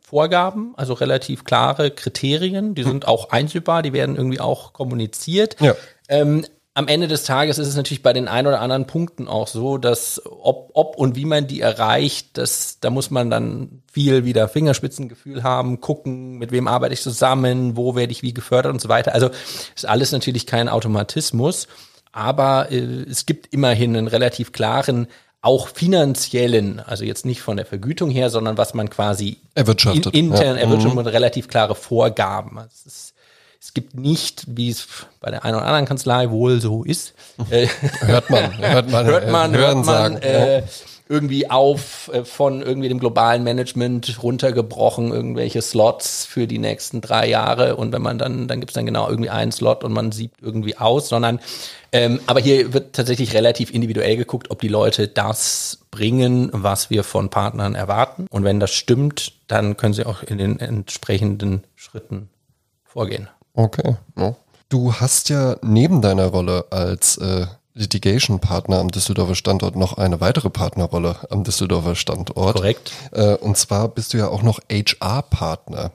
Vorgaben, 0.00 0.72
also 0.78 0.94
relativ 0.94 1.44
klare 1.44 1.90
Kriterien, 1.90 2.74
die 2.74 2.82
sind 2.82 3.06
auch 3.06 3.28
einsehbar, 3.28 3.82
die 3.82 3.92
werden 3.92 4.16
irgendwie 4.16 4.40
auch 4.40 4.72
kommuniziert. 4.72 5.60
Ja. 5.60 5.74
Ähm, 6.08 6.46
am 6.80 6.88
Ende 6.88 7.08
des 7.08 7.24
Tages 7.24 7.58
ist 7.58 7.68
es 7.68 7.76
natürlich 7.76 8.02
bei 8.02 8.14
den 8.14 8.26
ein 8.26 8.46
oder 8.46 8.62
anderen 8.62 8.86
Punkten 8.86 9.28
auch 9.28 9.48
so, 9.48 9.76
dass 9.76 10.22
ob, 10.24 10.70
ob 10.72 10.96
und 10.96 11.14
wie 11.14 11.26
man 11.26 11.46
die 11.46 11.60
erreicht, 11.60 12.38
das, 12.38 12.78
da 12.80 12.88
muss 12.88 13.10
man 13.10 13.28
dann 13.28 13.82
viel 13.92 14.24
wieder 14.24 14.48
Fingerspitzengefühl 14.48 15.42
haben, 15.42 15.82
gucken, 15.82 16.38
mit 16.38 16.52
wem 16.52 16.68
arbeite 16.68 16.94
ich 16.94 17.02
zusammen, 17.02 17.76
wo 17.76 17.96
werde 17.96 18.12
ich 18.12 18.22
wie 18.22 18.32
gefördert 18.32 18.72
und 18.72 18.80
so 18.80 18.88
weiter. 18.88 19.12
Also 19.12 19.28
ist 19.76 19.84
alles 19.84 20.10
natürlich 20.12 20.46
kein 20.46 20.70
Automatismus, 20.70 21.68
aber 22.12 22.72
äh, 22.72 22.78
es 22.78 23.26
gibt 23.26 23.52
immerhin 23.52 23.94
einen 23.94 24.08
relativ 24.08 24.52
klaren 24.52 25.06
auch 25.42 25.68
finanziellen, 25.68 26.80
also 26.80 27.04
jetzt 27.04 27.26
nicht 27.26 27.42
von 27.42 27.58
der 27.58 27.66
Vergütung 27.66 28.08
her, 28.08 28.30
sondern 28.30 28.56
was 28.56 28.72
man 28.72 28.88
quasi 28.88 29.36
erwirtschaftet. 29.54 30.14
In, 30.14 30.32
intern 30.32 30.56
ja. 30.56 30.62
erwirtschaftet 30.62 30.94
mhm. 30.94 30.98
und 30.98 31.06
relativ 31.08 31.48
klare 31.48 31.74
Vorgaben. 31.74 32.58
Also 32.58 32.70
es, 32.74 32.86
ist, 32.86 33.14
es 33.60 33.74
gibt 33.74 33.94
nicht, 33.94 34.44
wie 34.48 34.70
es 34.70 34.86
bei 35.20 35.30
der 35.30 35.44
einen 35.44 35.56
oder 35.56 35.66
anderen 35.66 35.84
Kanzlei 35.84 36.30
wohl 36.30 36.60
so 36.60 36.84
ist. 36.84 37.14
Äh, 37.50 37.68
hört 38.00 38.28
man, 38.30 38.58
hört 38.58 38.90
man, 38.90 39.06
hört 39.06 39.30
man, 39.30 39.54
hört 39.54 39.74
man, 39.76 39.84
sagen, 39.84 40.16
äh, 40.18 40.62
irgendwie 41.08 41.50
auf 41.50 42.10
äh, 42.12 42.24
von 42.24 42.62
irgendwie 42.62 42.88
dem 42.88 43.00
globalen 43.00 43.42
Management 43.42 44.22
runtergebrochen, 44.22 45.10
irgendwelche 45.10 45.62
Slots 45.62 46.26
für 46.26 46.46
die 46.46 46.58
nächsten 46.58 47.00
drei 47.00 47.28
Jahre 47.28 47.76
und 47.76 47.92
wenn 47.92 48.02
man 48.02 48.18
dann, 48.18 48.46
dann 48.46 48.60
gibt 48.60 48.70
es 48.70 48.74
dann 48.74 48.86
genau 48.86 49.08
irgendwie 49.08 49.30
einen 49.30 49.52
Slot 49.52 49.84
und 49.84 49.92
man 49.92 50.12
sieht 50.12 50.32
irgendwie 50.40 50.76
aus, 50.76 51.08
sondern 51.08 51.40
ähm, 51.92 52.20
aber 52.26 52.40
hier 52.40 52.72
wird 52.72 52.94
tatsächlich 52.94 53.34
relativ 53.34 53.72
individuell 53.72 54.16
geguckt, 54.16 54.50
ob 54.50 54.60
die 54.60 54.68
Leute 54.68 55.08
das 55.08 55.80
bringen, 55.90 56.50
was 56.52 56.90
wir 56.90 57.02
von 57.02 57.30
Partnern 57.30 57.74
erwarten. 57.74 58.26
Und 58.30 58.44
wenn 58.44 58.60
das 58.60 58.70
stimmt, 58.70 59.32
dann 59.48 59.76
können 59.76 59.94
sie 59.94 60.06
auch 60.06 60.22
in 60.22 60.38
den 60.38 60.60
entsprechenden 60.60 61.64
Schritten 61.74 62.28
vorgehen. 62.84 63.28
Okay. 63.64 63.96
Ja. 64.16 64.34
Du 64.68 64.94
hast 64.94 65.28
ja 65.28 65.56
neben 65.62 66.00
deiner 66.00 66.26
Rolle 66.26 66.66
als 66.70 67.16
äh, 67.18 67.46
Litigation-Partner 67.74 68.78
am 68.78 68.90
Düsseldorfer 68.90 69.34
Standort 69.34 69.76
noch 69.76 69.98
eine 69.98 70.20
weitere 70.20 70.48
Partnerrolle 70.48 71.16
am 71.28 71.44
Düsseldorfer 71.44 71.94
Standort. 71.94 72.56
Korrekt. 72.56 72.92
Äh, 73.12 73.34
und 73.34 73.56
zwar 73.56 73.88
bist 73.88 74.14
du 74.14 74.18
ja 74.18 74.28
auch 74.28 74.42
noch 74.42 74.60
HR-Partner. 74.70 75.90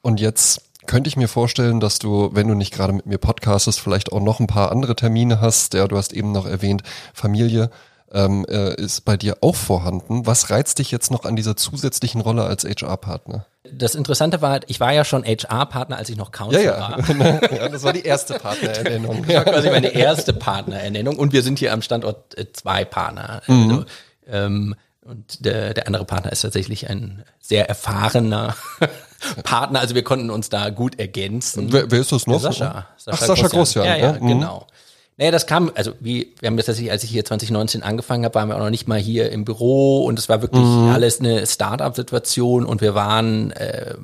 Und 0.00 0.20
jetzt 0.20 0.62
könnte 0.86 1.08
ich 1.08 1.16
mir 1.16 1.28
vorstellen, 1.28 1.80
dass 1.80 1.98
du, 1.98 2.30
wenn 2.32 2.48
du 2.48 2.54
nicht 2.54 2.72
gerade 2.72 2.92
mit 2.92 3.06
mir 3.06 3.18
podcastest, 3.18 3.80
vielleicht 3.80 4.12
auch 4.12 4.20
noch 4.20 4.40
ein 4.40 4.46
paar 4.46 4.70
andere 4.70 4.96
Termine 4.96 5.40
hast. 5.40 5.74
Ja, 5.74 5.88
du 5.88 5.96
hast 5.96 6.12
eben 6.12 6.32
noch 6.32 6.46
erwähnt, 6.46 6.82
Familie 7.12 7.70
ähm, 8.12 8.44
äh, 8.48 8.74
ist 8.74 9.04
bei 9.04 9.16
dir 9.16 9.38
auch 9.40 9.56
vorhanden. 9.56 10.26
Was 10.26 10.50
reizt 10.50 10.78
dich 10.78 10.90
jetzt 10.90 11.10
noch 11.10 11.24
an 11.24 11.36
dieser 11.36 11.56
zusätzlichen 11.56 12.20
Rolle 12.20 12.44
als 12.44 12.64
HR-Partner? 12.64 13.46
Das 13.72 13.94
Interessante 13.94 14.42
war, 14.42 14.60
ich 14.66 14.78
war 14.78 14.92
ja 14.92 15.04
schon 15.04 15.24
HR-Partner, 15.24 15.96
als 15.96 16.08
ich 16.08 16.16
noch 16.16 16.30
Counsel 16.30 16.64
ja, 16.64 16.78
ja. 16.78 17.08
war. 17.08 17.52
ja, 17.52 17.68
das 17.68 17.82
war 17.82 17.92
die 17.92 18.02
erste 18.02 18.34
Partnerernennung. 18.34 19.24
Das 19.26 19.36
war 19.36 19.44
quasi 19.44 19.70
meine 19.70 19.88
erste 19.88 20.32
Partnerernennung. 20.32 21.16
Und 21.16 21.32
wir 21.32 21.42
sind 21.42 21.58
hier 21.58 21.72
am 21.72 21.82
Standort 21.82 22.36
äh, 22.38 22.52
zwei 22.52 22.84
Partner. 22.84 23.42
Mhm. 23.46 23.70
Also, 23.70 23.84
ähm, 24.28 24.74
und 25.04 25.44
der, 25.44 25.74
der 25.74 25.86
andere 25.86 26.06
Partner 26.06 26.32
ist 26.32 26.40
tatsächlich 26.40 26.88
ein 26.88 27.24
sehr 27.38 27.68
erfahrener 27.68 28.56
Partner. 29.44 29.80
Also 29.80 29.94
wir 29.94 30.02
konnten 30.02 30.30
uns 30.30 30.48
da 30.48 30.70
gut 30.70 30.98
ergänzen. 30.98 31.72
Wer, 31.72 31.90
wer 31.90 32.00
ist 32.00 32.12
das 32.12 32.26
noch? 32.26 32.40
Sascha. 32.40 32.86
Sascha. 32.96 33.18
Ach, 33.22 33.26
Sascha 33.26 33.48
Großjahr. 33.48 33.86
Ja, 33.86 33.96
ja, 33.96 34.12
ja. 34.12 34.12
Mhm. 34.20 34.28
genau. 34.28 34.66
Naja, 35.16 35.30
das 35.30 35.46
kam, 35.46 35.70
also 35.74 35.92
wie, 36.00 36.34
wir 36.40 36.48
haben 36.48 36.56
das 36.56 36.66
tatsächlich, 36.66 36.90
als 36.90 37.04
ich 37.04 37.10
hier 37.10 37.24
2019 37.24 37.82
angefangen 37.82 38.24
habe, 38.24 38.34
waren 38.34 38.48
wir 38.48 38.56
auch 38.56 38.60
noch 38.60 38.70
nicht 38.70 38.88
mal 38.88 38.98
hier 38.98 39.30
im 39.30 39.44
Büro 39.44 40.04
und 40.04 40.18
es 40.18 40.28
war 40.28 40.42
wirklich 40.42 40.64
mhm. 40.64 40.90
alles 40.90 41.20
eine 41.20 41.46
Start-up-Situation 41.46 42.66
und 42.66 42.80
wir 42.80 42.94
waren 42.96 43.52
äh, 43.52 43.94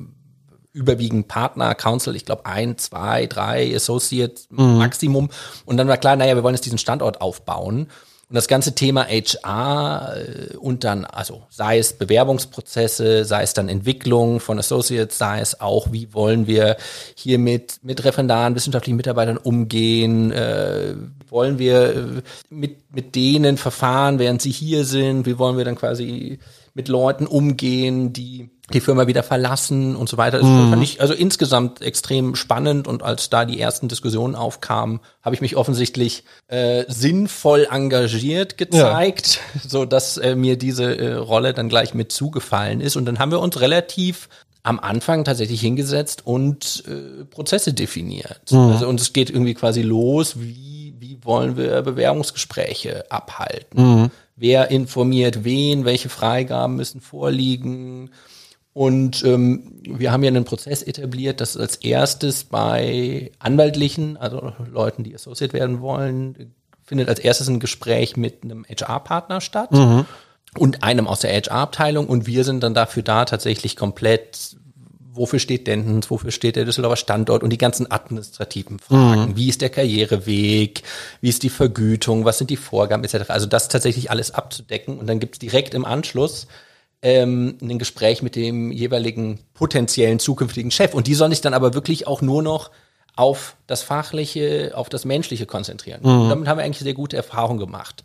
überwiegend 0.73 1.27
Partner, 1.27 1.75
Council, 1.75 2.15
ich 2.15 2.25
glaube 2.25 2.45
ein, 2.45 2.77
zwei, 2.77 3.25
drei 3.25 3.75
Associates 3.75 4.47
mhm. 4.51 4.77
Maximum. 4.77 5.29
Und 5.65 5.77
dann 5.77 5.89
war 5.89 5.97
klar, 5.97 6.15
naja, 6.15 6.35
wir 6.35 6.43
wollen 6.43 6.55
jetzt 6.55 6.65
diesen 6.65 6.77
Standort 6.77 7.19
aufbauen. 7.19 7.87
Und 8.31 8.35
das 8.35 8.47
ganze 8.47 8.73
Thema 8.73 9.07
HR 9.09 10.15
äh, 10.15 10.55
und 10.55 10.85
dann, 10.85 11.03
also 11.03 11.41
sei 11.49 11.79
es 11.79 11.91
Bewerbungsprozesse, 11.91 13.25
sei 13.25 13.43
es 13.43 13.53
dann 13.53 13.67
Entwicklung 13.67 14.39
von 14.39 14.57
Associates, 14.57 15.17
sei 15.17 15.41
es 15.41 15.59
auch, 15.59 15.91
wie 15.91 16.13
wollen 16.13 16.47
wir 16.47 16.77
hier 17.13 17.37
mit, 17.37 17.79
mit 17.83 18.05
Referendaren, 18.05 18.55
wissenschaftlichen 18.55 18.95
Mitarbeitern 18.95 19.35
umgehen, 19.35 20.31
äh, 20.31 20.95
wollen 21.27 21.59
wir 21.59 21.93
äh, 21.93 22.21
mit, 22.49 22.95
mit 22.95 23.15
denen 23.15 23.57
verfahren, 23.57 24.17
während 24.17 24.41
sie 24.41 24.51
hier 24.51 24.85
sind, 24.85 25.25
wie 25.25 25.37
wollen 25.37 25.57
wir 25.57 25.65
dann 25.65 25.75
quasi 25.75 26.39
mit 26.73 26.87
Leuten 26.87 27.27
umgehen, 27.27 28.13
die 28.13 28.49
die 28.73 28.81
Firma 28.81 29.07
wieder 29.07 29.23
verlassen 29.23 29.95
und 29.95 30.09
so 30.09 30.17
weiter. 30.17 30.39
Das 30.39 30.47
mhm. 30.47 30.69
fand 30.69 30.83
ich 30.83 31.01
also 31.01 31.13
insgesamt 31.13 31.81
extrem 31.81 32.35
spannend 32.35 32.87
und 32.87 33.03
als 33.03 33.29
da 33.29 33.45
die 33.45 33.59
ersten 33.59 33.87
Diskussionen 33.87 34.35
aufkamen, 34.35 34.99
habe 35.21 35.35
ich 35.35 35.41
mich 35.41 35.55
offensichtlich 35.55 36.23
äh, 36.47 36.85
sinnvoll 36.87 37.67
engagiert 37.69 38.57
gezeigt, 38.57 39.39
ja. 39.53 39.61
so 39.67 39.85
dass 39.85 40.17
äh, 40.17 40.35
mir 40.35 40.57
diese 40.57 40.97
äh, 40.97 41.13
Rolle 41.13 41.53
dann 41.53 41.69
gleich 41.69 41.93
mit 41.93 42.11
zugefallen 42.11 42.81
ist 42.81 42.95
und 42.95 43.05
dann 43.05 43.19
haben 43.19 43.31
wir 43.31 43.39
uns 43.39 43.59
relativ 43.61 44.29
am 44.63 44.79
Anfang 44.79 45.23
tatsächlich 45.23 45.61
hingesetzt 45.61 46.21
und 46.25 46.83
äh, 46.87 47.25
Prozesse 47.25 47.73
definiert. 47.73 48.51
Mhm. 48.51 48.59
Also 48.59 48.87
und 48.87 49.01
es 49.01 49.13
geht 49.13 49.29
irgendwie 49.29 49.53
quasi 49.53 49.81
los, 49.81 50.39
wie 50.39 50.93
wie 50.99 51.17
wollen 51.23 51.57
wir 51.57 51.81
Bewerbungsgespräche 51.81 53.09
abhalten? 53.11 54.01
Mhm 54.01 54.11
wer 54.41 54.71
informiert 54.71 55.43
wen, 55.43 55.85
welche 55.85 56.09
Freigaben 56.09 56.75
müssen 56.75 56.99
vorliegen. 56.99 58.09
Und 58.73 59.23
ähm, 59.25 59.81
wir 59.83 60.11
haben 60.11 60.23
ja 60.23 60.29
einen 60.29 60.45
Prozess 60.45 60.81
etabliert, 60.81 61.41
dass 61.41 61.57
als 61.57 61.75
erstes 61.77 62.45
bei 62.45 63.31
Anwaltlichen, 63.39 64.15
also 64.15 64.53
Leuten, 64.71 65.03
die 65.03 65.13
Associate 65.13 65.51
werden 65.53 65.81
wollen, 65.81 66.53
findet 66.83 67.09
als 67.09 67.19
erstes 67.19 67.49
ein 67.49 67.59
Gespräch 67.59 68.15
mit 68.15 68.43
einem 68.43 68.65
HR-Partner 68.65 69.41
statt. 69.41 69.71
Mhm. 69.71 70.05
Und 70.57 70.83
einem 70.83 71.07
aus 71.07 71.21
der 71.21 71.31
HR-Abteilung 71.31 72.07
und 72.07 72.27
wir 72.27 72.43
sind 72.43 72.61
dann 72.61 72.73
dafür 72.73 73.03
da, 73.03 73.23
tatsächlich 73.23 73.77
komplett 73.77 74.57
wofür 75.13 75.39
steht 75.39 75.67
Dentons, 75.67 76.09
wofür 76.09 76.31
steht 76.31 76.55
der 76.55 76.65
Düsseldorfer 76.65 76.95
Standort 76.95 77.43
und 77.43 77.49
die 77.51 77.57
ganzen 77.57 77.91
administrativen 77.91 78.79
Fragen. 78.79 79.29
Mhm. 79.29 79.35
Wie 79.35 79.49
ist 79.49 79.61
der 79.61 79.69
Karriereweg? 79.69 80.83
Wie 81.19 81.29
ist 81.29 81.43
die 81.43 81.49
Vergütung? 81.49 82.25
Was 82.25 82.37
sind 82.37 82.49
die 82.49 82.57
Vorgaben 82.57 83.03
etc.? 83.03 83.29
Also 83.29 83.45
das 83.45 83.67
tatsächlich 83.67 84.09
alles 84.09 84.31
abzudecken 84.31 84.97
und 84.97 85.07
dann 85.07 85.19
gibt 85.19 85.35
es 85.35 85.39
direkt 85.39 85.73
im 85.73 85.85
Anschluss 85.85 86.47
ähm, 87.01 87.57
ein 87.61 87.79
Gespräch 87.79 88.21
mit 88.21 88.35
dem 88.35 88.71
jeweiligen 88.71 89.39
potenziellen 89.53 90.19
zukünftigen 90.19 90.71
Chef 90.71 90.93
und 90.93 91.07
die 91.07 91.15
soll 91.15 91.29
sich 91.29 91.41
dann 91.41 91.53
aber 91.53 91.73
wirklich 91.73 92.07
auch 92.07 92.21
nur 92.21 92.43
noch 92.43 92.71
auf 93.15 93.55
das 93.67 93.83
Fachliche, 93.83 94.71
auf 94.75 94.89
das 94.89 95.05
Menschliche 95.05 95.45
konzentrieren. 95.45 96.01
Mhm. 96.03 96.29
damit 96.29 96.47
haben 96.47 96.57
wir 96.57 96.63
eigentlich 96.63 96.79
sehr 96.83 96.93
gute 96.93 97.17
Erfahrungen 97.17 97.59
gemacht. 97.59 98.03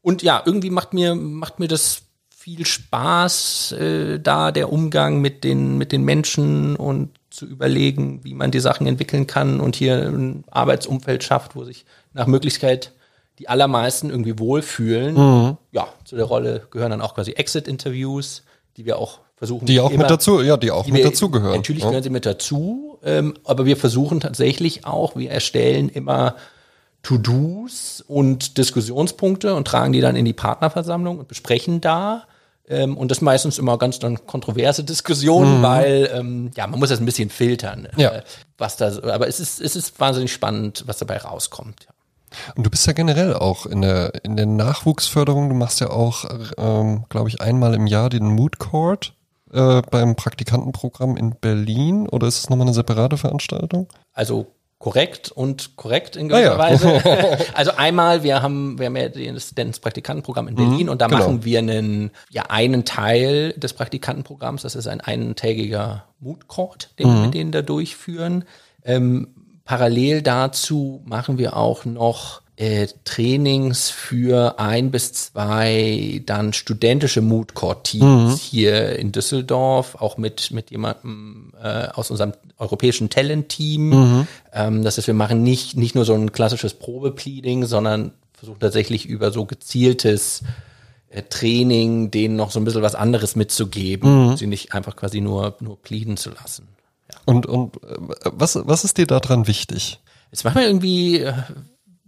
Und 0.00 0.22
ja, 0.22 0.42
irgendwie 0.44 0.70
macht 0.70 0.94
mir, 0.94 1.14
macht 1.14 1.58
mir 1.58 1.68
das 1.68 2.02
viel 2.28 2.64
Spaß 2.64 3.72
äh, 3.72 4.20
da, 4.20 4.52
der 4.52 4.72
Umgang 4.72 5.20
mit 5.20 5.44
den, 5.44 5.76
mit 5.76 5.92
den 5.92 6.04
Menschen 6.04 6.76
und 6.76 7.10
zu 7.30 7.46
überlegen, 7.46 8.24
wie 8.24 8.34
man 8.34 8.50
die 8.50 8.60
Sachen 8.60 8.86
entwickeln 8.86 9.26
kann 9.26 9.60
und 9.60 9.76
hier 9.76 10.08
ein 10.08 10.44
Arbeitsumfeld 10.50 11.24
schafft, 11.24 11.56
wo 11.56 11.64
sich 11.64 11.84
nach 12.14 12.26
Möglichkeit 12.26 12.92
die 13.38 13.48
allermeisten 13.48 14.10
irgendwie 14.10 14.38
wohlfühlen. 14.38 15.14
Mhm. 15.14 15.56
Ja, 15.72 15.88
zu 16.04 16.16
der 16.16 16.24
Rolle 16.24 16.66
gehören 16.70 16.90
dann 16.90 17.00
auch 17.00 17.14
quasi 17.14 17.32
Exit-Interviews, 17.32 18.42
die 18.76 18.84
wir 18.84 18.98
auch 18.98 19.20
versuchen. 19.36 19.66
Die 19.66 19.80
auch 19.80 19.90
immer, 19.90 20.04
mit 20.04 20.10
dazu, 20.10 20.42
ja, 20.42 20.56
die 20.56 20.70
auch 20.70 20.84
die 20.84 20.92
mit 20.92 21.04
wir, 21.04 21.10
dazugehören. 21.10 21.56
Natürlich 21.56 21.82
ja. 21.82 21.88
gehören 21.88 22.02
sie 22.02 22.10
mit 22.10 22.26
dazu, 22.26 22.98
ähm, 23.04 23.34
aber 23.44 23.64
wir 23.64 23.76
versuchen 23.76 24.20
tatsächlich 24.20 24.84
auch, 24.84 25.14
wir 25.16 25.30
erstellen 25.30 25.88
immer 25.88 26.34
To-Dos 27.02 28.04
und 28.06 28.58
Diskussionspunkte 28.58 29.54
und 29.54 29.66
tragen 29.66 29.92
die 29.92 30.00
dann 30.00 30.16
in 30.16 30.24
die 30.24 30.32
Partnerversammlung 30.32 31.18
und 31.18 31.28
besprechen 31.28 31.80
da. 31.80 32.24
Ähm, 32.68 32.98
und 32.98 33.10
das 33.10 33.22
meistens 33.22 33.58
immer 33.58 33.78
ganz 33.78 33.98
dann 33.98 34.26
kontroverse 34.26 34.84
Diskussionen, 34.84 35.58
mhm. 35.58 35.62
weil 35.62 36.10
ähm, 36.12 36.50
ja, 36.54 36.66
man 36.66 36.78
muss 36.78 36.90
das 36.90 37.00
ein 37.00 37.06
bisschen 37.06 37.30
filtern, 37.30 37.88
ja. 37.96 38.10
äh, 38.10 38.22
was 38.58 38.76
da, 38.76 38.88
aber 39.04 39.26
es 39.26 39.40
ist, 39.40 39.60
es 39.60 39.74
ist 39.74 39.98
wahnsinnig 39.98 40.32
spannend, 40.32 40.82
was 40.86 40.98
dabei 40.98 41.16
rauskommt. 41.16 41.86
Ja. 41.88 41.94
Und 42.54 42.64
du 42.64 42.70
bist 42.70 42.86
ja 42.86 42.92
generell 42.92 43.34
auch 43.34 43.66
in 43.66 43.82
der, 43.82 44.24
in 44.24 44.36
der 44.36 44.46
Nachwuchsförderung, 44.46 45.48
du 45.48 45.54
machst 45.54 45.80
ja 45.80 45.90
auch, 45.90 46.24
ähm, 46.56 47.04
glaube 47.08 47.28
ich, 47.28 47.40
einmal 47.40 47.74
im 47.74 47.86
Jahr 47.86 48.10
den 48.10 48.26
Mood 48.26 48.58
Court 48.58 49.14
äh, 49.52 49.82
beim 49.90 50.16
Praktikantenprogramm 50.16 51.16
in 51.16 51.34
Berlin 51.40 52.08
oder 52.08 52.26
ist 52.26 52.38
es 52.38 52.50
nochmal 52.50 52.66
eine 52.66 52.74
separate 52.74 53.16
Veranstaltung? 53.16 53.88
Also 54.12 54.46
korrekt 54.78 55.32
und 55.32 55.76
korrekt 55.76 56.16
in 56.16 56.28
gewisser 56.28 56.52
ah, 56.52 56.52
ja. 56.52 56.58
Weise. 56.58 57.46
also 57.54 57.72
einmal, 57.76 58.22
wir 58.22 58.42
haben, 58.42 58.78
wir 58.78 58.86
haben 58.86 58.96
ja 58.96 59.08
das 59.08 59.80
Praktikantenprogramm 59.80 60.48
in 60.48 60.54
Berlin 60.54 60.84
mhm, 60.84 60.88
und 60.90 61.00
da 61.00 61.08
genau. 61.08 61.20
machen 61.20 61.44
wir 61.44 61.58
einen, 61.58 62.10
ja, 62.30 62.44
einen 62.48 62.84
Teil 62.84 63.52
des 63.54 63.72
Praktikantenprogramms, 63.72 64.62
das 64.62 64.76
ist 64.76 64.86
ein 64.86 65.00
eintägiger 65.00 66.04
Mood 66.20 66.46
Court, 66.46 66.90
den 66.98 67.08
mhm. 67.08 67.14
wir 67.14 67.20
mit 67.22 67.34
denen 67.34 67.52
da 67.52 67.62
durchführen. 67.62 68.44
Ähm, 68.84 69.34
parallel 69.68 70.22
dazu 70.22 71.02
machen 71.04 71.36
wir 71.36 71.54
auch 71.54 71.84
noch 71.84 72.40
äh, 72.56 72.88
Trainings 73.04 73.90
für 73.90 74.58
ein 74.58 74.90
bis 74.90 75.12
zwei 75.12 76.22
dann 76.24 76.54
studentische 76.54 77.20
Mood 77.20 77.52
Court 77.52 77.84
Teams 77.84 78.32
mhm. 78.32 78.36
hier 78.36 78.98
in 78.98 79.12
Düsseldorf, 79.12 79.96
auch 79.96 80.16
mit, 80.16 80.52
mit 80.52 80.70
jemandem 80.70 81.52
äh, 81.62 81.86
aus 81.88 82.10
unserem 82.10 82.32
europäischen 82.56 83.10
Talent 83.10 83.50
Team. 83.50 83.90
Mhm. 83.90 84.26
Ähm, 84.54 84.82
das 84.84 84.96
heißt, 84.96 85.06
wir 85.06 85.12
machen 85.12 85.42
nicht, 85.42 85.76
nicht 85.76 85.94
nur 85.94 86.06
so 86.06 86.14
ein 86.14 86.32
klassisches 86.32 86.72
Probepleading, 86.72 87.66
sondern 87.66 88.12
versuchen 88.32 88.60
tatsächlich 88.60 89.04
über 89.04 89.32
so 89.32 89.44
gezieltes 89.44 90.44
äh, 91.10 91.22
Training 91.24 92.10
denen 92.10 92.36
noch 92.36 92.52
so 92.52 92.58
ein 92.58 92.64
bisschen 92.64 92.80
was 92.80 92.94
anderes 92.94 93.36
mitzugeben, 93.36 94.30
mhm. 94.30 94.36
sie 94.38 94.46
nicht 94.46 94.72
einfach 94.72 94.96
quasi 94.96 95.20
nur, 95.20 95.56
nur 95.60 95.76
pleaden 95.82 96.16
zu 96.16 96.30
lassen. 96.30 96.77
Und, 97.28 97.44
und 97.44 97.76
äh, 97.84 97.96
was, 98.24 98.58
was 98.66 98.84
ist 98.84 98.96
dir 98.96 99.06
daran 99.06 99.46
wichtig? 99.46 100.00
Es 100.30 100.44
macht 100.44 100.54
mir 100.54 100.66
irgendwie, 100.66 101.20
äh, 101.20 101.34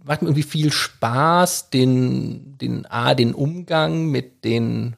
macht 0.03 0.23
mir 0.23 0.29
irgendwie 0.29 0.41
viel 0.41 0.71
Spaß, 0.71 1.69
den, 1.69 2.57
den, 2.57 2.87
A, 2.87 3.13
den 3.13 3.35
Umgang 3.35 4.07
mit 4.07 4.43
den, 4.43 4.95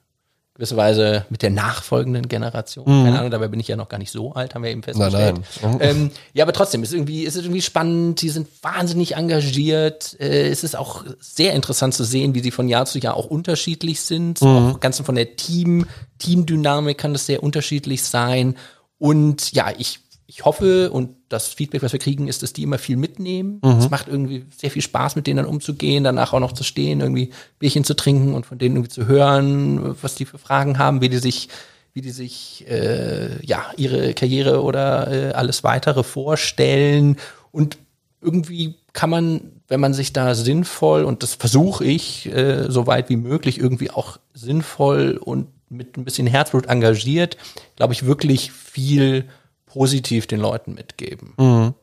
gewisserweise 0.55 1.25
mit 1.29 1.41
der 1.41 1.49
nachfolgenden 1.49 2.29
Generation. 2.29 2.85
Mhm. 2.85 3.03
Keine 3.03 3.19
Ahnung, 3.19 3.31
dabei 3.31 3.49
bin 3.49 3.59
ich 3.59 3.67
ja 3.67 3.75
noch 3.75 3.89
gar 3.89 3.97
nicht 3.97 4.11
so 4.11 4.33
alt, 4.33 4.55
haben 4.55 4.63
wir 4.63 4.71
eben 4.71 4.83
festgestellt. 4.83 5.41
Nein, 5.61 5.77
nein. 5.77 5.77
Ähm, 5.81 6.11
ja, 6.33 6.45
aber 6.45 6.53
trotzdem, 6.53 6.83
ist 6.83 6.93
irgendwie, 6.93 7.23
ist 7.23 7.35
es 7.35 7.43
irgendwie 7.43 7.61
spannend, 7.61 8.21
die 8.21 8.29
sind 8.29 8.47
wahnsinnig 8.61 9.15
engagiert. 9.15 10.15
Äh, 10.21 10.47
es 10.47 10.63
ist 10.63 10.77
auch 10.77 11.03
sehr 11.19 11.53
interessant 11.53 11.95
zu 11.95 12.05
sehen, 12.05 12.33
wie 12.33 12.41
sie 12.41 12.51
von 12.51 12.69
Jahr 12.69 12.85
zu 12.85 12.97
Jahr 12.99 13.17
auch 13.17 13.25
unterschiedlich 13.25 13.99
sind. 13.99 14.41
Mhm. 14.41 14.47
Auch 14.47 14.79
ganz 14.79 15.01
von 15.01 15.15
der 15.15 15.35
Team, 15.35 15.85
Teamdynamik 16.19 16.97
kann 16.97 17.11
das 17.11 17.25
sehr 17.25 17.43
unterschiedlich 17.43 18.03
sein. 18.03 18.55
Und 18.99 19.51
ja, 19.51 19.73
ich 19.77 19.99
ich 20.35 20.45
hoffe 20.45 20.89
und 20.89 21.15
das 21.29 21.49
Feedback, 21.49 21.83
was 21.83 21.93
wir 21.93 21.99
kriegen, 21.99 22.27
ist, 22.27 22.41
dass 22.41 22.53
die 22.53 22.63
immer 22.63 22.79
viel 22.79 22.97
mitnehmen. 22.97 23.61
Mhm. 23.63 23.77
Es 23.77 23.91
macht 23.91 24.07
irgendwie 24.07 24.47
sehr 24.57 24.71
viel 24.71 24.81
Spaß, 24.81 25.15
mit 25.15 25.27
denen 25.27 25.37
dann 25.37 25.45
umzugehen, 25.45 26.03
danach 26.03 26.33
auch 26.33 26.39
noch 26.39 26.53
zu 26.53 26.63
stehen, 26.63 27.01
irgendwie 27.01 27.29
Bierchen 27.59 27.83
zu 27.83 27.95
trinken 27.95 28.33
und 28.33 28.47
von 28.47 28.57
denen 28.57 28.75
irgendwie 28.75 28.89
zu 28.89 29.05
hören, 29.05 29.95
was 30.01 30.15
die 30.15 30.25
für 30.25 30.39
Fragen 30.39 30.79
haben, 30.79 31.01
wie 31.01 31.09
die 31.09 31.19
sich, 31.19 31.49
wie 31.93 32.01
die 32.01 32.09
sich 32.09 32.65
äh, 32.67 33.45
ja 33.45 33.63
ihre 33.77 34.15
Karriere 34.15 34.63
oder 34.63 35.11
äh, 35.11 35.33
alles 35.33 35.63
weitere 35.63 36.01
vorstellen. 36.01 37.17
Und 37.51 37.77
irgendwie 38.19 38.73
kann 38.91 39.11
man, 39.11 39.51
wenn 39.67 39.79
man 39.79 39.93
sich 39.93 40.13
da 40.13 40.33
sinnvoll 40.33 41.03
und 41.03 41.21
das 41.21 41.35
versuche 41.35 41.85
ich 41.85 42.25
äh, 42.25 42.71
so 42.71 42.87
weit 42.87 43.09
wie 43.09 43.17
möglich 43.17 43.59
irgendwie 43.59 43.91
auch 43.91 44.17
sinnvoll 44.33 45.19
und 45.23 45.45
mit 45.69 45.95
ein 45.95 46.05
bisschen 46.05 46.25
Herzblut 46.25 46.65
engagiert, 46.65 47.37
glaube 47.75 47.93
ich 47.93 48.07
wirklich 48.07 48.51
viel 48.51 49.25
positiv 49.73 50.27
den 50.27 50.39
Leuten 50.39 50.75
mitgeben. 50.75 51.33
Mhm. 51.37 51.73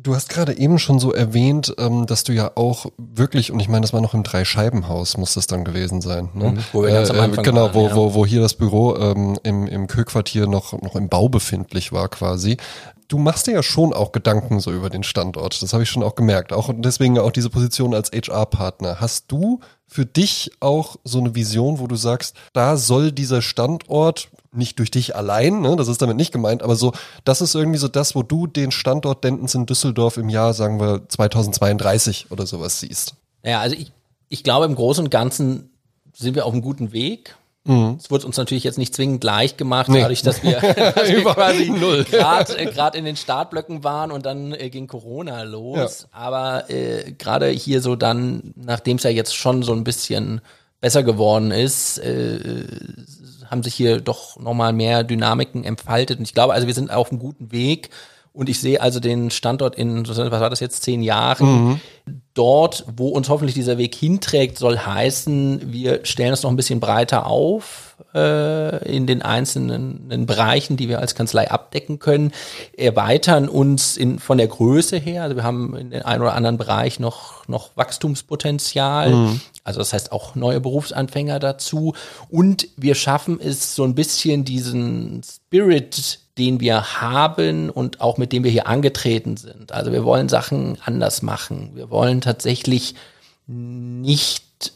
Du 0.00 0.14
hast 0.14 0.28
gerade 0.28 0.56
eben 0.56 0.78
schon 0.78 1.00
so 1.00 1.12
erwähnt, 1.12 1.74
ähm, 1.76 2.06
dass 2.06 2.22
du 2.22 2.32
ja 2.32 2.52
auch 2.54 2.86
wirklich, 2.98 3.50
und 3.50 3.58
ich 3.58 3.68
meine, 3.68 3.80
das 3.80 3.92
war 3.92 4.00
noch 4.00 4.14
im 4.14 4.22
Dreischeibenhaus, 4.22 5.16
muss 5.16 5.34
das 5.34 5.48
dann 5.48 5.64
gewesen 5.64 6.00
sein. 6.00 6.28
Ne? 6.34 6.50
Mhm, 6.50 6.58
wo 6.72 6.82
wir 6.82 6.90
ganz 6.90 7.10
am 7.10 7.16
äh, 7.16 7.20
Anfang 7.20 7.42
Genau, 7.42 7.62
waren, 7.62 7.74
wo, 7.74 7.88
ja. 7.88 7.96
wo, 7.96 8.14
wo 8.14 8.26
hier 8.26 8.40
das 8.40 8.54
Büro 8.54 8.94
ähm, 8.96 9.38
im, 9.42 9.66
im 9.66 9.88
Köquartier 9.88 10.46
noch, 10.46 10.72
noch 10.82 10.94
im 10.94 11.08
Bau 11.08 11.28
befindlich 11.28 11.90
war 11.90 12.08
quasi. 12.08 12.58
Du 13.08 13.18
machst 13.18 13.48
dir 13.48 13.54
ja 13.54 13.62
schon 13.62 13.92
auch 13.92 14.12
Gedanken 14.12 14.60
so 14.60 14.70
über 14.70 14.90
den 14.90 15.02
Standort. 15.02 15.60
Das 15.62 15.72
habe 15.72 15.82
ich 15.82 15.90
schon 15.90 16.04
auch 16.04 16.14
gemerkt. 16.14 16.52
Auch 16.52 16.70
deswegen 16.76 17.18
auch 17.18 17.32
diese 17.32 17.50
Position 17.50 17.92
als 17.92 18.12
HR-Partner. 18.12 19.00
Hast 19.00 19.32
du 19.32 19.60
für 19.86 20.06
dich 20.06 20.52
auch 20.60 20.96
so 21.02 21.18
eine 21.18 21.34
Vision, 21.34 21.80
wo 21.80 21.86
du 21.86 21.96
sagst, 21.96 22.36
da 22.52 22.76
soll 22.76 23.10
dieser 23.10 23.42
Standort 23.42 24.28
nicht 24.52 24.78
durch 24.78 24.90
dich 24.90 25.14
allein, 25.14 25.60
ne, 25.60 25.76
das 25.76 25.88
ist 25.88 26.00
damit 26.00 26.16
nicht 26.16 26.32
gemeint, 26.32 26.62
aber 26.62 26.76
so, 26.76 26.92
das 27.24 27.40
ist 27.40 27.54
irgendwie 27.54 27.78
so 27.78 27.88
das, 27.88 28.14
wo 28.14 28.22
du 28.22 28.46
den 28.46 28.70
Standort 28.70 29.24
Dentons 29.24 29.54
in 29.54 29.66
Düsseldorf 29.66 30.16
im 30.16 30.28
Jahr, 30.28 30.54
sagen 30.54 30.80
wir, 30.80 31.02
2032 31.08 32.26
oder 32.30 32.46
sowas 32.46 32.80
siehst. 32.80 33.14
Ja, 33.44 33.60
also 33.60 33.76
ich, 33.76 33.92
ich 34.28 34.44
glaube, 34.44 34.66
im 34.66 34.74
Großen 34.74 35.04
und 35.04 35.10
Ganzen 35.10 35.70
sind 36.14 36.34
wir 36.34 36.46
auf 36.46 36.52
einem 36.52 36.62
guten 36.62 36.92
Weg. 36.92 37.36
Mhm. 37.64 37.96
Es 38.00 38.10
wurde 38.10 38.26
uns 38.26 38.36
natürlich 38.38 38.64
jetzt 38.64 38.78
nicht 38.78 38.94
zwingend 38.94 39.22
leicht 39.22 39.58
gemacht, 39.58 39.90
nee. 39.90 40.00
dadurch, 40.00 40.22
dass 40.22 40.42
wir, 40.42 40.60
dass 40.60 41.08
wir 41.08 41.22
quasi 41.22 41.66
gerade 42.10 42.56
äh, 42.56 42.98
in 42.98 43.04
den 43.04 43.16
Startblöcken 43.16 43.84
waren 43.84 44.10
und 44.10 44.24
dann 44.24 44.52
äh, 44.52 44.70
ging 44.70 44.86
Corona 44.86 45.42
los. 45.42 46.06
Ja. 46.10 46.18
Aber 46.18 46.70
äh, 46.70 47.12
gerade 47.12 47.48
hier 47.48 47.82
so 47.82 47.94
dann, 47.94 48.54
nachdem 48.56 48.96
es 48.96 49.02
ja 49.02 49.10
jetzt 49.10 49.36
schon 49.36 49.62
so 49.62 49.74
ein 49.74 49.84
bisschen 49.84 50.40
besser 50.80 51.02
geworden 51.02 51.50
ist, 51.50 51.98
äh, 51.98 52.64
haben 53.50 53.62
sich 53.62 53.74
hier 53.74 54.00
doch 54.00 54.38
nochmal 54.38 54.72
mehr 54.72 55.04
Dynamiken 55.04 55.64
entfaltet. 55.64 56.18
Und 56.18 56.24
ich 56.24 56.34
glaube, 56.34 56.54
also 56.54 56.66
wir 56.66 56.74
sind 56.74 56.90
auf 56.90 57.10
einem 57.10 57.18
guten 57.18 57.52
Weg. 57.52 57.90
Und 58.32 58.48
ich 58.48 58.60
sehe 58.60 58.80
also 58.80 59.00
den 59.00 59.30
Standort 59.30 59.74
in, 59.74 60.06
was 60.06 60.18
war 60.18 60.50
das 60.50 60.60
jetzt, 60.60 60.82
zehn 60.82 61.02
Jahren. 61.02 61.46
Mhm. 61.46 61.80
Dort, 62.38 62.84
wo 62.96 63.08
uns 63.08 63.28
hoffentlich 63.28 63.56
dieser 63.56 63.78
Weg 63.78 63.96
hinträgt, 63.96 64.58
soll 64.58 64.78
heißen, 64.78 65.72
wir 65.72 66.04
stellen 66.04 66.32
es 66.32 66.44
noch 66.44 66.50
ein 66.50 66.56
bisschen 66.56 66.78
breiter 66.78 67.26
auf 67.26 67.96
äh, 68.14 68.88
in 68.88 69.08
den 69.08 69.22
einzelnen 69.22 70.08
in 70.08 70.24
Bereichen, 70.24 70.76
die 70.76 70.88
wir 70.88 71.00
als 71.00 71.16
Kanzlei 71.16 71.50
abdecken 71.50 71.98
können, 71.98 72.30
erweitern 72.76 73.48
uns 73.48 73.96
in, 73.96 74.20
von 74.20 74.38
der 74.38 74.46
Größe 74.46 74.98
her. 74.98 75.24
Also 75.24 75.34
wir 75.34 75.42
haben 75.42 75.76
in 75.76 75.90
den 75.90 76.02
einen 76.02 76.22
oder 76.22 76.34
anderen 76.34 76.58
Bereich 76.58 77.00
noch, 77.00 77.48
noch 77.48 77.70
Wachstumspotenzial. 77.74 79.10
Mhm. 79.10 79.40
Also 79.64 79.80
das 79.80 79.92
heißt 79.92 80.12
auch 80.12 80.36
neue 80.36 80.60
Berufsanfänger 80.60 81.40
dazu. 81.40 81.94
Und 82.30 82.68
wir 82.76 82.94
schaffen 82.94 83.40
es 83.42 83.74
so 83.74 83.82
ein 83.82 83.96
bisschen 83.96 84.44
diesen 84.44 85.22
Spirit, 85.24 86.20
den 86.38 86.60
wir 86.60 87.00
haben 87.00 87.68
und 87.68 88.00
auch 88.00 88.16
mit 88.16 88.32
dem 88.32 88.44
wir 88.44 88.50
hier 88.50 88.66
angetreten 88.66 89.36
sind. 89.36 89.72
Also 89.72 89.92
wir 89.92 90.04
wollen 90.04 90.28
Sachen 90.28 90.78
anders 90.84 91.22
machen. 91.22 91.72
Wir 91.74 91.90
wollen 91.90 92.20
tatsächlich 92.20 92.94
nicht, 93.46 94.72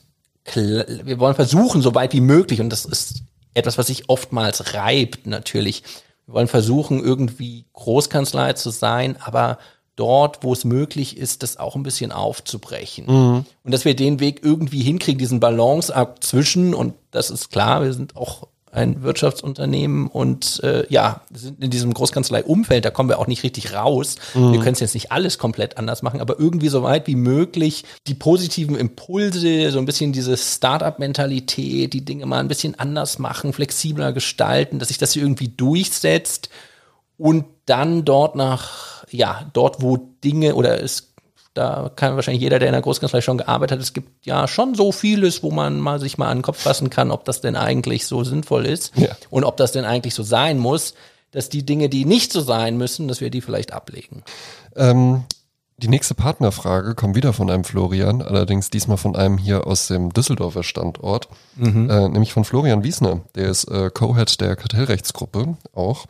wir 0.55 1.19
wollen 1.19 1.35
versuchen, 1.35 1.83
so 1.83 1.95
weit 1.95 2.13
wie 2.13 2.21
möglich, 2.21 2.61
und 2.61 2.71
das 2.71 2.85
ist 2.85 3.23
etwas, 3.55 3.79
was 3.79 3.87
sich 3.87 4.09
oftmals 4.09 4.75
reibt 4.75 5.27
natürlich. 5.27 5.83
Wir 6.27 6.35
wollen 6.35 6.49
versuchen, 6.49 7.03
irgendwie 7.03 7.67
Großkanzlei 7.73 8.55
zu 8.55 8.71
sein, 8.71 9.17
aber 9.21 9.59
dort, 9.97 10.43
wo 10.43 10.53
es 10.53 10.65
möglich 10.65 11.19
ist, 11.19 11.43
das 11.43 11.59
auch 11.59 11.77
ein 11.77 11.83
bisschen 11.83 12.13
aufzubrechen. 12.13 13.05
Mhm. 13.07 13.45
Und 13.63 13.73
dass 13.75 13.85
wir 13.85 13.95
den 13.95 14.21
Weg 14.21 14.41
irgendwie 14.43 14.83
hinkriegen, 14.83 15.19
diesen 15.19 15.41
Balanceakt 15.41 16.25
zwischen, 16.25 16.75
und 16.75 16.95
das 17.11 17.31
ist 17.31 17.51
klar, 17.51 17.83
wir 17.83 17.93
sind 17.93 18.17
auch 18.17 18.49
ein 18.73 19.03
Wirtschaftsunternehmen 19.03 20.07
und 20.07 20.61
äh, 20.65 20.87
ja, 20.89 21.21
sind 21.33 21.63
in 21.63 21.71
diesem 21.71 21.93
Großkanzlei-Umfeld, 21.93 22.85
da 22.85 22.91
kommen 22.91 23.11
wir 23.11 23.19
auch 23.19 23.27
nicht 23.27 23.45
richtig 23.45 23.75
raus. 23.75 24.17
Mhm. 24.35 24.53
Wir 24.53 24.61
können 24.61 24.73
es 24.73 24.81
jetzt 24.81 24.95
nicht 24.95 25.13
alles 25.13 25.39
komplett 25.39 25.77
anders 25.77 26.03
machen, 26.03 26.23
aber 26.23 26.41
irgendwie 26.41 26.69
so 26.69 26.83
weit 26.83 27.07
wie 27.07 27.15
möglich 27.15 27.85
die 28.07 28.15
positiven 28.15 28.77
Impulse, 28.77 29.71
so 29.71 29.79
ein 29.79 29.85
bisschen 29.85 30.13
diese 30.13 30.39
Start-up-Mentalität, 30.39 31.93
die 31.93 32.05
Dinge 32.05 32.25
mal 32.25 32.41
ein 32.41 32.49
bisschen 32.49 32.79
anders 32.79 33.19
machen, 33.19 33.53
flexibler 33.53 34.15
gestalten, 34.15 34.79
dass 34.79 34.89
sich 34.89 34.99
das 34.99 35.15
irgendwie 35.17 35.49
durchsetzt 35.49 36.49
und 37.19 37.45
dann 37.67 38.07
dort 38.07 38.37
nach 38.37 39.03
ja, 39.11 39.51
dort, 39.53 39.83
wo 39.83 39.99
Dinge 40.25 40.55
oder 40.55 40.83
es 40.83 41.12
da 41.55 41.91
kann 41.95 42.17
wahrscheinlich 42.17 42.43
jeder, 42.43 42.59
der 42.59 42.69
in 42.69 42.73
der 42.73 42.83
Großkanzlei 42.83 43.21
schon 43.21 43.39
gearbeitet 43.39 43.79
hat, 43.79 43.83
es 43.83 43.93
gibt 43.93 44.25
ja 44.27 44.49
schon 44.49 44.75
so 44.75 44.93
vieles, 44.93 45.43
wo 45.43 45.51
man 45.51 45.81
mal 45.81 46.01
sich 46.01 46.19
mal 46.19 46.29
an 46.29 46.39
den 46.39 46.43
Kopf 46.43 46.59
fassen 46.59 46.91
kann, 46.91 47.11
ob 47.11 47.25
das 47.25 47.41
denn 47.41 47.57
eigentlich 47.57 48.07
so 48.07 48.25
sinnvoll 48.25 48.67
ist 48.67 48.97
ja. 48.97 49.11
und 49.31 49.45
ob 49.45 49.57
das 49.57 49.73
denn 49.73 49.85
eigentlich 49.85 50.15
so 50.15 50.23
sein 50.23 50.59
muss, 50.59 50.95
dass 51.31 51.49
die 51.49 51.65
Dinge, 51.65 51.89
die 51.89 52.05
nicht 52.05 52.33
so 52.33 52.41
sein 52.41 52.77
müssen, 52.77 53.09
dass 53.09 53.21
wir 53.21 53.31
die 53.31 53.41
vielleicht 53.41 53.73
ablegen. 53.73 54.23
Ähm, 54.77 55.25
die 55.79 55.89
nächste 55.89 56.15
Partnerfrage 56.15 56.95
kommt 56.95 57.17
wieder 57.17 57.33
von 57.33 57.51
einem 57.51 57.65
Florian, 57.65 58.23
allerdings 58.23 58.71
diesmal 58.71 58.99
von 58.99 59.17
einem 59.17 59.37
hier 59.37 59.67
aus 59.67 59.89
dem 59.89 60.13
Düsseldorfer 60.13 60.63
Standort, 60.63 61.29
mhm. 61.57 61.91
äh, 61.91 62.09
nämlich 62.09 62.33
von 62.33 62.45
Florian 62.45 62.85
Wiesner, 62.85 63.23
der 63.35 63.49
ist 63.49 63.65
äh, 63.65 63.91
Co-Head 63.93 64.41
der 64.41 64.55
Kartellrechtsgruppe 64.57 65.57
auch. 65.75 66.07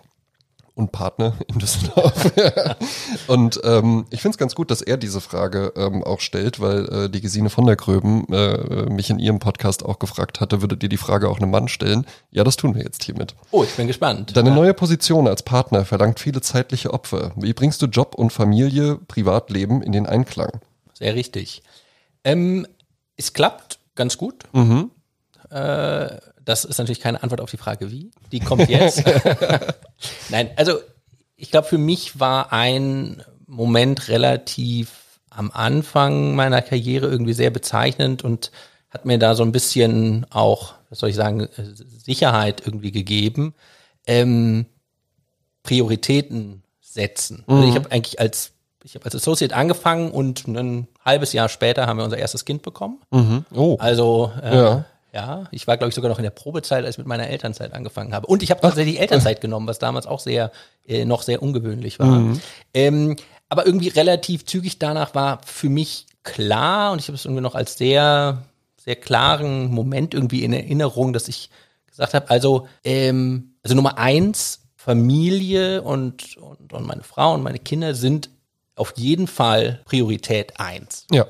Und 0.75 0.93
Partner 0.93 1.35
in 1.49 1.59
Düsseldorf. 1.59 2.33
und 3.27 3.61
ähm, 3.65 4.07
ich 4.11 4.23
finde 4.23 4.35
es 4.35 4.39
ganz 4.39 4.55
gut, 4.55 4.71
dass 4.71 4.81
er 4.81 4.97
diese 4.97 5.21
Frage 5.21 5.73
ähm, 5.77 6.03
auch 6.03 6.21
stellt, 6.21 6.61
weil 6.61 6.89
äh, 6.89 7.11
die 7.11 7.21
Gesine 7.21 7.51
von 7.51 7.67
der 7.67 7.77
Gröben 7.77 8.27
äh, 8.33 8.91
mich 8.91 9.11
in 9.11 9.19
ihrem 9.19 9.39
Podcast 9.39 9.85
auch 9.85 9.99
gefragt 9.99 10.41
hatte, 10.41 10.63
würdet 10.63 10.83
ihr 10.83 10.89
die 10.89 10.97
Frage 10.97 11.29
auch 11.29 11.39
einem 11.39 11.51
Mann 11.51 11.69
stellen? 11.69 12.07
Ja, 12.31 12.45
das 12.45 12.57
tun 12.57 12.75
wir 12.75 12.83
jetzt 12.83 13.05
hiermit. 13.05 13.35
Oh, 13.51 13.63
ich 13.63 13.75
bin 13.75 13.87
gespannt. 13.87 14.37
Deine 14.37 14.51
ja. 14.51 14.55
neue 14.55 14.75
Position 14.75 15.29
als 15.29 15.43
Partner 15.43 15.85
verlangt 15.85 16.21
viele 16.21 16.41
zeitliche 16.41 16.93
Opfer. 16.93 17.33
Wie 17.37 17.53
bringst 17.53 17.83
du 17.83 17.87
Job 17.87 18.15
und 18.15 18.33
Familie, 18.33 18.99
Privatleben 19.09 19.83
in 19.83 19.93
den 19.93 20.07
Einklang? 20.07 20.61
Sehr 20.95 21.15
richtig. 21.15 21.63
Ähm, 22.25 22.67
es 23.17 23.33
klappt 23.33 23.79
ganz 23.95 24.17
gut. 24.17 24.45
Mhm. 24.53 24.91
Äh, 25.51 26.17
das 26.45 26.65
ist 26.65 26.79
natürlich 26.79 27.01
keine 27.01 27.23
Antwort 27.23 27.41
auf 27.41 27.51
die 27.51 27.57
Frage, 27.57 27.91
wie. 27.91 28.11
Die 28.31 28.41
kommt 28.41 28.69
jetzt. 28.69 29.05
Nein, 30.31 30.51
also 30.57 30.79
ich 31.37 31.51
glaube, 31.51 31.69
für 31.69 31.79
mich 31.79 32.19
war 32.21 32.53
ein 32.53 33.23
Moment 33.47 34.09
relativ 34.09 35.21
am 35.31 35.51
Anfang 35.51 36.35
meiner 36.35 36.63
Karriere 36.63 37.09
irgendwie 37.09 37.33
sehr 37.33 37.51
bezeichnend 37.51 38.23
und 38.23 38.51
hat 38.91 39.05
mir 39.07 39.19
da 39.19 39.35
so 39.35 39.43
ein 39.43 39.53
bisschen 39.53 40.27
auch, 40.31 40.75
was 40.91 40.99
soll 40.99 41.09
ich 41.09 41.17
sagen, 41.17 41.49
Sicherheit 42.05 42.63
irgendwie 42.65 42.93
gegeben. 42.93 43.55
Ähm, 44.07 44.67
Prioritäten 45.63 46.63
setzen. 46.81 47.45
Mhm. 47.47 47.55
Also 47.55 47.69
ich 47.69 47.75
habe 47.77 47.91
eigentlich 47.91 48.21
als 48.21 48.53
ich 48.85 48.97
habe 48.97 49.05
als 49.05 49.15
Associate 49.15 49.55
angefangen 49.55 50.11
und 50.11 50.49
ein 50.49 50.89
halbes 51.05 51.33
Jahr 51.33 51.49
später 51.49 51.87
haben 51.87 51.99
wir 51.99 52.05
unser 52.05 52.19
erstes 52.19 52.45
Kind 52.45 52.63
bekommen. 52.63 53.01
Mhm. 53.11 53.45
Oh. 53.55 53.77
Also 53.79 54.33
äh, 54.43 54.57
ja. 54.57 54.85
Ja, 55.15 55.45
ich 55.51 55.67
war, 55.67 55.77
glaube 55.77 55.91
ich, 55.91 55.95
sogar 55.95 56.11
noch 56.11 56.19
in 56.19 56.23
der 56.23 56.31
Probezeit, 56.31 56.85
als 56.87 56.95
ich 56.95 56.99
mit 56.99 57.07
meiner 57.07 57.29
Elternzeit 57.29 57.75
angefangen 57.75 58.15
habe. 58.15 58.27
Und 58.27 58.43
ich 58.43 58.51
habe 58.51 58.63
tatsächlich 58.63 58.99
Elternzeit 58.99 59.43
genommen, 59.43 59.67
was 59.67 59.79
damals 59.79 60.07
auch 60.07 60.21
sehr, 60.21 60.53
äh, 60.87 61.05
noch 61.05 61.23
sehr 61.23 61.43
ungewöhnlich 61.43 61.99
war. 61.99 62.07
Mhm. 62.07 62.41
Ähm, 62.73 63.17
aber 63.51 63.67
irgendwie 63.67 63.89
relativ 63.89 64.47
zügig 64.47 64.79
danach 64.79 65.15
war 65.15 65.41
für 65.45 65.69
mich 65.69 66.07
klar, 66.23 66.93
und 66.93 66.99
ich 66.99 67.09
habe 67.09 67.17
es 67.17 67.27
irgendwie 67.27 67.43
noch 67.43 67.55
als 67.55 67.77
sehr, 67.77 68.43
sehr 68.77 68.97
klaren 68.97 69.71
Moment 69.71 70.15
irgendwie 70.15 70.45
in 70.45 70.55
Erinnerung, 70.55 71.13
dass 71.13 71.29
ich 71.29 71.51
gesagt 71.87 72.15
habe, 72.15 72.31
also, 72.31 72.67
ähm, 72.83 73.57
also 73.63 73.75
Nummer 73.75 73.99
eins, 73.99 74.61
Familie 74.77 75.83
und, 75.83 76.39
und, 76.39 76.73
und 76.73 76.87
meine 76.87 77.03
Frau 77.03 77.35
und 77.35 77.43
meine 77.43 77.59
Kinder 77.59 77.95
sind 77.95 78.31
auf 78.75 78.95
jeden 78.97 79.27
Fall 79.27 79.83
Priorität 79.85 80.59
eins. 80.59 81.07
Ja. 81.11 81.27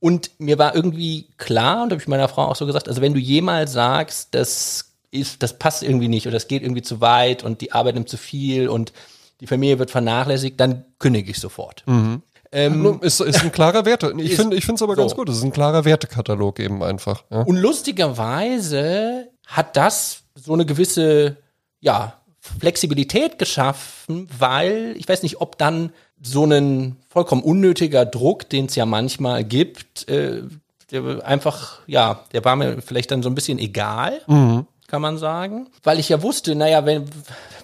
Und 0.00 0.30
mir 0.38 0.58
war 0.58 0.74
irgendwie 0.74 1.28
klar, 1.36 1.84
und 1.84 1.90
habe 1.92 2.00
ich 2.00 2.08
meiner 2.08 2.28
Frau 2.28 2.46
auch 2.46 2.56
so 2.56 2.66
gesagt, 2.66 2.88
also 2.88 3.02
wenn 3.02 3.14
du 3.14 3.20
jemals 3.20 3.72
sagst, 3.72 4.28
das 4.34 4.92
ist, 5.10 5.42
das 5.42 5.58
passt 5.58 5.82
irgendwie 5.82 6.08
nicht 6.08 6.26
oder 6.26 6.34
das 6.34 6.48
geht 6.48 6.62
irgendwie 6.62 6.82
zu 6.82 7.00
weit 7.00 7.42
und 7.42 7.60
die 7.60 7.72
Arbeit 7.72 7.94
nimmt 7.94 8.08
zu 8.08 8.16
viel 8.16 8.68
und 8.68 8.92
die 9.40 9.46
Familie 9.46 9.78
wird 9.78 9.90
vernachlässigt, 9.90 10.58
dann 10.58 10.84
kündige 10.98 11.30
ich 11.30 11.38
sofort. 11.38 11.82
Mhm. 11.86 12.22
Ähm, 12.52 12.98
ist, 13.02 13.20
ist 13.20 13.42
ein 13.42 13.52
klarer 13.52 13.84
Werte. 13.84 14.12
Ich 14.18 14.34
finde 14.34 14.56
ich 14.56 14.64
finde 14.64 14.76
es 14.76 14.82
aber 14.82 14.96
so. 14.96 15.02
ganz 15.02 15.14
gut. 15.14 15.28
Es 15.28 15.36
ist 15.36 15.44
ein 15.44 15.52
klarer 15.52 15.84
Wertekatalog 15.84 16.58
eben 16.58 16.82
einfach. 16.82 17.22
Ja. 17.30 17.42
Und 17.42 17.56
lustigerweise 17.56 19.28
hat 19.46 19.76
das 19.76 20.22
so 20.34 20.52
eine 20.52 20.66
gewisse, 20.66 21.36
ja, 21.80 22.14
Flexibilität 22.40 23.38
geschaffen, 23.38 24.26
weil 24.36 24.94
ich 24.96 25.08
weiß 25.08 25.22
nicht, 25.22 25.40
ob 25.40 25.58
dann 25.58 25.92
so 26.22 26.44
ein 26.44 26.96
vollkommen 27.08 27.42
unnötiger 27.42 28.04
Druck, 28.04 28.48
den 28.48 28.66
es 28.66 28.76
ja 28.76 28.86
manchmal 28.86 29.44
gibt, 29.44 30.08
äh, 30.08 30.42
der 30.90 31.24
einfach, 31.24 31.80
ja, 31.86 32.24
der 32.32 32.44
war 32.44 32.56
mir 32.56 32.82
vielleicht 32.82 33.10
dann 33.10 33.22
so 33.22 33.30
ein 33.30 33.34
bisschen 33.34 33.58
egal, 33.58 34.20
mhm. 34.26 34.66
kann 34.86 35.02
man 35.02 35.18
sagen. 35.18 35.68
Weil 35.82 35.98
ich 35.98 36.08
ja 36.08 36.22
wusste, 36.22 36.54
naja, 36.54 36.84
wenn, 36.84 37.04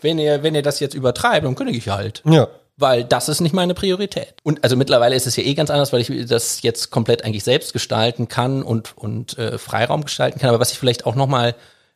wenn 0.01 0.19
ihr, 0.19 0.43
wenn 0.43 0.55
ihr 0.55 0.63
das 0.63 0.81
jetzt 0.81 0.95
übertreibt, 0.95 1.45
dann 1.45 1.55
kündige 1.55 1.79
ich 1.79 1.89
halt. 1.89 2.23
Ja. 2.25 2.49
Weil 2.79 3.05
das 3.05 3.29
ist 3.29 3.41
nicht 3.41 3.55
meine 3.55 3.75
Priorität. 3.75 4.35
Und 4.43 4.63
also 4.63 4.77
mittlerweile 4.77 5.17
ist 5.17 5.27
es 5.27 5.37
ja 5.37 5.43
eh 5.43 5.55
ganz 5.55 5.71
anders, 5.71 5.93
weil 5.93 6.03
ich 6.03 6.27
das 6.27 6.63
jetzt 6.63 6.91
komplett 6.91 7.25
eigentlich 7.25 7.45
selbst 7.45 7.73
gestalten 7.73 8.29
kann 8.29 8.63
und, 8.63 8.97
und 8.99 9.39
äh, 9.39 9.59
Freiraum 9.59 10.05
gestalten 10.05 10.39
kann. 10.39 10.51
Aber 10.51 10.61
was 10.61 10.73
ich 10.73 10.79
vielleicht 10.79 11.07
auch 11.07 11.15
nochmal 11.15 11.55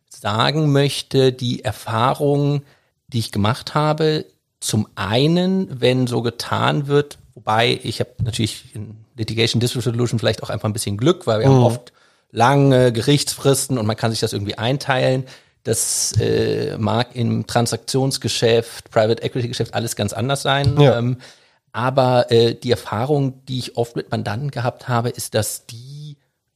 sagen 0.09 0.73
möchte, 0.73 1.33
die 1.33 1.65
Erfahrung, 1.65 2.63
die 3.09 3.19
ich 3.19 3.31
gemacht 3.31 3.75
habe, 3.75 4.25
zum 4.61 4.87
einen, 4.95 5.81
wenn 5.81 6.07
so 6.07 6.23
getan 6.23 6.87
wird, 6.87 7.19
wobei 7.35 7.81
ich 7.83 8.01
habe 8.01 8.11
natürlich 8.23 8.75
in 8.75 8.97
Litigation 9.17 9.61
Dispute 9.61 9.87
Resolution 9.87 10.19
vielleicht 10.19 10.43
auch 10.43 10.51
einfach 10.51 10.69
ein 10.69 10.73
bisschen 10.73 10.97
Glück, 10.97 11.27
weil 11.27 11.41
wir 11.41 11.49
mhm. 11.49 11.55
haben 11.55 11.63
oft 11.63 11.93
lange 12.31 12.93
Gerichtsfristen 12.93 13.79
und 13.79 13.87
man 13.87 13.97
kann 13.97 14.11
sich 14.11 14.21
das 14.21 14.33
irgendwie 14.33 14.57
einteilen. 14.57 15.25
Das 15.65 16.13
äh, 16.21 16.77
mag 16.79 17.15
im 17.15 17.47
Transaktionsgeschäft, 17.47 18.91
Private 18.91 19.23
Equity 19.23 19.49
Geschäft 19.49 19.75
alles 19.75 19.97
ganz 19.97 20.13
anders 20.13 20.43
sein. 20.43 20.81
Ja. 20.81 20.99
Ähm, 20.99 21.19
aber 21.73 22.31
äh, 22.33 22.55
die 22.55 22.71
Erfahrung, 22.71 23.45
die 23.47 23.59
ich 23.59 23.77
oft 23.77 23.95
mit 23.95 24.11
Mandanten 24.11 24.51
gehabt 24.51 24.89
habe, 24.89 25.11
ist, 25.11 25.35
dass 25.35 25.67
die 25.67 25.90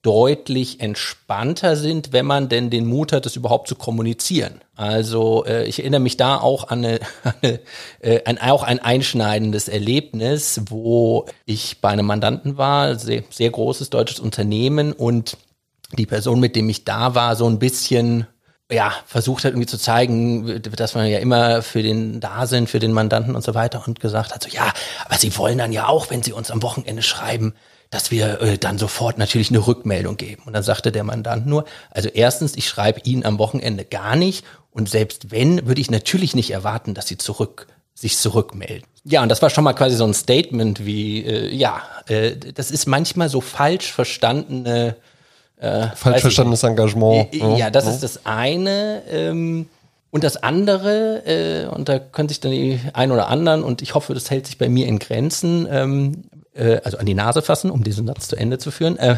deutlich 0.05 0.81
entspannter 0.81 1.77
sind, 1.77 2.13
wenn 2.13 2.27
man 2.27 2.51
denn 2.51 2.69
den 2.69 2.85
Mut 2.85 3.11
hat, 3.11 3.25
das 3.25 3.37
überhaupt 3.37 3.69
zu 3.69 3.75
kommunizieren. 3.75 4.61
Also 4.77 5.47
äh, 5.47 5.65
ich 5.65 5.81
erinnere 5.81 6.01
mich 6.01 6.19
da 6.19 6.39
auch 6.39 6.69
an, 6.69 6.85
eine, 6.85 7.01
eine, 7.43 7.61
äh, 8.01 8.21
an 8.27 8.37
auch 8.39 8.63
ein 8.63 8.81
einschneidendes 8.81 9.67
Erlebnis, 9.69 10.61
wo 10.69 11.25
ich 11.47 11.81
bei 11.81 11.89
einem 11.89 12.05
Mandanten 12.05 12.59
war, 12.59 12.97
sehr, 12.97 13.25
sehr 13.31 13.51
großes 13.51 13.89
deutsches 13.89 14.21
Unternehmen 14.21 14.93
und 14.93 15.39
die 15.97 16.07
Person, 16.07 16.39
mit 16.39 16.55
dem 16.55 16.69
ich 16.69 16.85
da 16.85 17.15
war, 17.15 17.35
so 17.35 17.47
ein 17.47 17.59
bisschen 17.59 18.27
ja, 18.71 18.93
versucht 19.07 19.45
hat 19.45 19.53
irgendwie 19.53 19.67
zu 19.67 19.79
zeigen, 19.79 20.61
dass 20.63 20.95
man 20.95 21.07
ja 21.07 21.19
immer 21.19 21.63
für 21.63 21.83
den 21.83 22.21
da 22.21 22.47
sind, 22.47 22.69
für 22.69 22.79
den 22.79 22.93
Mandanten 22.93 23.35
und 23.37 23.45
so 23.45 23.55
weiter 23.55 23.83
und 23.87 24.01
gesagt 24.01 24.35
hat, 24.35 24.43
so 24.43 24.49
ja, 24.51 24.73
aber 25.07 25.17
sie 25.17 25.37
wollen 25.39 25.59
dann 25.59 25.73
ja 25.73 25.89
auch, 25.89 26.11
wenn 26.11 26.23
sie 26.23 26.33
uns 26.33 26.51
am 26.51 26.63
Wochenende 26.63 27.03
schreiben, 27.03 27.55
dass 27.95 28.11
wir 28.11 28.41
äh, 28.41 28.59
dann 28.59 28.77
sofort 28.77 29.19
natürlich 29.19 29.51
eine 29.51 29.65
Rückmeldung 29.65 30.17
geben. 30.17 30.43
Und 30.47 30.53
dann 30.53 30.65
sagte 30.65 30.91
der 30.91 31.05
Mandant 31.05 31.47
nur, 31.47 31.65
also 31.91 32.09
erstens, 32.09 32.57
ich 32.57 32.67
schreibe 32.67 33.01
Ihnen 33.05 33.25
am 33.25 33.39
Wochenende 33.39 33.85
gar 33.85 34.17
nicht 34.17 34.45
und 34.73 34.91
selbst 34.91 35.31
wenn, 35.31 35.69
würde 35.69 35.81
ich 35.81 35.93
natürlich 35.93 36.35
nicht 36.35 36.51
erwarten, 36.51 36.95
dass 36.95 37.07
Sie 37.07 37.19
zurück 37.19 37.69
sich 37.95 38.19
zurückmelden. 38.19 38.89
Ja, 39.05 39.23
und 39.23 39.29
das 39.29 39.41
war 39.43 39.51
schon 39.51 39.63
mal 39.63 39.75
quasi 39.75 39.95
so 39.95 40.05
ein 40.05 40.13
Statement 40.13 40.85
wie, 40.85 41.25
äh, 41.25 41.55
ja, 41.55 41.83
äh, 42.09 42.33
das 42.37 42.73
ist 42.73 42.87
manchmal 42.87 43.29
so 43.29 43.41
falsch 43.41 43.93
verstandene 43.93 44.97
äh, 45.59 45.87
falsch 45.95 46.23
verstandenes 46.23 46.65
Engagement. 46.65 47.33
Äh, 47.33 47.57
ja, 47.57 47.71
das 47.71 47.85
ja. 47.85 47.91
ist 47.93 48.03
das 48.03 48.27
eine. 48.27 49.03
Ähm, 49.09 49.69
und 50.11 50.25
das 50.25 50.43
andere, 50.43 51.23
äh, 51.27 51.67
und 51.69 51.89
da 51.89 52.01
können 52.01 52.29
sich 52.29 52.41
dann 52.41 52.51
die 52.51 52.81
ein 52.93 53.13
oder 53.13 53.29
anderen, 53.29 53.63
und 53.63 53.83
ich 53.83 53.95
hoffe, 53.95 54.15
das 54.15 54.31
hält 54.31 54.47
sich 54.47 54.59
bei 54.59 54.69
mir 54.69 54.89
in 54.89 54.99
Grenzen, 54.99 55.69
ähm, 55.71 56.25
äh, 56.55 56.81
also 56.85 56.99
an 56.99 57.07
die 57.07 57.15
Nase 57.15 57.43
fassen, 57.43 57.71
um 57.71 57.85
diesen 57.85 58.07
Satz 58.07 58.29
zu 58.29 58.37
Ende 58.37 58.59
zu 58.59 58.71
führen. 58.71 58.97
Äh, 58.97 59.17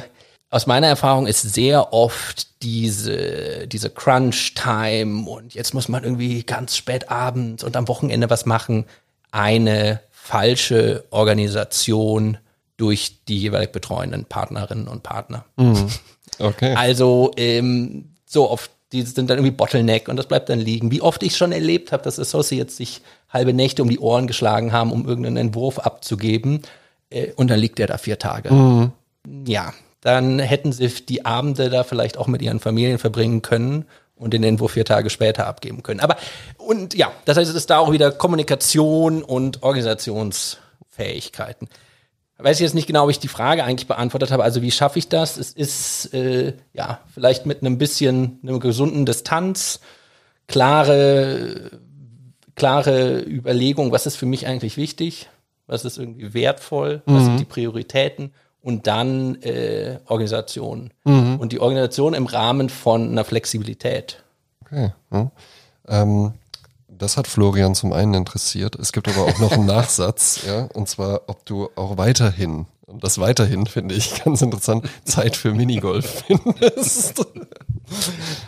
aus 0.48 0.66
meiner 0.66 0.86
Erfahrung 0.86 1.26
ist 1.26 1.42
sehr 1.42 1.92
oft 1.92 2.62
diese, 2.62 3.66
diese 3.66 3.90
Crunch-Time 3.90 5.28
und 5.28 5.54
jetzt 5.54 5.74
muss 5.74 5.88
man 5.88 6.04
irgendwie 6.04 6.44
ganz 6.44 6.76
spät 6.76 7.10
abends 7.10 7.64
und 7.64 7.76
am 7.76 7.88
Wochenende 7.88 8.30
was 8.30 8.46
machen, 8.46 8.84
eine 9.32 10.00
falsche 10.10 11.04
Organisation 11.10 12.38
durch 12.76 13.24
die 13.26 13.38
jeweilig 13.38 13.72
betreuenden 13.72 14.24
Partnerinnen 14.24 14.88
und 14.88 15.02
Partner. 15.02 15.44
Mhm. 15.56 15.88
Okay. 16.38 16.74
Also 16.76 17.32
ähm, 17.36 18.12
so 18.24 18.50
oft, 18.50 18.70
die 18.92 19.02
sind 19.02 19.30
dann 19.30 19.38
irgendwie 19.38 19.56
Bottleneck 19.56 20.08
und 20.08 20.16
das 20.16 20.26
bleibt 20.26 20.48
dann 20.48 20.60
liegen. 20.60 20.90
Wie 20.92 21.00
oft 21.00 21.22
ich 21.22 21.36
schon 21.36 21.52
erlebt 21.52 21.90
habe, 21.90 22.02
dass 22.02 22.20
Associates 22.20 22.76
sich 22.76 23.00
halbe 23.30 23.52
Nächte 23.52 23.82
um 23.82 23.90
die 23.90 23.98
Ohren 23.98 24.26
geschlagen 24.26 24.72
haben, 24.72 24.92
um 24.92 25.06
irgendeinen 25.06 25.36
Entwurf 25.38 25.78
abzugeben 25.80 26.62
äh, 27.10 27.32
und 27.36 27.50
dann 27.50 27.58
liegt 27.58 27.78
der 27.78 27.86
da 27.86 27.98
vier 27.98 28.18
Tage. 28.18 28.52
Mhm. 28.52 28.92
Ja, 29.46 29.72
dann 30.00 30.38
hätten 30.38 30.72
sie 30.72 30.88
die 30.88 31.24
Abende 31.24 31.70
da 31.70 31.84
vielleicht 31.84 32.16
auch 32.16 32.26
mit 32.26 32.42
ihren 32.42 32.60
Familien 32.60 32.98
verbringen 32.98 33.42
können 33.42 33.86
und 34.14 34.32
den 34.32 34.44
Entwurf 34.44 34.72
vier 34.72 34.84
Tage 34.84 35.10
später 35.10 35.46
abgeben 35.46 35.82
können. 35.82 36.00
Aber 36.00 36.16
und 36.58 36.94
ja, 36.94 37.12
das 37.24 37.36
heißt, 37.36 37.50
es 37.50 37.56
ist 37.56 37.70
da 37.70 37.78
auch 37.78 37.92
wieder 37.92 38.12
Kommunikation 38.12 39.22
und 39.22 39.62
Organisationsfähigkeiten. 39.62 41.68
Weiß 42.38 42.58
ich 42.58 42.62
jetzt 42.62 42.74
nicht 42.74 42.86
genau, 42.86 43.04
ob 43.04 43.10
ich 43.10 43.18
die 43.18 43.28
Frage 43.28 43.64
eigentlich 43.64 43.88
beantwortet 43.88 44.30
habe. 44.30 44.44
Also 44.44 44.60
wie 44.60 44.70
schaffe 44.70 44.98
ich 44.98 45.08
das? 45.08 45.38
Es 45.38 45.52
ist 45.52 46.12
äh, 46.12 46.52
ja 46.74 47.00
vielleicht 47.12 47.46
mit 47.46 47.62
einem 47.62 47.78
bisschen 47.78 48.38
einer 48.42 48.58
gesunden 48.58 49.06
Distanz, 49.06 49.80
klare 50.46 51.70
klare 52.54 53.20
Überlegung, 53.20 53.92
was 53.92 54.06
ist 54.06 54.16
für 54.16 54.26
mich 54.26 54.46
eigentlich 54.46 54.76
wichtig 54.76 55.28
was 55.66 55.84
ist 55.84 55.98
irgendwie 55.98 56.34
wertvoll, 56.34 57.02
was 57.06 57.22
mhm. 57.22 57.26
sind 57.26 57.40
die 57.40 57.44
Prioritäten 57.44 58.32
und 58.62 58.86
dann 58.86 59.40
äh, 59.42 59.98
Organisation. 60.06 60.90
Mhm. 61.04 61.36
Und 61.38 61.52
die 61.52 61.60
Organisation 61.60 62.14
im 62.14 62.26
Rahmen 62.26 62.68
von 62.68 63.10
einer 63.10 63.24
Flexibilität. 63.24 64.24
Okay. 64.64 64.92
Ja. 65.12 65.30
Ähm, 65.88 66.32
das 66.88 67.16
hat 67.16 67.26
Florian 67.26 67.74
zum 67.74 67.92
einen 67.92 68.14
interessiert. 68.14 68.74
Es 68.76 68.92
gibt 68.92 69.08
aber 69.08 69.22
auch 69.22 69.38
noch 69.38 69.52
einen 69.52 69.66
Nachsatz, 69.66 70.40
ja, 70.46 70.64
und 70.72 70.88
zwar, 70.88 71.22
ob 71.28 71.44
du 71.46 71.68
auch 71.76 71.96
weiterhin, 71.96 72.66
und 72.86 73.02
das 73.02 73.18
weiterhin 73.18 73.66
finde 73.66 73.94
ich 73.94 74.22
ganz 74.24 74.42
interessant, 74.42 74.88
Zeit 75.04 75.36
für 75.36 75.52
Minigolf 75.52 76.24
findest. 76.26 77.26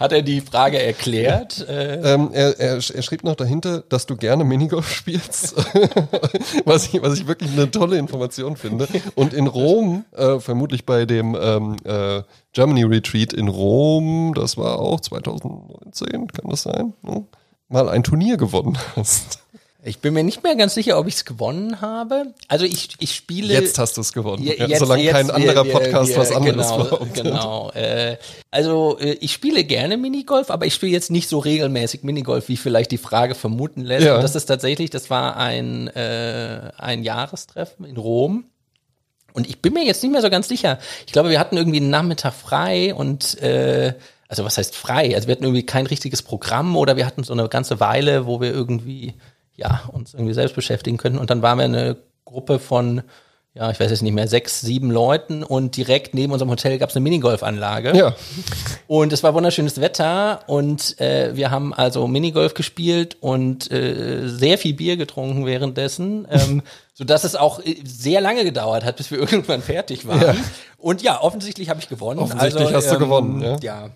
Hat 0.00 0.12
er 0.12 0.22
die 0.22 0.40
Frage 0.40 0.82
erklärt? 0.82 1.66
Äh, 1.68 2.14
ähm, 2.14 2.30
er, 2.32 2.58
er, 2.58 2.74
er, 2.76 3.02
schrieb 3.02 3.24
noch 3.24 3.36
dahinter, 3.36 3.82
dass 3.88 4.06
du 4.06 4.16
gerne 4.16 4.44
Minigolf 4.44 4.92
spielst, 4.92 5.54
was, 6.64 6.86
ich, 6.86 7.02
was 7.02 7.18
ich 7.18 7.26
wirklich 7.26 7.52
eine 7.52 7.70
tolle 7.70 7.98
Information 7.98 8.56
finde. 8.56 8.88
Und 9.14 9.34
in 9.34 9.46
Rom, 9.46 10.04
äh, 10.12 10.40
vermutlich 10.40 10.86
bei 10.86 11.04
dem 11.04 11.36
ähm, 11.40 11.76
äh, 11.84 12.22
Germany 12.52 12.84
Retreat 12.84 13.32
in 13.32 13.48
Rom, 13.48 14.34
das 14.34 14.56
war 14.56 14.80
auch 14.80 15.00
2019, 15.00 16.28
kann 16.28 16.50
das 16.50 16.62
sein, 16.62 16.94
ne? 17.02 17.24
mal 17.68 17.88
ein 17.88 18.02
Turnier 18.02 18.36
gewonnen 18.36 18.78
hast. 18.96 19.40
Ich 19.88 20.00
bin 20.00 20.12
mir 20.12 20.22
nicht 20.22 20.42
mehr 20.42 20.54
ganz 20.54 20.74
sicher, 20.74 20.98
ob 20.98 21.06
ich 21.06 21.14
es 21.14 21.24
gewonnen 21.24 21.80
habe. 21.80 22.34
Also 22.46 22.66
ich, 22.66 22.90
ich 22.98 23.14
spiele. 23.14 23.54
Jetzt 23.54 23.78
hast 23.78 23.96
du 23.96 24.02
es 24.02 24.12
gewonnen. 24.12 24.42
Ja, 24.42 24.66
jetzt, 24.66 24.80
solange 24.80 25.02
jetzt, 25.02 25.14
kein 25.14 25.30
anderer 25.30 25.64
wir, 25.64 25.72
Podcast 25.72 26.10
wir, 26.10 26.18
was 26.18 26.30
anderes 26.30 26.68
genau, 26.68 26.84
behauptet. 26.84 27.24
Genau. 27.24 27.70
Äh, 27.70 28.18
also 28.50 28.98
äh, 29.00 29.12
ich 29.20 29.32
spiele 29.32 29.64
gerne 29.64 29.96
Minigolf, 29.96 30.50
aber 30.50 30.66
ich 30.66 30.74
spiele 30.74 30.92
jetzt 30.92 31.10
nicht 31.10 31.28
so 31.28 31.38
regelmäßig 31.38 32.02
Minigolf, 32.02 32.48
wie 32.48 32.58
vielleicht 32.58 32.90
die 32.90 32.98
Frage 32.98 33.34
vermuten 33.34 33.80
lässt. 33.80 34.04
Ja. 34.04 34.16
Und 34.16 34.22
das 34.22 34.36
ist 34.36 34.44
tatsächlich, 34.44 34.90
das 34.90 35.08
war 35.08 35.36
ein, 35.38 35.88
äh, 35.88 36.70
ein 36.76 37.02
Jahrestreffen 37.02 37.86
in 37.86 37.96
Rom. 37.96 38.44
Und 39.32 39.48
ich 39.48 39.62
bin 39.62 39.72
mir 39.72 39.84
jetzt 39.84 40.02
nicht 40.02 40.12
mehr 40.12 40.22
so 40.22 40.28
ganz 40.28 40.48
sicher. 40.48 40.78
Ich 41.06 41.12
glaube, 41.12 41.30
wir 41.30 41.40
hatten 41.40 41.56
irgendwie 41.56 41.78
einen 41.78 41.90
Nachmittag 41.90 42.34
frei 42.34 42.94
und 42.94 43.40
äh, 43.40 43.94
also 44.28 44.44
was 44.44 44.58
heißt 44.58 44.76
frei? 44.76 45.14
Also 45.14 45.28
wir 45.28 45.32
hatten 45.32 45.44
irgendwie 45.44 45.64
kein 45.64 45.86
richtiges 45.86 46.20
Programm 46.22 46.76
oder 46.76 46.96
wir 46.96 47.06
hatten 47.06 47.24
so 47.24 47.32
eine 47.32 47.48
ganze 47.48 47.80
Weile, 47.80 48.26
wo 48.26 48.42
wir 48.42 48.52
irgendwie 48.52 49.14
ja, 49.58 49.82
uns 49.92 50.14
irgendwie 50.14 50.34
selbst 50.34 50.54
beschäftigen 50.54 50.96
könnten. 50.96 51.18
Und 51.18 51.30
dann 51.30 51.42
waren 51.42 51.58
wir 51.58 51.64
eine 51.64 51.96
Gruppe 52.24 52.60
von, 52.60 53.02
ja, 53.54 53.70
ich 53.70 53.80
weiß 53.80 53.90
jetzt 53.90 54.02
nicht 54.02 54.12
mehr, 54.12 54.28
sechs, 54.28 54.60
sieben 54.60 54.90
Leuten 54.90 55.42
und 55.42 55.76
direkt 55.76 56.14
neben 56.14 56.32
unserem 56.32 56.50
Hotel 56.50 56.78
gab 56.78 56.90
es 56.90 56.96
eine 56.96 57.02
Minigolfanlage. 57.02 57.96
Ja. 57.96 58.14
Und 58.86 59.12
es 59.12 59.24
war 59.24 59.34
wunderschönes 59.34 59.80
Wetter 59.80 60.42
und 60.46 61.00
äh, 61.00 61.34
wir 61.34 61.50
haben 61.50 61.74
also 61.74 62.06
Minigolf 62.06 62.54
gespielt 62.54 63.16
und 63.20 63.70
äh, 63.72 64.28
sehr 64.28 64.58
viel 64.58 64.74
Bier 64.74 64.96
getrunken 64.96 65.44
währenddessen, 65.44 66.28
ähm, 66.30 66.62
sodass 66.94 67.24
es 67.24 67.34
auch 67.34 67.58
äh, 67.58 67.76
sehr 67.84 68.20
lange 68.20 68.44
gedauert 68.44 68.84
hat, 68.84 68.96
bis 68.96 69.10
wir 69.10 69.18
irgendwann 69.18 69.60
fertig 69.60 70.06
waren. 70.06 70.20
Ja. 70.20 70.34
Und 70.76 71.02
ja, 71.02 71.20
offensichtlich 71.20 71.68
habe 71.68 71.80
ich 71.80 71.88
gewonnen. 71.88 72.20
Offensichtlich 72.20 72.66
also, 72.66 72.76
hast 72.76 72.90
du 72.90 72.94
ähm, 72.94 73.00
gewonnen, 73.00 73.42
ja. 73.42 73.56
Ja, 73.60 73.90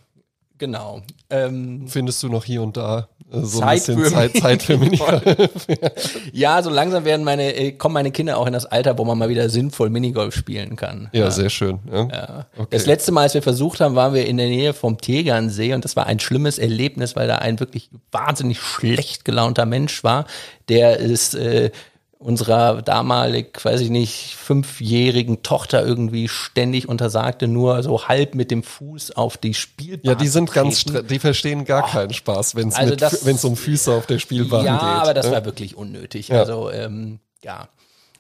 genau. 0.59 1.03
Ähm, 1.33 1.85
Findest 1.89 2.23
du 2.23 2.29
noch 2.29 2.45
hier 2.45 2.63
und 2.63 2.77
da 2.77 3.09
äh, 3.33 3.41
so 3.41 3.61
Zeit 3.61 3.89
ein 3.89 3.97
bisschen 3.97 3.99
für 4.05 4.11
Zeit, 4.11 4.37
Zeit 4.37 4.63
für 4.63 4.77
Minigolf? 4.77 5.23
ja, 6.33 6.63
so 6.63 6.69
langsam 6.69 7.07
werden 7.07 7.25
meine, 7.25 7.55
äh, 7.55 7.73
kommen 7.73 7.95
meine 7.95 8.11
Kinder 8.11 8.37
auch 8.37 8.47
in 8.47 8.53
das 8.53 8.67
Alter, 8.67 8.99
wo 8.99 9.05
man 9.05 9.17
mal 9.17 9.31
wieder 9.31 9.49
sinnvoll 9.49 9.89
Minigolf 9.89 10.35
spielen 10.35 10.77
kann. 10.77 11.09
Ja, 11.13 11.25
ja. 11.25 11.31
sehr 11.31 11.49
schön. 11.49 11.79
Ja. 11.91 12.09
ja. 12.09 12.47
Okay. 12.57 12.69
Das 12.71 12.85
letzte 12.85 13.13
Mal, 13.13 13.23
als 13.23 13.35
wir 13.35 13.43
versucht 13.43 13.81
haben, 13.81 13.95
waren 13.95 14.13
wir 14.13 14.27
in 14.27 14.37
der 14.37 14.49
Nähe 14.49 14.75
vom 14.75 14.99
Tegernsee 14.99 15.73
und 15.73 15.85
das 15.87 15.97
war 15.97 16.07
ein 16.07 16.21
schlimmes 16.21 16.59
Erlebnis, 16.59 17.17
weil 17.17 17.27
da 17.27 17.37
ein 17.37 17.59
wirklich 17.59 17.89
wahnsinnig 18.11 18.61
schlecht 18.61 19.25
gelaunter 19.25 19.65
Mensch 19.65 20.05
war, 20.05 20.27
der 20.69 20.99
ist 20.99 21.35
äh, 21.35 21.71
unserer 22.23 22.83
damalig, 22.83 23.65
weiß 23.65 23.81
ich 23.81 23.91
nicht, 23.91 24.37
fünfjährigen 24.37 25.43
Tochter 25.43 25.85
irgendwie 25.85 26.29
ständig 26.29 26.89
untersagte, 26.89 27.49
nur 27.49 27.83
so 27.83 28.09
halb 28.09 28.35
mit 28.35 28.51
dem 28.51 28.63
Fuß 28.63 29.13
auf 29.17 29.37
die 29.37 29.55
Spielbahn. 29.55 30.01
Ja, 30.03 30.15
die 30.15 30.29
sind 30.29 30.53
ganz, 30.53 30.85
die 30.85 31.19
verstehen 31.19 31.65
gar 31.65 31.85
oh. 31.85 31.91
keinen 31.91 32.15
Spaß, 32.15 32.55
wenn 32.55 32.69
es 32.69 32.77
also 32.77 33.49
um 33.49 33.57
Füße 33.57 33.93
auf 33.93 34.07
der 34.07 34.19
Spielbahn 34.19 34.65
ja, 34.65 34.73
geht. 34.75 34.83
Ja, 34.83 35.03
aber 35.03 35.15
das 35.15 35.27
ja? 35.27 35.33
war 35.33 35.45
wirklich 35.45 35.77
unnötig. 35.77 36.29
Ja. 36.29 36.41
Also, 36.41 36.71
ähm, 36.71 37.21
ja. 37.43 37.69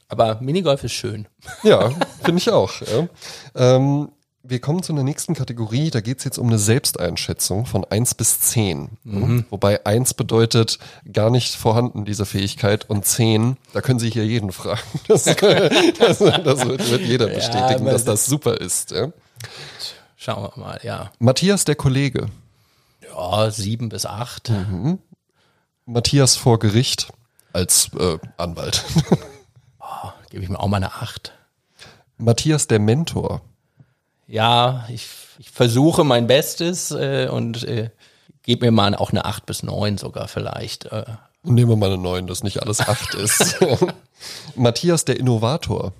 Aber 0.08 0.38
Minigolf 0.40 0.84
ist 0.84 0.92
schön. 0.92 1.26
Ja, 1.62 1.90
finde 2.22 2.38
ich 2.38 2.50
auch. 2.50 2.72
Ja. 2.82 3.08
Ähm, 3.54 4.10
wir 4.44 4.60
kommen 4.60 4.82
zu 4.82 4.92
einer 4.92 5.04
nächsten 5.04 5.34
Kategorie. 5.34 5.90
Da 5.90 6.00
geht 6.00 6.18
es 6.18 6.24
jetzt 6.24 6.38
um 6.38 6.48
eine 6.48 6.58
Selbsteinschätzung 6.58 7.66
von 7.66 7.84
1 7.84 8.14
bis 8.14 8.40
10. 8.40 8.90
Mhm. 9.04 9.44
Wobei 9.50 9.86
1 9.86 10.14
bedeutet 10.14 10.78
gar 11.10 11.30
nicht 11.30 11.54
vorhanden, 11.54 12.04
diese 12.04 12.26
Fähigkeit. 12.26 12.88
Und 12.90 13.06
10, 13.06 13.56
da 13.72 13.80
können 13.80 14.00
Sie 14.00 14.10
hier 14.10 14.26
jeden 14.26 14.52
fragen. 14.52 14.80
Das, 15.08 15.24
das, 15.24 16.18
das 16.18 16.18
wird, 16.66 16.90
wird, 16.90 17.02
jeder 17.02 17.26
bestätigen, 17.26 17.86
ja, 17.86 17.92
dass 17.92 18.04
das 18.04 18.26
super 18.26 18.60
ist. 18.60 18.92
Ja? 18.92 19.12
Schauen 20.16 20.42
wir 20.44 20.52
mal, 20.56 20.80
ja. 20.82 21.10
Matthias, 21.18 21.64
der 21.64 21.74
Kollege. 21.74 22.28
Ja, 23.02 23.50
7 23.50 23.88
bis 23.88 24.06
8. 24.06 24.50
Mhm. 24.50 24.98
Matthias 25.84 26.36
vor 26.36 26.58
Gericht 26.58 27.12
als 27.52 27.90
äh, 27.98 28.18
Anwalt. 28.36 28.84
Oh, 29.80 30.10
Gebe 30.30 30.44
ich 30.44 30.48
mir 30.48 30.58
auch 30.58 30.68
mal 30.68 30.78
eine 30.78 30.94
8. 30.94 31.32
Matthias, 32.16 32.68
der 32.68 32.78
Mentor 32.78 33.42
ja, 34.26 34.86
ich, 34.88 35.08
ich 35.38 35.50
versuche 35.50 36.04
mein 36.04 36.26
Bestes 36.26 36.90
äh, 36.90 37.28
und 37.30 37.64
äh, 37.64 37.90
gebe 38.42 38.66
mir 38.66 38.72
mal 38.72 38.94
auch 38.94 39.10
eine 39.10 39.24
8 39.24 39.46
bis 39.46 39.62
9 39.62 39.98
sogar 39.98 40.28
vielleicht. 40.28 40.86
Äh. 40.86 41.04
Nehmen 41.42 41.70
wir 41.70 41.76
mal 41.76 41.92
eine 41.92 42.02
9, 42.02 42.26
dass 42.26 42.42
nicht 42.42 42.62
alles 42.62 42.80
8 42.80 43.14
ist. 43.22 43.56
Matthias, 44.56 45.04
der 45.04 45.18
Innovator. 45.18 45.92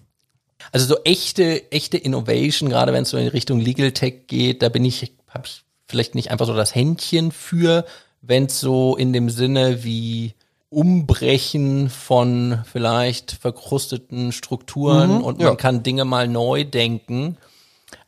Also 0.70 0.86
so 0.86 0.96
echte, 1.04 1.70
echte 1.72 1.98
Innovation, 1.98 2.68
gerade 2.68 2.92
wenn 2.92 3.02
es 3.02 3.10
so 3.10 3.16
in 3.16 3.28
Richtung 3.28 3.60
Legal 3.60 3.92
Tech 3.92 4.26
geht, 4.28 4.62
da 4.62 4.68
bin 4.68 4.84
ich, 4.84 5.12
habe 5.28 5.46
ich 5.46 5.64
vielleicht 5.88 6.14
nicht 6.14 6.30
einfach 6.30 6.46
so 6.46 6.54
das 6.54 6.74
Händchen 6.74 7.32
für, 7.32 7.84
wenn 8.20 8.46
es 8.46 8.60
so 8.60 8.96
in 8.96 9.12
dem 9.12 9.28
Sinne 9.28 9.82
wie 9.82 10.34
Umbrechen 10.70 11.90
von 11.90 12.62
vielleicht 12.64 13.32
verkrusteten 13.32 14.32
Strukturen 14.32 15.18
mhm, 15.18 15.24
und 15.24 15.38
man 15.38 15.48
ja. 15.48 15.54
kann 15.54 15.82
Dinge 15.82 16.06
mal 16.06 16.28
neu 16.28 16.64
denken. 16.64 17.36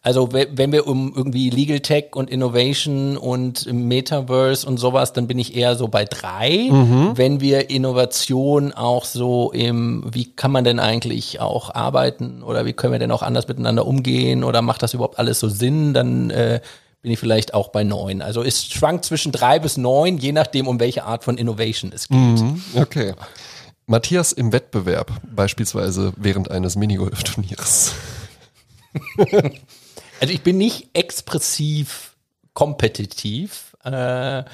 Also 0.05 0.29
wenn 0.33 0.71
wir 0.71 0.87
um 0.87 1.15
irgendwie 1.17 1.49
Legal 1.49 1.81
Tech 1.81 2.15
und 2.15 2.29
Innovation 2.29 3.17
und 3.17 3.73
Metaverse 3.73 4.67
und 4.67 4.77
sowas, 4.77 5.15
dann 5.15 5.27
bin 5.27 5.39
ich 5.39 5.57
eher 5.57 5.77
so 5.77 5.89
bei 5.89 6.05
drei. 6.05 6.69
Mhm. 6.71 7.13
Wenn 7.15 7.41
wir 7.41 7.71
Innovation 7.71 8.75
auch 8.75 9.07
so 9.07 9.51
im, 9.51 10.05
wie 10.13 10.27
kann 10.37 10.53
man 10.53 10.63
denn 10.63 10.79
eigentlich 10.79 11.41
auch 11.41 11.75
arbeiten 11.75 12.43
oder 12.43 12.67
wie 12.67 12.75
können 12.75 12.93
wir 12.93 12.99
denn 12.99 13.13
auch 13.13 13.23
anders 13.23 13.49
miteinander 13.49 13.87
umgehen 13.87 14.45
oder 14.45 14.61
macht 14.61 14.83
das 14.83 14.93
überhaupt 14.93 15.19
alles 15.19 15.41
so 15.41 15.49
Sinn, 15.49 15.95
dann 15.95 16.29
äh, 16.29 16.61
bin 17.01 17.11
ich 17.11 17.19
vielleicht 17.19 17.55
auch 17.55 17.69
bei 17.69 17.83
neun. 17.83 18.21
Also 18.21 18.43
es 18.43 18.63
schwankt 18.63 19.07
zwischen 19.07 19.33
drei 19.33 19.59
bis 19.59 19.79
neun, 19.79 20.19
je 20.19 20.33
nachdem, 20.33 20.69
um 20.69 20.81
welche 20.81 21.05
Art 21.05 21.25
von 21.25 21.39
Innovation 21.39 21.93
es 21.95 22.09
geht. 22.09 22.19
Mhm. 22.19 22.63
Okay. 22.75 23.15
Matthias 23.87 24.33
im 24.33 24.53
Wettbewerb, 24.53 25.11
beispielsweise 25.35 26.13
während 26.19 26.51
eines 26.51 26.77
Minigolf-Turniers. 26.77 27.95
Also 30.21 30.33
ich 30.33 30.43
bin 30.43 30.59
nicht 30.59 30.89
expressiv 30.93 32.17
kompetitiv, 32.53 33.77
äh, 33.85 34.45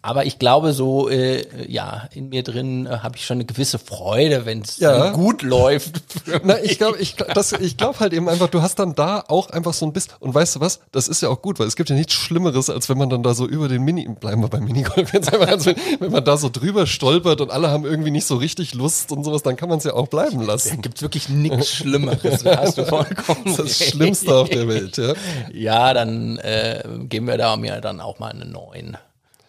aber 0.00 0.26
ich 0.26 0.38
glaube 0.38 0.72
so, 0.72 1.08
äh, 1.08 1.44
ja, 1.70 2.08
in 2.14 2.28
mir 2.28 2.44
drin 2.44 2.86
äh, 2.86 2.98
habe 2.98 3.16
ich 3.16 3.26
schon 3.26 3.38
eine 3.38 3.44
gewisse 3.44 3.80
Freude, 3.80 4.46
wenn 4.46 4.62
es 4.62 4.78
ja. 4.78 5.10
gut 5.10 5.42
läuft. 5.42 6.00
Na, 6.44 6.62
ich 6.62 6.78
glaube, 6.78 6.98
ich, 6.98 7.16
das, 7.16 7.50
ich 7.52 7.76
glaube 7.76 7.98
halt 7.98 8.12
eben 8.12 8.28
einfach, 8.28 8.46
du 8.46 8.62
hast 8.62 8.78
dann 8.78 8.94
da 8.94 9.24
auch 9.26 9.50
einfach 9.50 9.74
so 9.74 9.84
ein 9.84 9.92
bisschen, 9.92 10.12
und 10.20 10.32
weißt 10.32 10.56
du 10.56 10.60
was, 10.60 10.78
das 10.92 11.08
ist 11.08 11.20
ja 11.20 11.28
auch 11.28 11.42
gut, 11.42 11.58
weil 11.58 11.66
es 11.66 11.74
gibt 11.74 11.90
ja 11.90 11.96
nichts 11.96 12.12
Schlimmeres, 12.12 12.70
als 12.70 12.88
wenn 12.88 12.96
man 12.96 13.10
dann 13.10 13.24
da 13.24 13.34
so 13.34 13.44
über 13.44 13.66
den 13.66 13.82
Mini, 13.82 14.08
bleiben 14.08 14.40
wir 14.40 14.48
beim 14.48 14.64
Minigolf 14.64 15.12
jetzt 15.12 15.32
einfach, 15.32 15.48
als 15.48 15.66
wenn, 15.66 15.76
man 16.12 16.24
da 16.24 16.36
so 16.36 16.48
drüber 16.48 16.86
stolpert 16.86 17.40
und 17.40 17.50
alle 17.50 17.68
haben 17.68 17.84
irgendwie 17.84 18.12
nicht 18.12 18.26
so 18.26 18.36
richtig 18.36 18.74
Lust 18.74 19.10
und 19.10 19.24
sowas, 19.24 19.42
dann 19.42 19.56
kann 19.56 19.68
man 19.68 19.78
es 19.78 19.84
ja 19.84 19.94
auch 19.94 20.06
bleiben 20.06 20.42
lassen. 20.42 20.76
Da 20.76 20.76
gibt 20.76 21.02
wirklich 21.02 21.28
nichts 21.28 21.70
Schlimmeres, 21.70 22.44
da 22.44 22.58
hast 22.58 22.78
du 22.78 22.84
vollkommen 22.86 23.56
Das 23.56 23.58
ist 23.58 23.80
das 23.80 23.88
Schlimmste 23.88 24.32
auf 24.36 24.48
der 24.48 24.68
Welt, 24.68 24.96
ja. 24.96 25.14
Ja, 25.52 25.92
dann 25.92 26.38
äh, 26.38 26.84
geben 27.08 27.26
wir 27.26 27.36
da 27.36 27.56
mir 27.56 27.80
dann 27.80 28.00
auch 28.00 28.20
mal 28.20 28.30
eine 28.30 28.44
9. 28.44 28.96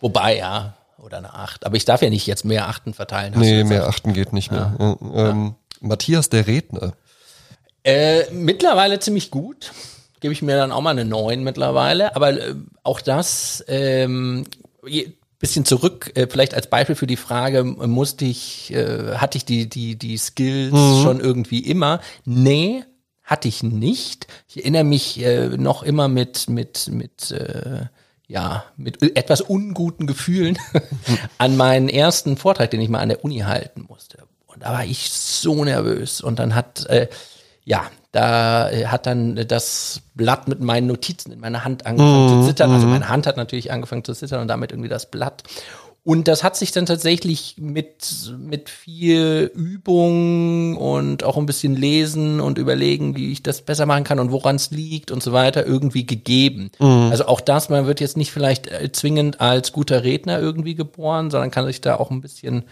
Wobei, 0.02 0.38
ja, 0.38 0.76
oder 0.98 1.18
eine 1.18 1.34
Acht. 1.34 1.66
Aber 1.66 1.76
ich 1.76 1.86
darf 1.86 2.02
ja 2.02 2.10
nicht 2.10 2.28
jetzt 2.28 2.46
mehr 2.46 2.68
Achten 2.68 2.94
verteilen. 2.94 3.34
Nee, 3.38 3.64
mehr 3.64 3.88
Achten 3.88 4.14
geht 4.14 4.34
nicht 4.34 4.52
mehr. 4.52 4.76
Ja. 4.80 4.98
Ähm, 5.02 5.56
ja. 5.82 5.88
Matthias, 5.88 6.30
der 6.30 6.48
Redner. 6.48 6.94
Äh, 7.84 8.30
mittlerweile 8.32 9.00
ziemlich 9.00 9.32
gut. 9.32 9.72
Gebe 10.20 10.34
ich 10.34 10.42
mir 10.42 10.58
dann 10.58 10.72
auch 10.72 10.82
mal 10.82 10.92
eine 10.92 11.06
Neun 11.06 11.44
mittlerweile. 11.44 12.16
Aber 12.16 12.32
äh, 12.32 12.56
auch 12.84 13.00
das, 13.00 13.64
ähm, 13.68 14.46
bisschen 15.40 15.64
zurück, 15.64 16.12
äh, 16.16 16.28
vielleicht 16.30 16.54
als 16.54 16.70
Beispiel 16.70 16.96
für 16.96 17.08
die 17.08 17.16
Frage, 17.16 17.64
musste 17.64 18.26
ich, 18.26 18.74
äh, 18.74 19.16
hatte 19.16 19.38
ich 19.38 19.46
die, 19.46 19.70
die, 19.70 19.98
die 19.98 20.18
Skills 20.18 20.74
mhm. 20.74 21.02
schon 21.02 21.20
irgendwie 21.22 21.60
immer? 21.60 22.02
Nee, 22.26 22.84
hatte 23.24 23.48
ich 23.48 23.64
nicht. 23.64 24.28
Ich 24.48 24.58
erinnere 24.58 24.84
mich 24.84 25.24
äh, 25.24 25.48
noch 25.50 25.84
immer 25.84 26.10
mit, 26.10 26.50
mit, 26.50 26.90
mit, 26.92 27.32
äh, 27.32 27.86
ja, 28.30 28.64
mit 28.78 29.02
etwas 29.18 29.42
unguten 29.42 30.06
Gefühlen 30.06 30.58
an 31.40 31.58
meinen 31.58 31.90
ersten 31.90 32.38
Vortrag, 32.38 32.70
den 32.70 32.80
ich 32.80 32.88
mal 32.88 33.00
an 33.00 33.10
der 33.10 33.26
Uni 33.26 33.40
halten 33.40 33.86
musste. 33.90 34.20
Und 34.46 34.64
da 34.64 34.72
war 34.72 34.86
ich 34.86 35.10
so 35.10 35.66
nervös. 35.66 36.22
Und 36.22 36.38
dann 36.38 36.54
hat, 36.54 36.86
äh, 36.86 37.08
ja, 37.66 37.90
da 38.12 38.70
äh, 38.70 38.86
hat 38.86 39.08
dann 39.08 39.36
das 39.48 40.02
Blatt 40.14 40.48
mit 40.48 40.60
meinen 40.60 40.86
Notizen 40.86 41.32
in 41.32 41.40
meiner 41.40 41.64
Hand 41.66 41.88
angefangen 41.88 42.26
mm, 42.26 42.42
zu 42.42 42.48
zittern. 42.50 42.72
Also 42.72 42.86
mhm. 42.86 42.94
meine 42.94 43.10
Hand 43.10 43.26
hat 43.26 43.36
natürlich 43.36 43.72
angefangen 43.72 44.04
zu 44.04 44.14
zittern 44.14 44.42
und 44.42 44.48
damit 44.48 44.72
irgendwie 44.72 44.90
das 44.90 45.10
Blatt. 45.10 45.44
Und 46.04 46.28
das 46.28 46.44
hat 46.44 46.56
sich 46.56 46.72
dann 46.72 46.86
tatsächlich 46.86 47.56
mit, 47.60 48.34
mit 48.40 48.70
viel 48.70 49.52
Übung 49.54 50.78
und 50.78 51.24
auch 51.24 51.38
ein 51.38 51.46
bisschen 51.46 51.76
lesen 51.76 52.40
und 52.40 52.58
überlegen, 52.58 53.16
wie 53.16 53.32
ich 53.32 53.44
das 53.44 53.62
besser 53.62 53.86
machen 53.86 54.06
kann 54.06 54.20
und 54.20 54.32
woran 54.32 54.56
es 54.56 54.72
liegt 54.72 55.12
und 55.12 55.22
so 55.22 55.34
weiter 55.34 55.66
irgendwie 55.66 56.06
gegeben. 56.06 56.72
Mhm. 56.80 57.10
Also 57.12 57.26
auch 57.26 57.42
das, 57.42 57.70
man 57.70 57.86
wird 57.86 58.00
jetzt 58.00 58.18
nicht 58.18 58.32
vielleicht 58.32 58.68
äh, 58.68 58.92
zwingend 58.92 59.42
als 59.42 59.74
guter 59.74 60.04
Redner 60.04 60.40
irgendwie 60.40 60.76
geboren, 60.76 61.30
sondern 61.32 61.52
kann 61.52 61.66
sich 61.66 61.82
da 61.82 61.98
auch 61.98 62.12
ein 62.12 62.22
bisschen 62.22 62.64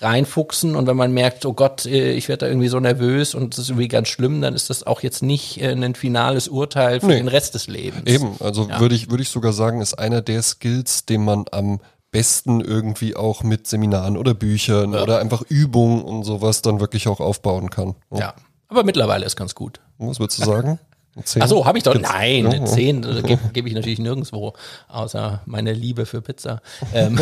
reinfuchsen 0.00 0.76
und 0.76 0.86
wenn 0.86 0.96
man 0.96 1.12
merkt, 1.12 1.46
oh 1.46 1.54
Gott, 1.54 1.86
äh, 1.86 2.12
ich 2.12 2.28
werde 2.28 2.40
da 2.40 2.48
irgendwie 2.48 2.68
so 2.68 2.78
nervös 2.78 3.34
und 3.34 3.54
es 3.54 3.60
ist 3.60 3.68
irgendwie 3.70 3.88
ganz 3.88 4.08
schlimm, 4.08 4.42
dann 4.42 4.54
ist 4.54 4.68
das 4.68 4.86
auch 4.86 5.02
jetzt 5.02 5.22
nicht 5.22 5.62
äh, 5.62 5.70
ein 5.70 5.94
finales 5.94 6.48
Urteil 6.48 7.00
für 7.00 7.06
nee. 7.06 7.16
den 7.16 7.28
Rest 7.28 7.54
des 7.54 7.66
Lebens. 7.66 8.02
Eben, 8.04 8.36
also 8.40 8.68
ja. 8.68 8.78
würde 8.78 8.94
ich, 8.94 9.10
würde 9.10 9.22
ich 9.22 9.30
sogar 9.30 9.54
sagen, 9.54 9.80
ist 9.80 9.94
einer 9.94 10.20
der 10.20 10.42
Skills, 10.42 11.06
den 11.06 11.24
man 11.24 11.46
am 11.50 11.80
besten 12.10 12.60
irgendwie 12.60 13.16
auch 13.16 13.42
mit 13.42 13.66
Seminaren 13.66 14.16
oder 14.16 14.34
Büchern 14.34 14.92
ja. 14.92 15.02
oder 15.02 15.18
einfach 15.18 15.42
Übungen 15.42 16.02
und 16.02 16.24
sowas 16.24 16.62
dann 16.62 16.80
wirklich 16.80 17.08
auch 17.08 17.20
aufbauen 17.20 17.70
kann. 17.70 17.94
Ja, 18.10 18.18
ja. 18.18 18.34
aber 18.68 18.84
mittlerweile 18.84 19.26
ist 19.26 19.36
ganz 19.36 19.54
gut. 19.54 19.80
Was 19.98 20.20
würdest 20.20 20.40
du 20.40 20.44
sagen? 20.44 20.78
Zehn? 21.24 21.42
Ach 21.42 21.48
so, 21.48 21.64
habe 21.64 21.78
ich 21.78 21.84
doch. 21.84 21.94
Nein, 21.94 22.50
ja. 22.50 22.64
zehn 22.64 23.02
äh, 23.02 23.22
gebe 23.22 23.40
geb 23.52 23.66
ich 23.66 23.74
natürlich 23.74 23.98
nirgendwo, 23.98 24.52
außer 24.88 25.42
meine 25.46 25.72
Liebe 25.72 26.06
für 26.06 26.20
Pizza. 26.22 26.60
Ähm, 26.92 27.18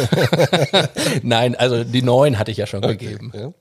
Nein, 1.23 1.55
also 1.57 1.85
die 1.85 2.03
neun 2.03 2.39
hatte 2.39 2.51
ich 2.51 2.57
ja 2.57 2.67
schon 2.67 2.85
okay, 2.85 2.97
gegeben. 2.97 3.55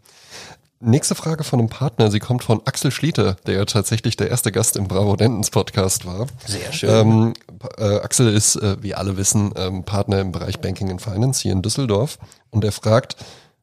Nächste 0.86 1.15
Frage 1.15 1.45
von 1.45 1.59
einem 1.59 1.69
Partner. 1.69 2.11
Sie 2.11 2.19
kommt 2.19 2.43
von 2.43 2.61
Axel 2.65 2.91
Schliete, 2.91 3.38
der 3.47 3.55
ja 3.55 3.63
tatsächlich 3.63 4.17
der 4.17 4.29
erste 4.29 4.51
Gast 4.51 4.75
im 4.75 4.89
Bravo 4.89 5.15
Dentons 5.15 5.49
Podcast 5.49 6.05
war. 6.05 6.27
Sehr 6.45 6.73
schön. 6.73 6.89
Ähm, 6.89 7.34
äh, 7.77 7.99
Axel 7.99 8.27
ist, 8.27 8.57
äh, 8.57 8.75
wie 8.81 8.93
alle 8.93 9.15
wissen, 9.15 9.53
ähm, 9.55 9.86
Partner 9.86 10.19
im 10.19 10.34
Bereich 10.34 10.59
Banking 10.59 10.91
and 10.91 11.01
Finance 11.01 11.41
hier 11.41 11.53
in 11.53 11.61
Düsseldorf. 11.61 12.19
Und 12.49 12.65
er 12.65 12.73
fragt, 12.73 13.15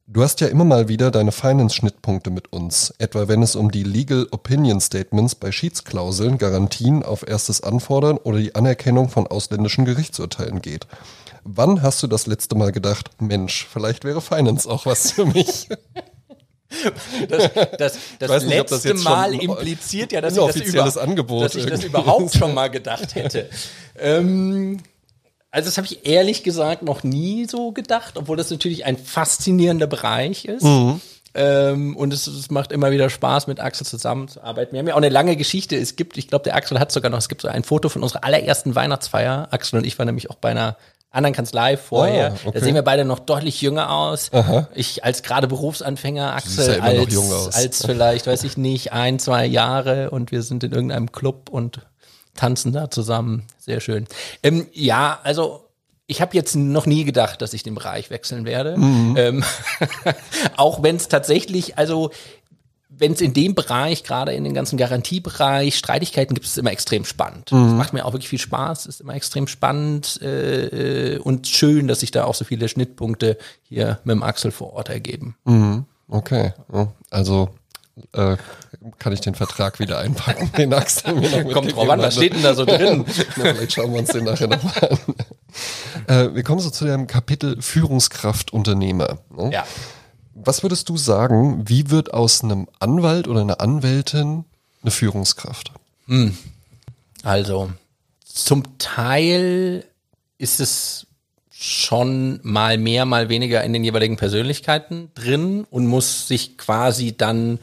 du 0.06 0.22
hast 0.22 0.40
ja 0.40 0.46
immer 0.46 0.64
mal 0.64 0.88
wieder 0.88 1.10
deine 1.10 1.30
Finance-Schnittpunkte 1.30 2.30
mit 2.30 2.54
uns, 2.54 2.94
etwa 2.96 3.28
wenn 3.28 3.42
es 3.42 3.54
um 3.54 3.70
die 3.70 3.82
Legal 3.82 4.26
Opinion 4.30 4.80
Statements 4.80 5.34
bei 5.34 5.52
Schiedsklauseln, 5.52 6.38
Garantien 6.38 7.02
auf 7.02 7.28
erstes 7.28 7.62
Anfordern 7.62 8.16
oder 8.16 8.38
die 8.38 8.54
Anerkennung 8.54 9.10
von 9.10 9.26
ausländischen 9.26 9.84
Gerichtsurteilen 9.84 10.62
geht. 10.62 10.86
Wann 11.44 11.82
hast 11.82 12.02
du 12.02 12.06
das 12.06 12.26
letzte 12.26 12.54
Mal 12.54 12.72
gedacht, 12.72 13.10
Mensch, 13.18 13.68
vielleicht 13.70 14.04
wäre 14.04 14.22
Finance 14.22 14.66
auch 14.66 14.86
was 14.86 15.10
für 15.10 15.26
mich? 15.26 15.68
Das, 17.28 17.50
das, 17.78 17.98
das 18.18 18.44
nicht, 18.44 18.56
letzte 18.56 18.92
das 18.94 19.02
Mal 19.02 19.34
impliziert 19.34 20.12
ja, 20.12 20.20
dass 20.20 20.36
ich, 20.36 20.72
das, 20.72 20.96
über, 20.96 21.02
Angebot 21.02 21.44
dass 21.44 21.54
ich 21.56 21.66
das 21.66 21.82
überhaupt 21.82 22.34
schon 22.34 22.54
mal 22.54 22.68
gedacht 22.68 23.14
hätte. 23.14 23.50
ähm, 23.98 24.80
also 25.50 25.66
das 25.66 25.76
habe 25.78 25.86
ich 25.86 26.06
ehrlich 26.06 26.42
gesagt 26.44 26.82
noch 26.82 27.02
nie 27.02 27.46
so 27.46 27.72
gedacht, 27.72 28.16
obwohl 28.16 28.36
das 28.36 28.50
natürlich 28.50 28.84
ein 28.84 28.96
faszinierender 28.96 29.88
Bereich 29.88 30.44
ist. 30.44 30.62
Mhm. 30.62 31.00
Ähm, 31.32 31.96
und 31.96 32.12
es, 32.12 32.26
es, 32.26 32.50
macht 32.50 32.72
immer 32.72 32.90
wieder 32.90 33.08
Spaß, 33.08 33.46
mit 33.46 33.60
Axel 33.60 33.86
zusammenzuarbeiten. 33.86 34.72
Wir 34.72 34.80
haben 34.80 34.88
ja 34.88 34.94
auch 34.94 34.98
eine 34.98 35.08
lange 35.08 35.36
Geschichte. 35.36 35.76
Es 35.76 35.94
gibt, 35.94 36.18
ich 36.18 36.28
glaube, 36.28 36.44
der 36.44 36.56
Axel 36.56 36.80
hat 36.80 36.90
sogar 36.90 37.10
noch, 37.10 37.18
es 37.18 37.28
gibt 37.28 37.42
so 37.42 37.48
ein 37.48 37.62
Foto 37.62 37.88
von 37.88 38.02
unserer 38.02 38.24
allerersten 38.24 38.74
Weihnachtsfeier. 38.74 39.48
Axel 39.50 39.78
und 39.78 39.86
ich 39.86 39.98
waren 39.98 40.06
nämlich 40.06 40.30
auch 40.30 40.36
bei 40.36 40.50
einer 40.50 40.76
anderen 41.10 41.34
Kanzlei 41.34 41.76
vorher. 41.76 42.32
Oh, 42.32 42.48
okay. 42.48 42.58
Da 42.58 42.64
sehen 42.64 42.74
wir 42.74 42.82
beide 42.82 43.04
noch 43.04 43.18
deutlich 43.18 43.60
jünger 43.60 43.90
aus. 43.90 44.32
Aha. 44.32 44.68
Ich 44.74 45.04
als 45.04 45.22
gerade 45.22 45.48
Berufsanfänger, 45.48 46.34
Axel 46.34 46.76
ja 46.76 46.82
als, 46.82 47.54
als 47.54 47.84
vielleicht, 47.84 48.26
weiß 48.26 48.44
ich 48.44 48.56
nicht, 48.56 48.92
ein, 48.92 49.18
zwei 49.18 49.46
Jahre 49.46 50.10
und 50.10 50.30
wir 50.30 50.42
sind 50.42 50.62
in 50.62 50.72
irgendeinem 50.72 51.10
Club 51.10 51.48
und 51.50 51.80
tanzen 52.34 52.72
da 52.72 52.90
zusammen. 52.90 53.44
Sehr 53.58 53.80
schön. 53.80 54.06
Ähm, 54.42 54.66
ja, 54.72 55.18
also 55.24 55.66
ich 56.06 56.20
habe 56.20 56.34
jetzt 56.34 56.56
noch 56.56 56.86
nie 56.86 57.04
gedacht, 57.04 57.42
dass 57.42 57.54
ich 57.54 57.62
den 57.62 57.74
Bereich 57.74 58.10
wechseln 58.10 58.44
werde. 58.44 58.76
Mhm. 58.76 59.16
Ähm, 59.16 59.44
auch 60.56 60.82
wenn 60.82 60.96
es 60.96 61.08
tatsächlich, 61.08 61.78
also 61.78 62.10
wenn 63.00 63.12
es 63.12 63.20
in 63.20 63.32
dem 63.32 63.54
Bereich, 63.54 64.04
gerade 64.04 64.32
in 64.32 64.44
den 64.44 64.54
ganzen 64.54 64.76
Garantiebereich, 64.76 65.76
Streitigkeiten 65.76 66.34
gibt, 66.34 66.46
ist 66.46 66.52
es 66.52 66.58
immer 66.58 66.70
extrem 66.70 67.04
spannend. 67.04 67.50
Mhm. 67.50 67.64
Das 67.64 67.72
macht 67.72 67.92
mir 67.94 68.04
auch 68.04 68.12
wirklich 68.12 68.28
viel 68.28 68.38
Spaß, 68.38 68.86
ist 68.86 69.00
immer 69.00 69.14
extrem 69.14 69.48
spannend 69.48 70.20
äh, 70.22 71.18
und 71.18 71.48
schön, 71.48 71.88
dass 71.88 72.00
sich 72.00 72.10
da 72.10 72.24
auch 72.24 72.34
so 72.34 72.44
viele 72.44 72.68
Schnittpunkte 72.68 73.38
hier 73.62 73.98
mit 74.04 74.14
dem 74.14 74.22
Axel 74.22 74.50
vor 74.50 74.74
Ort 74.74 74.90
ergeben. 74.90 75.34
Mhm. 75.44 75.86
Okay, 76.08 76.52
also 77.10 77.48
äh, 78.12 78.36
kann 78.98 79.12
ich 79.12 79.20
den 79.20 79.34
Vertrag 79.34 79.78
wieder 79.78 79.98
einpacken, 79.98 80.50
den 80.58 80.72
Axel 80.74 81.14
mir 81.14 81.44
noch 81.44 81.52
Kommt 81.52 81.74
drauf 81.74 81.88
an, 81.88 82.00
was 82.00 82.14
steht 82.14 82.34
denn 82.34 82.42
da 82.42 82.54
so 82.54 82.64
drin? 82.64 83.04
vielleicht 83.34 83.72
schauen 83.72 83.92
wir 83.92 84.00
uns 84.00 84.10
den 84.10 84.24
nachher 84.24 84.48
nochmal 84.48 84.90
an. 84.90 85.14
Äh, 86.06 86.34
wir 86.34 86.42
kommen 86.42 86.60
so 86.60 86.70
zu 86.70 86.84
dem 86.84 87.06
Kapitel 87.06 87.60
Führungskraft 87.62 88.52
Unternehmer. 88.52 89.18
Ne? 89.34 89.50
Ja. 89.52 89.64
Was 90.44 90.62
würdest 90.62 90.88
du 90.88 90.96
sagen, 90.96 91.68
wie 91.68 91.90
wird 91.90 92.14
aus 92.14 92.42
einem 92.42 92.68
Anwalt 92.78 93.28
oder 93.28 93.40
einer 93.40 93.60
Anwältin 93.60 94.44
eine 94.82 94.90
Führungskraft? 94.90 95.72
Hm. 96.06 96.36
Also, 97.22 97.70
zum 98.24 98.78
Teil 98.78 99.84
ist 100.38 100.60
es 100.60 101.06
schon 101.50 102.40
mal 102.42 102.78
mehr, 102.78 103.04
mal 103.04 103.28
weniger 103.28 103.62
in 103.62 103.74
den 103.74 103.84
jeweiligen 103.84 104.16
Persönlichkeiten 104.16 105.10
drin 105.14 105.66
und 105.68 105.86
muss 105.86 106.26
sich 106.26 106.56
quasi 106.56 107.14
dann 107.14 107.58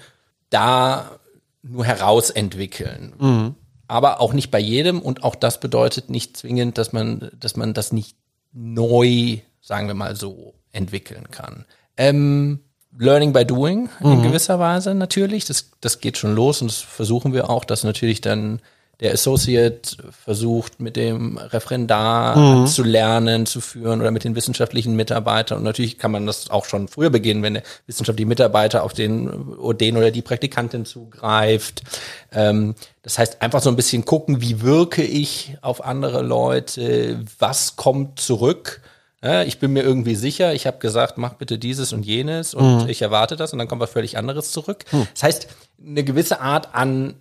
da 0.52 1.20
nur 1.64 1.84
herausentwickeln. 1.84 3.14
Mhm. 3.18 3.56
Aber 3.88 4.22
auch 4.22 4.34
nicht 4.34 4.52
bei 4.52 4.60
jedem 4.60 5.02
und 5.02 5.24
auch 5.24 5.36
das 5.36 5.60
bedeutet 5.60 6.10
nicht 6.10 6.38
zwingend, 6.38 6.78
dass 6.78 6.94
man, 6.94 7.32
dass 7.40 7.56
man 7.56 7.74
das 7.74 7.92
nicht 7.92 8.16
neu, 8.54 9.40
sagen 9.62 9.88
wir 9.88 9.96
mal 9.96 10.16
so, 10.16 10.54
entwickeln 10.72 11.32
kann. 11.32 11.66
Ähm, 11.96 12.60
Learning 12.98 13.34
by 13.34 13.46
Doing 13.46 13.90
in 14.02 14.20
mhm. 14.20 14.24
gewisser 14.24 14.60
Weise 14.60 14.96
natürlich. 14.96 15.46
Das, 15.46 15.70
das 15.82 16.00
geht 16.00 16.18
schon 16.18 16.36
los 16.36 16.62
und 16.62 16.72
das 16.72 16.78
versuchen 16.78 17.34
wir 17.34 17.50
auch, 17.50 17.66
dass 17.66 17.84
natürlich 17.84 18.22
dann 18.22 18.60
der 19.00 19.14
Associate 19.14 19.80
versucht, 20.12 20.80
mit 20.80 20.96
dem 20.96 21.38
Referendar 21.38 22.36
mhm. 22.36 22.68
zu 22.68 22.84
lernen, 22.84 23.46
zu 23.46 23.62
führen 23.62 24.02
oder 24.02 24.10
mit 24.10 24.24
den 24.24 24.36
wissenschaftlichen 24.36 24.96
Mitarbeitern. 24.96 25.60
Und 25.60 25.64
natürlich 25.66 26.00
kann 26.00 26.12
man 26.12 26.26
das 26.26 26.50
auch 26.50 26.66
schon 26.66 26.88
früher 26.88 27.12
beginnen, 27.12 27.44
wenn 27.44 27.56
der 27.56 27.64
wissenschaftliche 27.86 28.28
Mitarbeiter 28.28 28.84
auf 28.84 28.94
den, 28.94 29.56
den 29.80 29.98
oder 29.98 30.10
die 30.10 30.24
Praktikantin 30.24 30.86
zugreift. 30.86 31.84
Ähm, 32.32 32.74
das 33.04 33.20
heißt, 33.20 33.42
einfach 33.44 33.62
so 33.62 33.70
ein 33.70 33.76
bisschen 33.76 34.04
gucken, 34.04 34.42
wie 34.42 34.62
wirke 34.62 35.04
ich 35.04 35.56
auf 35.62 35.86
andere 35.86 36.24
Leute, 36.24 37.24
was 37.38 37.76
kommt 37.76 38.20
zurück 38.20 38.82
ich 39.22 39.60
bin 39.60 39.74
mir 39.74 39.82
irgendwie 39.82 40.16
sicher, 40.16 40.54
ich 40.54 40.68
habe 40.68 40.78
gesagt, 40.78 41.18
mach 41.18 41.34
bitte 41.34 41.58
dieses 41.58 41.92
und 41.92 42.06
jenes 42.06 42.54
und 42.54 42.84
mhm. 42.84 42.90
ich 42.90 43.02
erwarte 43.02 43.36
das 43.36 43.52
und 43.52 43.60
dann 43.60 43.68
kommt 43.68 43.82
was 43.82 43.90
völlig 43.90 44.18
anderes 44.18 44.52
zurück. 44.52 44.86
Mhm. 44.92 45.08
Das 45.14 45.24
heißt, 45.24 45.48
eine 45.84 46.04
gewisse 46.04 46.40
Art 46.40 46.76
an 46.76 47.16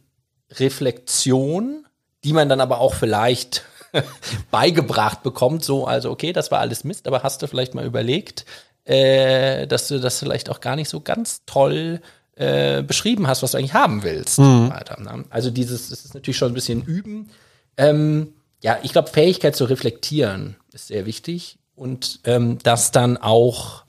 Reflexion, 0.52 1.86
die 2.22 2.32
man 2.32 2.48
dann 2.48 2.60
aber 2.60 2.80
auch 2.80 2.94
vielleicht 2.94 3.64
beigebracht 4.50 5.22
bekommt, 5.22 5.64
so, 5.64 5.86
also 5.86 6.10
okay, 6.10 6.32
das 6.32 6.50
war 6.50 6.60
alles 6.60 6.84
Mist, 6.84 7.06
aber 7.06 7.22
hast 7.22 7.42
du 7.42 7.48
vielleicht 7.48 7.74
mal 7.74 7.86
überlegt, 7.86 8.44
äh, 8.84 9.66
dass 9.66 9.88
du 9.88 9.98
das 9.98 10.18
vielleicht 10.18 10.50
auch 10.50 10.60
gar 10.60 10.76
nicht 10.76 10.88
so 10.88 11.00
ganz 11.00 11.42
toll 11.46 12.00
äh, 12.36 12.82
beschrieben 12.82 13.26
hast, 13.26 13.42
was 13.42 13.52
du 13.52 13.58
eigentlich 13.58 13.74
haben 13.74 14.02
willst. 14.02 14.38
Mhm. 14.38 14.72
Ne? 14.98 15.24
Also 15.30 15.50
dieses, 15.50 15.88
das 15.88 16.04
ist 16.04 16.14
natürlich 16.14 16.36
schon 16.36 16.52
ein 16.52 16.54
bisschen 16.54 16.82
üben. 16.82 17.30
Ähm, 17.78 18.34
ja, 18.62 18.78
ich 18.82 18.92
glaube, 18.92 19.08
Fähigkeit 19.08 19.56
zu 19.56 19.64
reflektieren 19.64 20.56
ist 20.72 20.88
sehr 20.88 21.06
wichtig 21.06 21.58
und 21.76 22.20
ähm, 22.24 22.58
das 22.62 22.90
dann 22.90 23.16
auch 23.16 23.84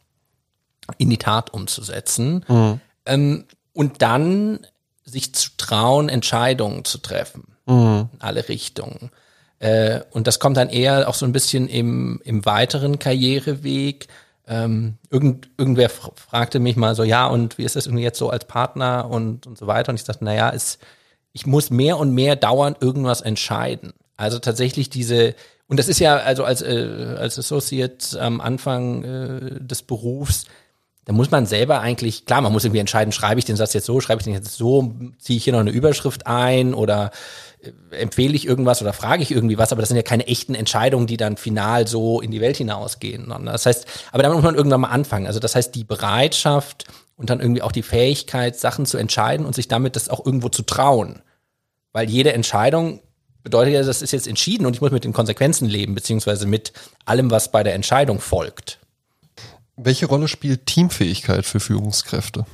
in 0.98 1.10
die 1.10 1.18
Tat 1.18 1.54
umzusetzen. 1.54 2.46
Mhm. 2.48 2.80
Ähm, 3.06 3.46
und 3.74 4.02
dann 4.02 4.60
sich 5.04 5.34
zu 5.34 5.52
trauen, 5.58 6.10
Entscheidungen 6.10 6.86
zu 6.86 6.98
treffen. 7.00 7.56
Mhm. 7.66 8.10
In 8.14 8.22
alle 8.22 8.48
Richtungen. 8.50 9.10
Äh, 9.60 10.02
und 10.12 10.28
das 10.28 10.40
kommt 10.40 10.58
dann 10.58 10.70
eher 10.70 11.10
auch 11.10 11.16
so 11.16 11.26
ein 11.26 11.32
bisschen 11.32 11.68
im, 11.68 12.22
im 12.24 12.46
weiteren 12.46 13.00
Karriereweg. 13.00 14.08
Ähm, 14.48 14.96
irgend, 15.10 15.50
irgendwer 15.58 15.90
fragte 15.90 16.60
mich 16.60 16.76
mal 16.76 16.96
so, 16.96 17.04
ja, 17.04 17.28
und 17.28 17.58
wie 17.58 17.64
ist 17.64 17.76
das 17.76 17.86
irgendwie 17.86 18.04
jetzt 18.04 18.20
so 18.20 18.30
als 18.30 18.46
Partner 18.46 19.10
und, 19.10 19.48
und 19.48 19.58
so 19.58 19.68
weiter? 19.68 19.90
Und 19.90 19.96
ich 19.96 20.04
sagte, 20.04 20.24
naja, 20.24 20.50
ist, 20.50 20.80
ich 21.34 21.46
muss 21.46 21.70
mehr 21.70 21.98
und 21.98 22.14
mehr 22.14 22.36
dauernd 22.36 22.82
irgendwas 22.82 23.22
entscheiden. 23.22 23.94
Also 24.16 24.40
tatsächlich 24.40 24.90
diese, 24.90 25.36
und 25.68 25.78
das 25.78 25.88
ist 25.88 26.00
ja 26.00 26.18
also 26.18 26.44
als, 26.44 26.62
äh, 26.62 27.16
als 27.18 27.38
Associate 27.38 28.20
am 28.20 28.40
Anfang 28.42 29.04
äh, 29.04 29.60
des 29.60 29.82
Berufs, 29.84 30.46
da 31.08 31.14
muss 31.14 31.32
man 31.32 31.46
selber 31.46 31.80
eigentlich, 31.80 32.26
klar, 32.26 32.42
man 32.42 32.52
muss 32.52 32.66
irgendwie 32.66 32.82
entscheiden, 32.82 33.14
schreibe 33.14 33.40
ich 33.40 33.46
den 33.46 33.56
Satz 33.56 33.74
jetzt 33.74 33.86
so, 33.86 34.02
schreibe 34.02 34.20
ich 34.20 34.26
den 34.26 34.34
jetzt 34.34 34.56
so, 34.56 34.94
ziehe 35.20 35.38
ich 35.38 35.44
hier 35.46 35.54
noch 35.54 35.62
eine 35.62 35.72
Überschrift 35.72 36.28
ein 36.28 36.74
oder 36.74 37.12
äh, 37.62 37.72
empfehle 37.96 38.34
ich 38.34 38.46
irgendwas 38.46 38.82
oder 38.82 38.94
frage 38.94 39.24
ich 39.24 39.32
irgendwie 39.32 39.58
was, 39.58 39.72
aber 39.72 39.82
das 39.82 39.90
sind 39.90 39.98
ja 39.98 40.04
keine 40.04 40.28
echten 40.28 40.54
Entscheidungen, 40.54 41.08
die 41.08 41.18
dann 41.18 41.38
final 41.38 41.88
so 41.88 42.22
in 42.22 42.32
die 42.32 42.42
Welt 42.42 42.58
hinausgehen. 42.58 43.34
Das 43.46 43.66
heißt, 43.66 43.86
aber 44.12 44.24
damit 44.24 44.36
muss 44.36 44.46
man 44.46 44.56
irgendwann 44.56 44.82
mal 44.82 44.90
anfangen. 44.90 45.28
Also 45.28 45.40
das 45.40 45.56
heißt, 45.56 45.76
die 45.76 45.84
Bereitschaft 45.84 46.86
und 47.16 47.30
dann 47.30 47.40
irgendwie 47.40 47.62
auch 47.62 47.72
die 47.72 47.84
Fähigkeit, 47.84 48.58
Sachen 48.58 48.86
zu 48.86 48.98
entscheiden 48.98 49.46
und 49.46 49.56
sich 49.56 49.68
damit 49.68 49.96
das 49.96 50.10
auch 50.10 50.26
irgendwo 50.26 50.50
zu 50.50 50.62
trauen. 50.62 51.22
Weil 51.92 52.10
jede 52.10 52.34
Entscheidung 52.34 53.02
bedeutet 53.48 53.74
ja, 53.74 53.82
das 53.82 54.02
ist 54.02 54.12
jetzt 54.12 54.28
entschieden 54.28 54.66
und 54.66 54.76
ich 54.76 54.82
muss 54.82 54.92
mit 54.92 55.06
den 55.06 55.14
Konsequenzen 55.14 55.70
leben, 55.70 55.96
beziehungsweise 55.96 56.46
mit 56.46 56.74
allem, 57.06 57.32
was 57.32 57.50
bei 57.50 57.64
der 57.64 57.76
Entscheidung 57.76 58.20
folgt. 58.20 58.80
Welche 59.78 60.08
Rolle 60.08 60.28
spielt 60.28 60.66
Teamfähigkeit 60.66 61.46
für 61.46 61.62
Führungskräfte? 61.62 62.46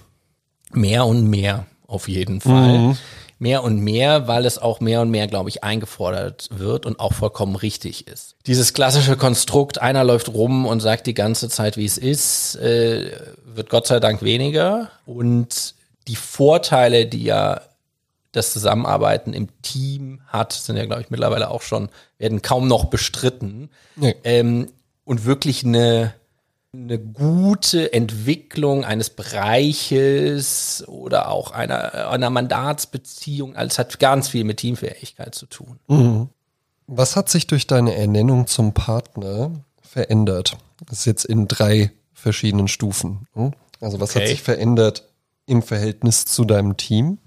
Mehr 0.71 1.07
und 1.07 1.27
mehr, 1.27 1.65
auf 1.87 2.07
jeden 2.07 2.41
Fall. 2.41 2.77
Mhm. 2.77 2.97
Mehr 3.39 3.63
und 3.63 3.79
mehr, 3.79 4.27
weil 4.27 4.45
es 4.45 4.59
auch 4.59 4.81
mehr 4.81 5.01
und 5.01 5.09
mehr, 5.09 5.25
glaube 5.25 5.49
ich, 5.49 5.63
eingefordert 5.63 6.49
wird 6.51 6.85
und 6.85 6.99
auch 6.99 7.13
vollkommen 7.13 7.55
richtig 7.55 8.07
ist. 8.07 8.35
Dieses 8.45 8.73
klassische 8.73 9.17
Konstrukt, 9.17 9.81
einer 9.81 10.03
läuft 10.03 10.29
rum 10.29 10.67
und 10.67 10.79
sagt 10.79 11.07
die 11.07 11.15
ganze 11.15 11.49
Zeit, 11.49 11.75
wie 11.75 11.85
es 11.85 11.97
ist, 11.97 12.55
äh, 12.57 13.11
wird 13.43 13.69
Gott 13.69 13.87
sei 13.87 13.99
Dank 13.99 14.21
weniger. 14.21 14.91
Und 15.07 15.73
die 16.07 16.15
Vorteile, 16.15 17.07
die 17.07 17.23
ja 17.23 17.61
das 18.34 18.51
Zusammenarbeiten 18.51 19.31
im 19.34 19.47
Team 19.61 20.21
hat, 20.27 20.51
sind 20.51 20.75
ja, 20.75 20.86
glaube 20.86 21.01
ich, 21.01 21.09
mittlerweile 21.09 21.49
auch 21.49 21.61
schon, 21.61 21.89
werden 22.17 22.41
kaum 22.41 22.67
noch 22.67 22.86
bestritten. 22.86 23.69
Nee. 23.95 24.15
Ähm, 24.23 24.67
und 25.05 25.25
wirklich 25.25 25.63
eine 25.63 26.13
eine 26.75 26.97
gute 26.97 27.93
Entwicklung 27.93 28.84
eines 28.84 29.11
Bereiches 29.11 30.84
oder 30.88 31.29
auch 31.29 31.51
einer, 31.51 32.09
einer 32.09 32.31
Mandatsbeziehung, 32.31 33.55
alles 33.55 33.77
hat 33.77 33.99
ganz 33.99 34.29
viel 34.29 34.43
mit 34.43 34.57
Teamfähigkeit 34.57 35.36
zu 35.36 35.45
tun. 35.45 35.79
Mhm. 35.88 36.29
Was 36.88 37.15
hat 37.15 37.29
sich 37.29 37.47
durch 37.47 37.67
deine 37.67 37.95
Ernennung 37.95 38.47
zum 38.47 38.73
Partner 38.73 39.51
verändert? 39.81 40.57
Das 40.88 40.99
ist 40.99 41.05
jetzt 41.05 41.25
in 41.25 41.47
drei 41.47 41.91
verschiedenen 42.13 42.67
Stufen. 42.67 43.27
Hm? 43.34 43.53
Also 43.79 43.99
was 43.99 44.11
okay. 44.11 44.21
hat 44.21 44.27
sich 44.29 44.41
verändert 44.41 45.07
im 45.45 45.61
Verhältnis 45.61 46.25
zu 46.25 46.43
deinem 46.43 46.75
Team? 46.75 47.19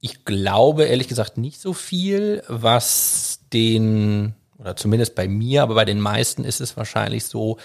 Ich 0.00 0.24
glaube 0.24 0.84
ehrlich 0.84 1.08
gesagt 1.08 1.38
nicht 1.38 1.60
so 1.60 1.72
viel, 1.72 2.42
was 2.48 3.40
den, 3.52 4.34
oder 4.58 4.76
zumindest 4.76 5.14
bei 5.14 5.28
mir, 5.28 5.62
aber 5.62 5.74
bei 5.74 5.84
den 5.84 6.00
meisten 6.00 6.44
ist 6.44 6.60
es 6.60 6.76
wahrscheinlich 6.76 7.24
so, 7.24 7.58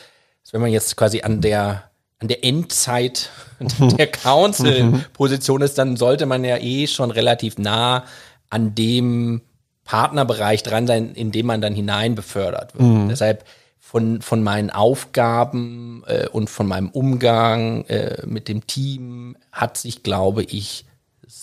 wenn 0.51 0.61
man 0.61 0.71
jetzt 0.71 0.95
quasi 0.97 1.21
an 1.21 1.41
der 1.41 1.89
an 2.19 2.29
der 2.29 2.43
Endzeit 2.45 3.29
der 3.97 4.07
Council-Position 4.07 5.61
ist, 5.61 5.77
dann 5.77 5.97
sollte 5.97 6.25
man 6.25 6.45
ja 6.45 6.57
eh 6.57 6.87
schon 6.87 7.11
relativ 7.11 7.57
nah 7.57 8.05
an 8.49 8.75
dem 8.75 9.41
Partnerbereich 9.83 10.63
dran 10.63 10.87
sein, 10.87 11.15
in 11.15 11.31
dem 11.33 11.47
man 11.47 11.59
dann 11.59 11.75
hinein 11.75 12.15
befördert 12.15 12.75
wird. 12.75 12.87
Mhm. 12.87 13.09
Deshalb 13.09 13.43
von, 13.77 14.21
von 14.21 14.41
meinen 14.41 14.69
Aufgaben 14.69 16.03
äh, 16.07 16.27
und 16.29 16.49
von 16.49 16.65
meinem 16.65 16.89
Umgang 16.89 17.83
äh, 17.85 18.25
mit 18.25 18.47
dem 18.47 18.65
Team 18.65 19.35
hat 19.51 19.77
sich, 19.77 20.01
glaube 20.01 20.43
ich, 20.43 20.85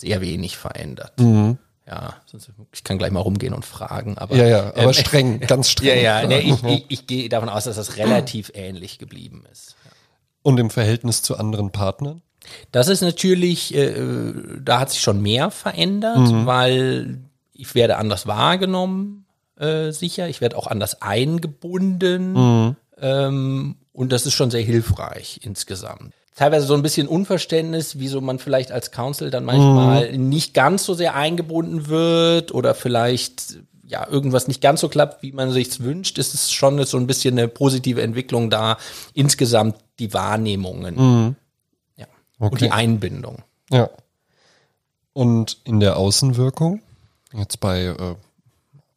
sehr 0.01 0.21
wenig 0.21 0.57
verändert. 0.57 1.19
Mhm. 1.19 1.57
Ja, 1.87 2.15
ich 2.71 2.83
kann 2.83 2.97
gleich 2.97 3.11
mal 3.11 3.19
rumgehen 3.19 3.53
und 3.53 3.65
fragen, 3.65 4.17
aber. 4.17 4.35
Ja, 4.35 4.45
ja, 4.45 4.67
aber 4.69 4.83
ähm, 4.83 4.93
streng, 4.93 5.39
ganz 5.47 5.69
streng. 5.69 5.87
Ja, 5.87 6.21
ja, 6.21 6.27
nee, 6.27 6.39
ich, 6.39 6.63
ich, 6.63 6.85
ich 6.89 7.07
gehe 7.07 7.27
davon 7.27 7.49
aus, 7.49 7.65
dass 7.65 7.75
das 7.75 7.97
relativ 7.97 8.51
ähnlich 8.53 8.97
geblieben 8.99 9.43
ist. 9.51 9.75
Und 10.43 10.59
im 10.59 10.69
Verhältnis 10.69 11.21
zu 11.21 11.37
anderen 11.37 11.71
Partnern? 11.71 12.21
Das 12.71 12.87
ist 12.87 13.01
natürlich, 13.01 13.75
äh, 13.75 13.93
da 14.59 14.79
hat 14.79 14.91
sich 14.91 15.01
schon 15.01 15.21
mehr 15.21 15.51
verändert, 15.51 16.17
mhm. 16.17 16.45
weil 16.45 17.19
ich 17.53 17.75
werde 17.75 17.97
anders 17.97 18.25
wahrgenommen, 18.25 19.25
äh, 19.59 19.91
sicher. 19.91 20.29
Ich 20.29 20.41
werde 20.41 20.57
auch 20.57 20.67
anders 20.67 21.01
eingebunden. 21.01 22.33
Mhm. 22.33 22.75
Ähm, 22.99 23.75
und 23.91 24.11
das 24.11 24.25
ist 24.25 24.33
schon 24.33 24.49
sehr 24.49 24.63
hilfreich 24.63 25.41
insgesamt 25.43 26.13
teilweise 26.35 26.65
so 26.65 26.73
ein 26.73 26.81
bisschen 26.81 27.07
Unverständnis, 27.07 27.99
wieso 27.99 28.21
man 28.21 28.39
vielleicht 28.39 28.71
als 28.71 28.91
Council 28.91 29.29
dann 29.29 29.45
manchmal 29.45 30.11
mhm. 30.11 30.29
nicht 30.29 30.53
ganz 30.53 30.85
so 30.85 30.93
sehr 30.93 31.15
eingebunden 31.15 31.87
wird 31.87 32.53
oder 32.53 32.73
vielleicht 32.73 33.57
ja 33.85 34.07
irgendwas 34.07 34.47
nicht 34.47 34.61
ganz 34.61 34.79
so 34.79 34.89
klappt, 34.89 35.21
wie 35.21 35.33
man 35.33 35.51
sich's 35.51 35.81
wünscht, 35.81 36.17
ist 36.17 36.33
es 36.33 36.51
schon 36.51 36.83
so 36.85 36.97
ein 36.97 37.07
bisschen 37.07 37.37
eine 37.37 37.47
positive 37.49 38.01
Entwicklung 38.01 38.49
da. 38.49 38.77
Insgesamt 39.13 39.75
die 39.99 40.13
Wahrnehmungen. 40.13 40.95
Mhm. 40.95 41.35
Ja. 41.97 42.05
Okay. 42.39 42.51
Und 42.51 42.61
die 42.61 42.71
Einbindung. 42.71 43.39
Ja. 43.69 43.89
Und 45.13 45.57
in 45.65 45.81
der 45.81 45.97
Außenwirkung, 45.97 46.81
jetzt 47.33 47.59
bei 47.59 47.83
äh, 47.83 48.15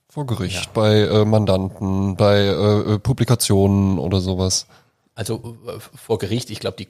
vor 0.09 0.27
Gericht, 0.27 0.67
ja. 0.67 0.71
bei 0.73 1.01
äh, 1.01 1.25
Mandanten, 1.25 2.15
bei 2.15 2.39
äh, 2.39 2.95
äh 2.95 2.99
Publikationen 3.01 3.99
oder 3.99 4.21
sowas. 4.21 4.69
Also 5.17 5.59
äh, 5.67 5.81
vor 5.81 6.19
Gericht, 6.19 6.51
ich 6.51 6.61
glaube, 6.61 6.77
die 6.77 6.89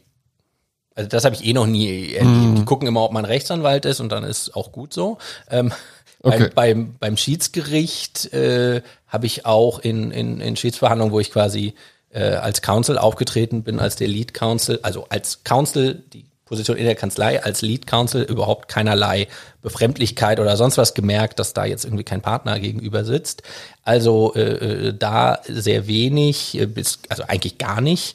also 0.94 1.08
das 1.08 1.24
habe 1.24 1.34
ich 1.34 1.44
eh 1.44 1.52
noch 1.52 1.66
nie 1.66 2.14
erlebt. 2.14 2.52
Mm. 2.52 2.54
Die 2.56 2.64
gucken 2.64 2.86
immer, 2.86 3.02
ob 3.02 3.12
man 3.12 3.24
Rechtsanwalt 3.24 3.84
ist 3.84 4.00
und 4.00 4.10
dann 4.10 4.24
ist 4.24 4.54
auch 4.54 4.72
gut 4.72 4.92
so. 4.92 5.18
Ähm, 5.50 5.72
okay. 6.22 6.38
beim, 6.38 6.50
beim, 6.54 6.94
beim 7.00 7.16
Schiedsgericht 7.16 8.32
äh, 8.32 8.82
habe 9.08 9.26
ich 9.26 9.44
auch 9.44 9.80
in, 9.80 10.10
in, 10.10 10.40
in 10.40 10.56
Schiedsverhandlungen, 10.56 11.12
wo 11.12 11.20
ich 11.20 11.32
quasi 11.32 11.74
äh, 12.10 12.22
als 12.22 12.62
Counsel 12.62 12.96
aufgetreten 12.96 13.64
bin, 13.64 13.80
als 13.80 13.96
der 13.96 14.08
Lead 14.08 14.34
Counsel, 14.34 14.78
also 14.82 15.06
als 15.08 15.42
Counsel, 15.42 16.02
die 16.12 16.24
Position 16.44 16.76
in 16.76 16.84
der 16.84 16.94
Kanzlei, 16.94 17.42
als 17.42 17.62
Lead 17.62 17.86
Counsel 17.86 18.22
überhaupt 18.22 18.68
keinerlei 18.68 19.28
Befremdlichkeit 19.62 20.38
oder 20.38 20.56
sonst 20.56 20.76
was 20.76 20.94
gemerkt, 20.94 21.38
dass 21.38 21.54
da 21.54 21.64
jetzt 21.64 21.84
irgendwie 21.84 22.04
kein 22.04 22.20
Partner 22.20 22.60
gegenüber 22.60 23.04
sitzt. 23.04 23.42
Also 23.82 24.34
äh, 24.36 24.88
äh 24.88 24.94
da 24.96 25.40
sehr 25.48 25.86
wenig, 25.88 26.58
äh, 26.58 26.66
bis, 26.66 27.00
also 27.08 27.24
eigentlich 27.26 27.58
gar 27.58 27.80
nicht 27.80 28.14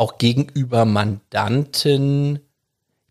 auch 0.00 0.16
gegenüber 0.16 0.86
Mandanten, 0.86 2.40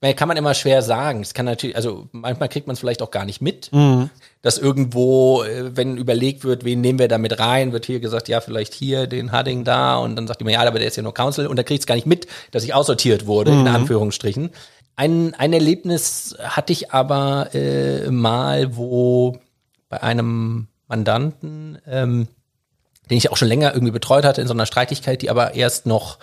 meine, 0.02 0.16
kann 0.16 0.28
man 0.28 0.38
immer 0.38 0.54
schwer 0.54 0.82
sagen. 0.82 1.22
Es 1.22 1.34
kann 1.34 1.46
natürlich, 1.46 1.76
also 1.76 2.08
manchmal 2.14 2.50
kriegt 2.50 2.68
man 2.68 2.74
es 2.74 2.80
vielleicht 2.80 3.02
auch 3.02 3.12
gar 3.12 3.26
nicht 3.26 3.42
mit, 3.42 3.72
mhm. 3.74 4.10
dass 4.42 4.58
irgendwo, 4.58 5.44
äh, 5.44 5.76
wenn 5.76 5.98
überlegt 5.98 6.44
wird, 6.44 6.64
wen 6.64 6.82
nehmen 6.82 7.00
wir 7.00 7.08
da 7.08 7.18
mit 7.18 7.38
rein, 7.38 7.74
wird 7.74 7.86
hier 7.86 8.00
gesagt, 8.00 8.28
ja, 8.28 8.42
vielleicht 8.42 8.74
hier 8.74 9.08
den 9.08 9.32
Harding 9.32 9.66
da 9.66 9.98
und 9.98 10.16
dann 10.16 10.26
sagt 10.26 10.40
jemand, 10.40 10.54
ja, 10.54 10.66
aber 10.66 10.80
der 10.80 10.88
ist 10.88 10.96
ja 10.96 11.04
nur 11.04 11.14
Counsel 11.14 11.48
und 11.48 11.58
da 11.58 11.64
kriegt 11.64 11.82
es 11.82 11.86
gar 11.86 11.96
nicht 11.96 12.08
mit, 12.08 12.28
dass 12.52 12.64
ich 12.64 12.74
aussortiert 12.74 13.28
wurde, 13.28 13.52
mhm. 13.52 13.62
in 13.62 13.68
Anführungsstrichen. 13.68 14.52
Ein, 14.96 15.36
ein 15.36 15.54
Erlebnis 15.54 16.36
hatte 16.42 16.74
ich 16.74 16.92
aber 16.92 17.54
äh, 17.54 18.10
mal, 18.10 18.78
wo 18.78 19.38
bei 19.90 20.02
einem 20.02 20.68
Mandanten, 20.88 21.78
ähm, 21.88 22.28
den 23.10 23.18
ich 23.18 23.32
auch 23.32 23.38
schon 23.38 23.48
länger 23.48 23.74
irgendwie 23.74 23.92
betreut 23.92 24.24
hatte 24.24 24.42
in 24.42 24.48
so 24.48 24.54
einer 24.54 24.66
Streitigkeit, 24.66 25.22
die 25.22 25.30
aber 25.30 25.56
erst 25.56 25.86
noch 25.86 26.20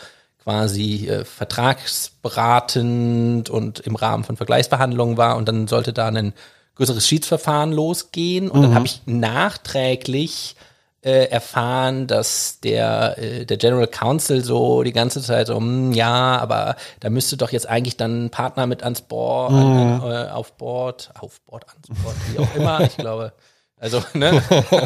quasi 0.46 1.08
äh, 1.08 1.24
vertragsberatend 1.24 3.50
und 3.50 3.80
im 3.80 3.96
Rahmen 3.96 4.22
von 4.22 4.36
Vergleichsverhandlungen 4.36 5.16
war 5.16 5.36
und 5.36 5.48
dann 5.48 5.66
sollte 5.66 5.92
da 5.92 6.06
ein 6.06 6.34
größeres 6.76 7.04
Schiedsverfahren 7.04 7.72
losgehen 7.72 8.48
und 8.48 8.60
mhm. 8.60 8.62
dann 8.62 8.74
habe 8.76 8.86
ich 8.86 9.00
nachträglich 9.06 10.54
äh, 11.00 11.24
erfahren, 11.30 12.06
dass 12.06 12.60
der 12.60 13.18
äh, 13.18 13.44
der 13.44 13.56
General 13.56 13.88
Counsel 13.88 14.44
so 14.44 14.84
die 14.84 14.92
ganze 14.92 15.20
Zeit 15.20 15.48
so, 15.48 15.58
mh, 15.58 15.96
ja, 15.96 16.38
aber 16.38 16.76
da 17.00 17.10
müsste 17.10 17.36
doch 17.36 17.50
jetzt 17.50 17.68
eigentlich 17.68 17.96
dann 17.96 18.26
ein 18.26 18.30
Partner 18.30 18.68
mit 18.68 18.84
ans 18.84 19.00
Board, 19.00 19.50
mhm. 19.50 20.00
äh, 20.04 20.28
auf 20.28 20.52
Bord, 20.52 21.10
auf 21.18 21.40
Bord, 21.40 21.66
ans 21.68 21.88
Bord, 22.04 22.14
wie 22.32 22.38
auch 22.38 22.54
immer, 22.54 22.82
ich 22.82 22.96
glaube. 22.96 23.32
Also, 23.78 24.02
ne? 24.14 24.40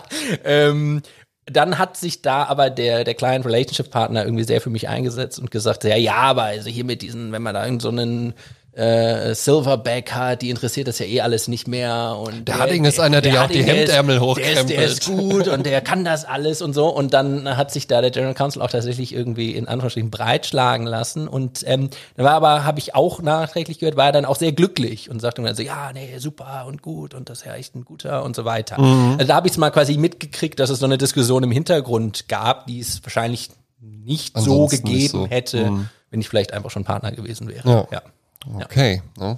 ähm, 0.44 1.02
dann 1.46 1.78
hat 1.78 1.96
sich 1.96 2.22
da 2.22 2.44
aber 2.44 2.70
der, 2.70 3.04
der 3.04 3.14
Client 3.14 3.44
Relationship 3.44 3.90
Partner 3.90 4.24
irgendwie 4.24 4.44
sehr 4.44 4.60
für 4.60 4.70
mich 4.70 4.88
eingesetzt 4.88 5.38
und 5.38 5.50
gesagt, 5.50 5.84
ja, 5.84 5.96
ja, 5.96 6.14
aber 6.14 6.44
also 6.44 6.70
hier 6.70 6.84
mit 6.84 7.02
diesen, 7.02 7.32
wenn 7.32 7.42
man 7.42 7.54
da 7.54 7.64
irgend 7.64 7.82
so 7.82 7.88
einen 7.88 8.34
äh, 8.74 9.34
Silverback 9.34 10.12
hat, 10.12 10.40
die 10.40 10.48
interessiert 10.48 10.88
das 10.88 10.98
ja 10.98 11.04
eh 11.04 11.20
alles 11.20 11.46
nicht 11.46 11.68
mehr. 11.68 12.16
Und 12.18 12.48
der, 12.48 12.54
der 12.54 12.58
Harding 12.58 12.84
ist 12.86 12.98
einer, 12.98 13.20
der, 13.20 13.32
der 13.32 13.44
auch 13.44 13.50
die 13.50 13.62
Hemdärmel 13.62 14.20
hochkrempelt. 14.20 14.70
Der 14.70 14.84
ist, 14.84 15.06
der 15.06 15.16
ist 15.16 15.20
gut 15.20 15.48
und 15.48 15.66
der 15.66 15.82
kann 15.82 16.04
das 16.04 16.24
alles 16.24 16.62
und 16.62 16.72
so. 16.72 16.88
Und 16.88 17.12
dann 17.12 17.56
hat 17.56 17.70
sich 17.70 17.86
da 17.86 18.00
der 18.00 18.10
General 18.10 18.32
Counsel 18.32 18.62
auch 18.62 18.70
tatsächlich 18.70 19.14
irgendwie 19.14 19.50
in 19.52 19.68
Anführungsstrichen 19.68 20.10
breitschlagen 20.10 20.86
lassen. 20.86 21.28
Und 21.28 21.62
ähm, 21.66 21.90
da 22.16 22.24
war 22.24 22.32
aber, 22.32 22.64
habe 22.64 22.78
ich 22.78 22.94
auch 22.94 23.20
nachträglich 23.20 23.78
gehört, 23.78 23.96
war 23.96 24.06
er 24.06 24.12
dann 24.12 24.24
auch 24.24 24.36
sehr 24.36 24.52
glücklich 24.52 25.10
und 25.10 25.20
sagte 25.20 25.42
mir 25.42 25.54
so, 25.54 25.62
ja, 25.62 25.92
nee, 25.92 26.16
super 26.16 26.64
und 26.66 26.80
gut 26.80 27.12
und 27.12 27.28
das 27.28 27.40
ist 27.40 27.44
ja 27.44 27.54
echt 27.54 27.74
ein 27.74 27.84
guter 27.84 28.24
und 28.24 28.34
so 28.34 28.46
weiter. 28.46 28.80
Mhm. 28.80 29.16
Also 29.18 29.26
da 29.26 29.34
habe 29.34 29.48
ich 29.48 29.52
es 29.52 29.58
mal 29.58 29.70
quasi 29.70 29.98
mitgekriegt, 29.98 30.58
dass 30.58 30.70
es 30.70 30.78
so 30.78 30.86
eine 30.86 30.96
Diskussion 30.96 31.42
im 31.42 31.50
Hintergrund 31.50 32.26
gab, 32.28 32.66
die 32.66 32.80
es 32.80 33.02
wahrscheinlich 33.04 33.50
nicht 33.80 34.34
Ansonsten 34.34 34.76
so 34.76 34.82
gegeben 34.82 34.98
nicht 34.98 35.10
so. 35.10 35.26
hätte, 35.26 35.70
mhm. 35.70 35.88
wenn 36.10 36.20
ich 36.20 36.28
vielleicht 36.30 36.54
einfach 36.54 36.70
schon 36.70 36.84
Partner 36.84 37.12
gewesen 37.12 37.48
wäre. 37.48 37.68
ja. 37.68 37.86
ja. 37.90 38.02
Okay. 38.46 39.02
Ja. 39.18 39.36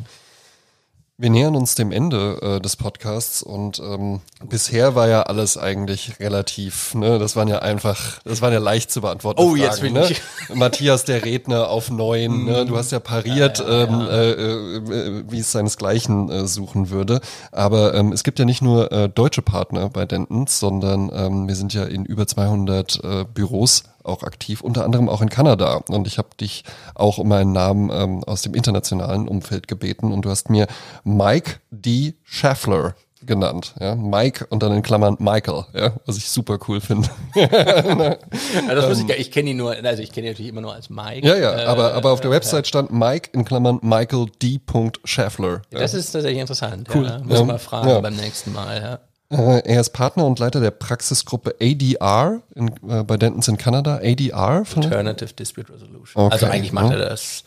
Wir 1.17 1.31
nähern 1.31 1.55
uns 1.55 1.77
dem 1.77 1.93
Ende 1.93 2.41
äh, 2.43 2.61
des 2.61 2.75
Podcasts 2.75 3.41
und 3.41 3.79
ähm, 3.79 4.21
bisher 4.49 4.97
war 4.97 5.07
ja 5.07 5.23
alles 5.23 5.57
eigentlich 5.57 6.19
relativ, 6.19 6.93
ne, 6.97 7.21
das 7.21 7.37
waren 7.37 7.47
ja 7.47 7.61
einfach, 7.61 8.19
das 8.25 8.43
waren 8.43 8.53
ja 8.53 8.59
leicht 8.59 8.91
zu 8.91 9.01
beantworten. 9.01 9.41
Oh, 9.41 9.51
Fragen, 9.51 9.61
jetzt 9.61 9.81
bin 9.81 9.93
ne? 9.93 10.09
ich. 10.11 10.21
Matthias, 10.53 11.05
der 11.05 11.25
Redner 11.25 11.69
auf 11.69 11.89
neun, 11.89 12.47
ne? 12.47 12.67
du 12.67 12.77
hast 12.77 12.91
ja 12.91 12.99
pariert, 12.99 13.61
ja, 13.61 13.65
ja, 13.65 13.79
ja. 13.79 13.85
Ähm, 13.85 14.01
äh, 14.01 14.31
äh, 14.33 15.25
wie 15.29 15.39
es 15.39 15.53
seinesgleichen 15.53 16.31
äh, 16.31 16.49
suchen 16.49 16.91
würde. 16.91 17.21
Aber 17.53 17.95
ähm, 17.95 18.11
es 18.11 18.25
gibt 18.25 18.41
ja 18.41 18.45
nicht 18.45 18.61
nur 18.61 18.91
äh, 18.91 19.09
deutsche 19.09 19.43
Partner 19.43 19.91
bei 19.91 20.07
Dentons, 20.07 20.59
sondern 20.59 21.13
ähm, 21.15 21.47
wir 21.47 21.55
sind 21.55 21.73
ja 21.75 21.85
in 21.85 22.05
über 22.05 22.27
200 22.27 23.05
äh, 23.05 23.25
Büros 23.33 23.85
auch 24.05 24.23
aktiv, 24.23 24.61
unter 24.61 24.85
anderem 24.85 25.09
auch 25.09 25.21
in 25.23 25.29
Kanada. 25.31 25.81
Und 25.89 26.07
ich 26.07 26.19
habe 26.19 26.29
dich 26.41 26.65
auch 26.95 27.19
um 27.19 27.31
einen 27.33 27.53
Namen 27.53 27.91
ähm, 27.93 28.25
aus 28.25 28.43
dem 28.43 28.55
internationalen 28.55 29.27
Umfeld 29.29 29.67
gebeten 29.69 30.13
und 30.13 30.23
du 30.25 30.31
hast 30.31 30.51
mir 30.51 30.67
Mike 31.05 31.57
D. 31.71 32.15
Schaffler 32.23 32.95
genannt. 33.27 33.75
Ja? 33.81 33.95
Mike 33.95 34.47
und 34.51 34.63
dann 34.63 34.73
in 34.73 34.83
Klammern 34.83 35.17
Michael, 35.19 35.65
ja? 35.73 35.95
was 36.05 36.19
ich 36.19 36.29
super 36.29 36.59
cool 36.69 36.83
finde. 36.83 37.09
Ja, 37.35 37.47
das 38.75 38.89
muss 38.89 39.01
ich, 39.01 39.09
ja- 39.09 39.15
ich 39.17 39.31
kenne 39.31 39.49
ihn 39.51 39.57
nur, 39.57 39.75
also 39.83 40.03
ich 40.03 40.13
kenne 40.13 40.27
ihn 40.27 40.33
natürlich 40.33 40.51
immer 40.51 40.61
nur 40.61 40.75
als 40.75 40.91
Mike. 40.91 41.27
Ja, 41.27 41.35
ja, 41.37 41.59
Äh, 41.61 41.65
aber, 41.65 41.95
aber 41.95 42.13
auf 42.13 42.21
der 42.21 42.31
Website 42.31 42.67
stand 42.67 42.93
Mike 42.93 43.31
in 43.33 43.47
Klammern 43.47 43.79
Michael 43.83 44.27
D. 44.43 44.61
Schaffler. 45.05 45.63
Ja. 45.73 45.79
Das 45.81 45.95
ist 45.95 46.13
tatsächlich 46.13 46.41
interessant. 46.41 46.89
Cool. 46.95 47.07
Ja. 47.07 47.19
Muss 47.21 47.39
Ja. 47.39 47.45
mal 47.47 47.59
fragen 47.59 48.03
beim 48.03 48.15
nächsten 48.17 48.53
Mal. 48.53 48.83
Ja. 48.83 48.99
Äh, 49.35 49.61
Er 49.65 49.81
ist 49.81 49.91
Partner 49.91 50.25
und 50.27 50.39
Leiter 50.39 50.61
der 50.61 50.71
Praxisgruppe 50.71 51.57
ADR 51.61 52.41
in, 52.55 52.69
äh, 52.89 53.03
bei 53.05 53.17
Dentons 53.17 53.49
in 53.49 53.59
Kanada. 53.59 53.97
ADR? 54.03 54.65
Alternative 54.77 55.33
Dispute 55.35 55.73
Resolution. 55.73 56.25
Okay, 56.27 56.33
Also 56.35 56.47
eigentlich 56.47 56.73
macht 56.73 56.91
ja. 56.93 56.99
er 56.99 57.09
das, 57.11 57.45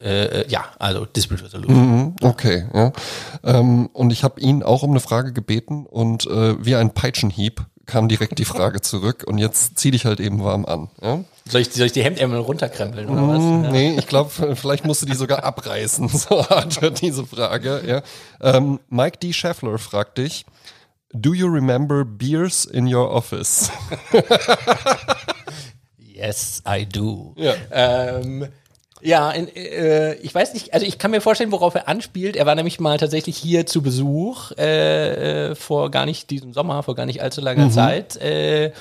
äh, 0.00 0.24
äh, 0.42 0.48
ja, 0.48 0.64
also 0.78 1.04
Dispute 1.06 1.44
Resolution. 1.44 2.16
Okay, 2.22 2.66
ja. 2.74 2.92
Ähm, 3.44 3.88
und 3.92 4.10
ich 4.12 4.24
habe 4.24 4.40
ihn 4.40 4.62
auch 4.62 4.82
um 4.82 4.90
eine 4.90 5.00
Frage 5.00 5.32
gebeten 5.32 5.86
und 5.86 6.26
äh, 6.26 6.64
wie 6.64 6.74
ein 6.76 6.92
Peitschenhieb 6.92 7.64
kam 7.86 8.08
direkt 8.08 8.40
die 8.40 8.44
Frage 8.44 8.80
zurück 8.80 9.22
und 9.28 9.38
jetzt 9.38 9.78
zieh 9.78 9.92
dich 9.92 10.06
halt 10.06 10.18
eben 10.18 10.42
warm 10.42 10.64
an. 10.64 10.88
Ja? 11.00 11.20
Soll, 11.48 11.60
ich, 11.60 11.72
soll 11.72 11.86
ich 11.86 11.92
die 11.92 12.02
Hemdärmel 12.02 12.40
runterkrempeln 12.40 13.08
oder 13.08 13.28
was? 13.28 13.38
Hm, 13.38 13.70
Nee, 13.70 13.96
ich 13.96 14.08
glaube, 14.08 14.28
vielleicht 14.56 14.84
musst 14.84 15.02
du 15.02 15.06
die 15.06 15.14
sogar 15.14 15.44
abreißen. 15.44 16.08
So 16.16 16.44
hart 16.48 17.00
diese 17.00 17.24
Frage. 17.24 17.82
Ja. 17.86 18.02
Ähm, 18.40 18.80
Mike 18.90 19.18
D. 19.18 19.32
Scheffler 19.32 19.78
fragt 19.78 20.18
dich, 20.18 20.44
do 21.12 21.34
you 21.34 21.48
remember 21.48 22.04
beers 22.04 22.64
in 22.64 22.92
your 22.92 23.10
office? 23.10 23.70
Yes, 26.16 26.62
I 26.66 26.86
do. 26.86 27.34
Ja. 27.36 27.54
Ähm, 27.70 28.48
ja, 29.02 29.30
in, 29.30 29.54
äh, 29.54 30.14
ich 30.14 30.34
weiß 30.34 30.54
nicht, 30.54 30.72
also 30.72 30.86
ich 30.86 30.96
kann 30.98 31.10
mir 31.10 31.20
vorstellen, 31.20 31.52
worauf 31.52 31.74
er 31.74 31.88
anspielt. 31.88 32.36
Er 32.36 32.46
war 32.46 32.54
nämlich 32.54 32.80
mal 32.80 32.96
tatsächlich 32.96 33.36
hier 33.36 33.66
zu 33.66 33.82
Besuch 33.82 34.52
äh, 34.52 35.50
äh, 35.50 35.54
vor 35.54 35.90
gar 35.90 36.06
nicht 36.06 36.30
diesem 36.30 36.54
Sommer, 36.54 36.82
vor 36.82 36.94
gar 36.94 37.04
nicht 37.04 37.22
allzu 37.22 37.42
langer 37.42 37.70
Zeit. 37.70 38.16
Äh, 38.16 38.72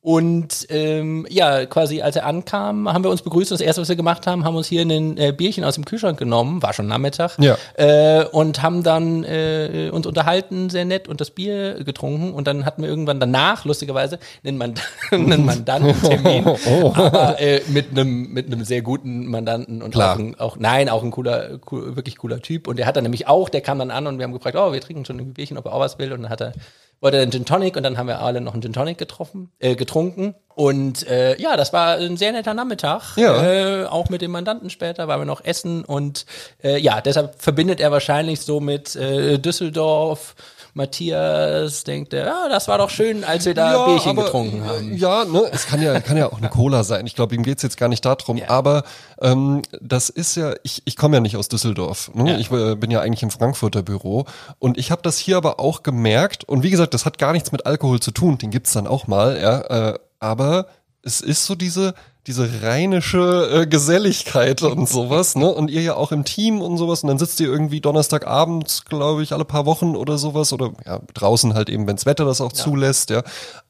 und 0.00 0.66
ähm, 0.70 1.26
ja, 1.28 1.66
quasi 1.66 2.00
als 2.02 2.14
er 2.14 2.24
ankam, 2.24 2.90
haben 2.90 3.02
wir 3.02 3.10
uns 3.10 3.22
begrüßt. 3.22 3.50
Und 3.50 3.60
das 3.60 3.66
erste, 3.66 3.82
was 3.82 3.88
wir 3.88 3.96
gemacht 3.96 4.28
haben, 4.28 4.44
haben 4.44 4.54
uns 4.54 4.68
hier 4.68 4.82
ein 4.82 5.16
äh, 5.18 5.32
Bierchen 5.36 5.64
aus 5.64 5.74
dem 5.74 5.84
Kühlschrank 5.84 6.16
genommen, 6.18 6.62
war 6.62 6.72
schon 6.72 6.86
Nachmittag, 6.86 7.36
Ja. 7.40 7.56
äh, 7.74 8.24
und 8.24 8.62
haben 8.62 8.84
dann 8.84 9.24
äh, 9.24 9.90
uns 9.92 10.06
unterhalten, 10.06 10.70
sehr 10.70 10.84
nett 10.84 11.08
und 11.08 11.20
das 11.20 11.32
Bier 11.32 11.82
getrunken. 11.82 12.32
Und 12.32 12.46
dann 12.46 12.64
hatten 12.64 12.82
wir 12.82 12.88
irgendwann 12.88 13.18
danach, 13.18 13.64
lustigerweise, 13.64 14.20
einen, 14.44 14.56
Mand 14.56 14.80
einen 15.10 15.44
Mandantentermin, 15.44 16.46
aber 16.94 17.40
äh, 17.40 17.60
mit 17.66 17.90
einem 17.90 18.32
mit 18.32 18.46
einem 18.46 18.64
sehr 18.64 18.82
guten 18.82 19.26
Mandanten 19.26 19.82
und 19.82 19.90
Klar. 19.90 20.14
auch, 20.14 20.18
ein, 20.20 20.38
auch 20.38 20.56
nein, 20.58 20.88
auch 20.88 21.02
ein 21.02 21.10
cooler, 21.10 21.58
cool, 21.72 21.96
wirklich 21.96 22.18
cooler 22.18 22.40
Typ. 22.40 22.68
Und 22.68 22.78
der 22.78 22.86
hat 22.86 22.94
dann 22.96 23.02
nämlich 23.02 23.26
auch, 23.26 23.48
der 23.48 23.62
kam 23.62 23.80
dann 23.80 23.90
an 23.90 24.06
und 24.06 24.18
wir 24.18 24.24
haben 24.24 24.32
gefragt, 24.32 24.56
oh, 24.56 24.72
wir 24.72 24.80
trinken 24.80 25.04
schon 25.04 25.18
ein 25.18 25.34
Bierchen, 25.34 25.58
ob 25.58 25.66
er 25.66 25.72
auch 25.74 25.80
was 25.80 25.98
will. 25.98 26.12
Und 26.12 26.22
dann 26.22 26.30
hat 26.30 26.40
er 26.40 26.52
wollte 27.00 27.20
einen 27.20 27.30
Gin 27.30 27.44
Tonic 27.44 27.76
und 27.76 27.82
dann 27.82 27.96
haben 27.98 28.08
wir 28.08 28.20
alle 28.20 28.40
noch 28.40 28.52
einen 28.52 28.62
Gin 28.62 28.72
Tonic 28.72 28.98
getroffen, 28.98 29.50
äh, 29.58 29.76
getrunken. 29.76 30.34
Und 30.54 31.06
äh, 31.06 31.40
ja, 31.40 31.56
das 31.56 31.72
war 31.72 31.96
ein 31.96 32.16
sehr 32.16 32.32
netter 32.32 32.54
Nachmittag. 32.54 33.16
Ja. 33.16 33.42
Äh, 33.42 33.84
auch 33.86 34.08
mit 34.08 34.22
dem 34.22 34.32
Mandanten 34.32 34.70
später 34.70 35.06
waren 35.06 35.20
wir 35.20 35.24
noch 35.24 35.44
essen 35.44 35.84
und 35.84 36.26
äh, 36.62 36.78
ja, 36.78 37.00
deshalb 37.00 37.40
verbindet 37.40 37.80
er 37.80 37.92
wahrscheinlich 37.92 38.40
so 38.40 38.58
mit 38.60 38.96
äh, 38.96 39.38
Düsseldorf. 39.38 40.34
Matthias 40.74 41.84
denkt, 41.84 42.12
ja, 42.12 42.48
das 42.48 42.68
war 42.68 42.78
doch 42.78 42.90
schön, 42.90 43.24
als 43.24 43.44
wir 43.46 43.54
da 43.54 43.86
Bierchen 43.86 44.10
aber, 44.10 44.24
getrunken 44.24 44.62
äh, 44.62 44.68
haben. 44.68 44.96
Ja, 44.96 45.24
ne, 45.24 45.42
es 45.52 45.66
kann 45.66 45.82
ja, 45.82 45.98
kann 46.00 46.16
ja 46.16 46.30
auch 46.30 46.38
eine 46.38 46.48
Cola 46.48 46.84
sein. 46.84 47.06
Ich 47.06 47.14
glaube, 47.14 47.34
ihm 47.34 47.42
geht's 47.42 47.62
jetzt 47.62 47.76
gar 47.76 47.88
nicht 47.88 48.04
darum. 48.04 48.40
Aber 48.46 48.84
ähm, 49.20 49.62
das 49.80 50.08
ist 50.08 50.36
ja, 50.36 50.54
ich, 50.62 50.82
ich 50.84 50.96
komme 50.96 51.16
ja 51.16 51.20
nicht 51.20 51.36
aus 51.36 51.48
Düsseldorf. 51.48 52.10
Ne? 52.14 52.32
Ja. 52.32 52.38
Ich 52.38 52.50
äh, 52.50 52.74
bin 52.74 52.90
ja 52.90 53.00
eigentlich 53.00 53.22
im 53.22 53.30
Frankfurter 53.30 53.82
Büro. 53.82 54.26
Und 54.58 54.78
ich 54.78 54.90
habe 54.90 55.02
das 55.02 55.18
hier 55.18 55.36
aber 55.36 55.60
auch 55.60 55.82
gemerkt. 55.82 56.44
Und 56.44 56.62
wie 56.62 56.70
gesagt, 56.70 56.94
das 56.94 57.04
hat 57.04 57.18
gar 57.18 57.32
nichts 57.32 57.52
mit 57.52 57.66
Alkohol 57.66 58.00
zu 58.00 58.10
tun. 58.10 58.38
Den 58.38 58.50
gibt's 58.50 58.72
dann 58.72 58.86
auch 58.86 59.06
mal. 59.06 59.40
Ja, 59.40 59.60
äh, 59.92 59.98
aber 60.20 60.66
es 61.02 61.20
ist 61.20 61.46
so 61.46 61.54
diese 61.54 61.94
diese 62.28 62.62
rheinische 62.62 63.62
äh, 63.62 63.66
Geselligkeit 63.66 64.62
und 64.62 64.86
sowas, 64.86 65.34
ne? 65.34 65.48
Und 65.48 65.70
ihr 65.70 65.80
ja 65.80 65.94
auch 65.94 66.12
im 66.12 66.24
Team 66.24 66.60
und 66.60 66.76
sowas. 66.76 67.02
Und 67.02 67.08
dann 67.08 67.18
sitzt 67.18 67.40
ihr 67.40 67.48
irgendwie 67.48 67.80
Donnerstagabends, 67.80 68.84
glaube 68.84 69.22
ich, 69.22 69.32
alle 69.32 69.46
paar 69.46 69.64
Wochen 69.64 69.96
oder 69.96 70.18
sowas. 70.18 70.52
Oder 70.52 70.72
ja, 70.86 71.00
draußen 71.14 71.54
halt 71.54 71.70
eben, 71.70 71.86
wenns 71.86 72.04
Wetter 72.04 72.26
das 72.26 72.42
auch 72.42 72.52
zulässt, 72.52 73.08
ja. 73.08 73.22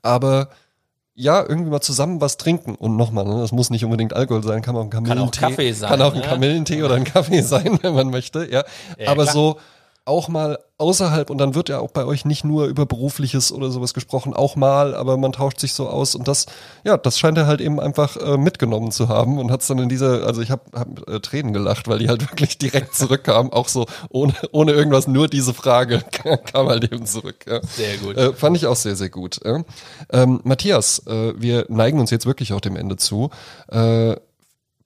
Aber 0.03 0.49
ja, 1.15 1.41
irgendwie 1.41 1.71
mal 1.71 1.81
zusammen 1.81 2.21
was 2.21 2.37
trinken. 2.37 2.75
Und 2.75 2.97
nochmal, 2.97 3.25
ne, 3.25 3.41
das 3.41 3.53
muss 3.53 3.71
nicht 3.71 3.85
unbedingt 3.85 4.13
Alkohol 4.13 4.43
sein, 4.43 4.61
kann 4.61 4.77
auch 4.77 4.83
ein 4.83 4.91
Kamillentee. 4.91 5.41
Kaffee 5.41 5.73
sein, 5.73 5.91
Kann 5.91 6.03
auch 6.03 6.15
ein 6.15 6.21
ne? 6.21 6.27
Kamillentee 6.27 6.83
oder 6.83 6.97
ein 6.97 7.05
Kaffee 7.05 7.41
sein, 7.43 7.79
wenn 7.83 7.95
man 7.95 8.11
möchte, 8.11 8.49
ja. 8.51 8.65
Aber 9.07 9.23
klar. 9.23 9.35
so 9.35 9.59
auch 10.09 10.29
mal 10.29 10.59
außerhalb 10.79 11.29
und 11.29 11.39
dann 11.39 11.55
wird 11.55 11.69
ja 11.69 11.81
auch 11.81 11.91
bei 11.91 12.05
euch 12.05 12.25
nicht 12.25 12.45
nur 12.45 12.67
über 12.67 12.87
berufliches 12.87 13.53
oder 13.53 13.71
sowas 13.71 13.95
gesprochen, 13.95 14.33
auch 14.33 14.57
mal, 14.57 14.95
aber 14.95 15.17
man 15.17 15.33
tauscht 15.33 15.59
sich 15.59 15.73
so 15.73 15.89
aus 15.89 16.15
und 16.15 16.29
das, 16.29 16.47
ja, 16.85 16.97
das 16.97 17.19
scheint 17.19 17.37
er 17.37 17.47
halt 17.47 17.61
eben 17.61 17.81
einfach 17.81 18.17
äh, 18.17 18.39
mitgenommen 18.39 18.93
zu 18.93 19.09
haben 19.09 19.39
und 19.39 19.51
hat 19.51 19.63
es 19.63 19.67
dann 19.67 19.79
in 19.79 19.89
dieser, 19.89 20.25
also 20.25 20.41
ich 20.41 20.51
habe 20.51 20.63
hab, 20.73 21.09
äh, 21.09 21.21
Tränen 21.21 21.53
gelacht, 21.53 21.89
weil 21.89 21.99
die 21.99 22.09
halt 22.09 22.23
wirklich 22.31 22.59
direkt 22.59 22.95
zurückkam, 22.95 23.53
auch 23.53 23.69
so 23.69 23.87
ohne, 24.09 24.35
ohne 24.53 24.73
irgendwas, 24.73 25.09
nur 25.09 25.29
diese 25.29 25.53
Frage 25.53 26.03
kam 26.53 26.69
halt 26.69 26.91
eben 26.91 27.07
zurück. 27.07 27.45
Ja. 27.49 27.61
Sehr 27.63 27.97
gut. 27.99 28.17
Äh, 28.17 28.33
fand 28.33 28.57
ich 28.57 28.67
auch 28.67 28.77
sehr, 28.77 28.95
sehr 28.95 29.11
gut. 29.11 29.41
Ja. 29.45 29.63
Ähm, 30.11 30.41
Matthias, 30.45 31.05
äh, 31.07 31.35
wir 31.37 31.67
neigen 31.69 31.99
uns 31.99 32.11
jetzt 32.11 32.25
wirklich 32.25 32.53
auch 32.53 32.61
dem 32.61 32.77
Ende 32.77 32.97
zu. 32.97 33.31
Äh, 33.71 34.17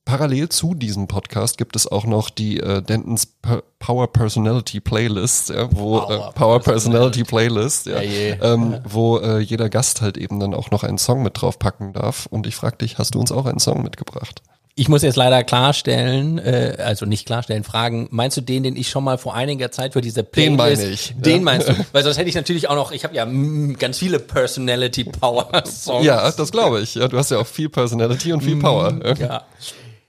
Parallel 0.05 0.49
zu 0.49 0.75
diesem 0.75 1.07
Podcast 1.07 1.59
gibt 1.59 1.77
es 1.77 1.87
auch 1.91 2.05
noch 2.05 2.29
die 2.29 2.59
äh, 2.59 2.83
Dentons 2.83 3.27
per 3.27 3.63
Power 3.79 4.13
Personality 4.13 4.81
Playlist, 4.81 5.51
ja, 5.51 5.69
wo 5.71 6.01
Power 6.01 6.29
äh, 6.29 6.33
Power 6.33 6.61
Personality 6.61 7.25
Playlist, 7.25 7.87
ja, 7.87 8.01
Ja, 8.01 8.55
ähm, 8.55 8.81
wo 8.85 9.19
äh, 9.19 9.39
jeder 9.39 9.69
Gast 9.69 10.03
halt 10.03 10.17
eben 10.17 10.41
dann 10.41 10.55
auch 10.55 10.71
noch 10.71 10.83
einen 10.83 10.99
Song 10.99 11.23
mit 11.23 11.41
draufpacken 11.41 11.93
darf. 11.93 12.27
Und 12.27 12.47
ich 12.47 12.57
frage 12.57 12.79
dich, 12.79 12.99
hast 12.99 13.15
du 13.15 13.21
uns 13.21 13.31
auch 13.31 13.47
einen 13.47 13.61
Song 13.61 13.83
mitgebracht? 13.83 14.43
Ich 14.75 14.89
muss 14.89 15.03
jetzt 15.03 15.17
leider 15.17 15.45
klarstellen, 15.45 16.39
äh, 16.39 16.77
also 16.79 17.05
nicht 17.05 17.27
klarstellen, 17.27 17.63
fragen, 17.63 18.09
meinst 18.11 18.39
du 18.39 18.41
den, 18.41 18.63
den 18.63 18.75
ich 18.75 18.89
schon 18.89 19.05
mal 19.05 19.19
vor 19.19 19.35
einiger 19.35 19.71
Zeit 19.71 19.93
für 19.93 20.01
diese 20.01 20.25
Den 20.25 20.57
Playlist... 20.57 20.83
meine 20.83 20.95
ich, 20.95 21.15
Den 21.17 21.37
ja. 21.37 21.43
meinst 21.43 21.69
du? 21.69 21.75
Weil 21.93 22.03
sonst 22.03 22.17
hätte 22.17 22.31
ich 22.31 22.35
natürlich 22.35 22.71
auch 22.71 22.75
noch, 22.75 22.91
ich 22.91 23.05
habe 23.05 23.15
ja 23.15 23.27
mm, 23.27 23.77
ganz 23.79 23.99
viele 23.99 24.19
Personality 24.19 25.05
Power 25.05 25.51
Songs. 25.67 26.07
Ja, 26.07 26.31
das 26.31 26.51
glaube 26.51 26.81
ich. 26.81 26.95
Ja, 26.95 27.07
du 27.07 27.19
hast 27.19 27.31
ja 27.31 27.39
auch 27.39 27.47
viel 27.47 27.69
Personality 27.69 28.33
und 28.33 28.43
viel 28.43 28.57
Power. 28.57 28.99
Ja. 29.19 29.45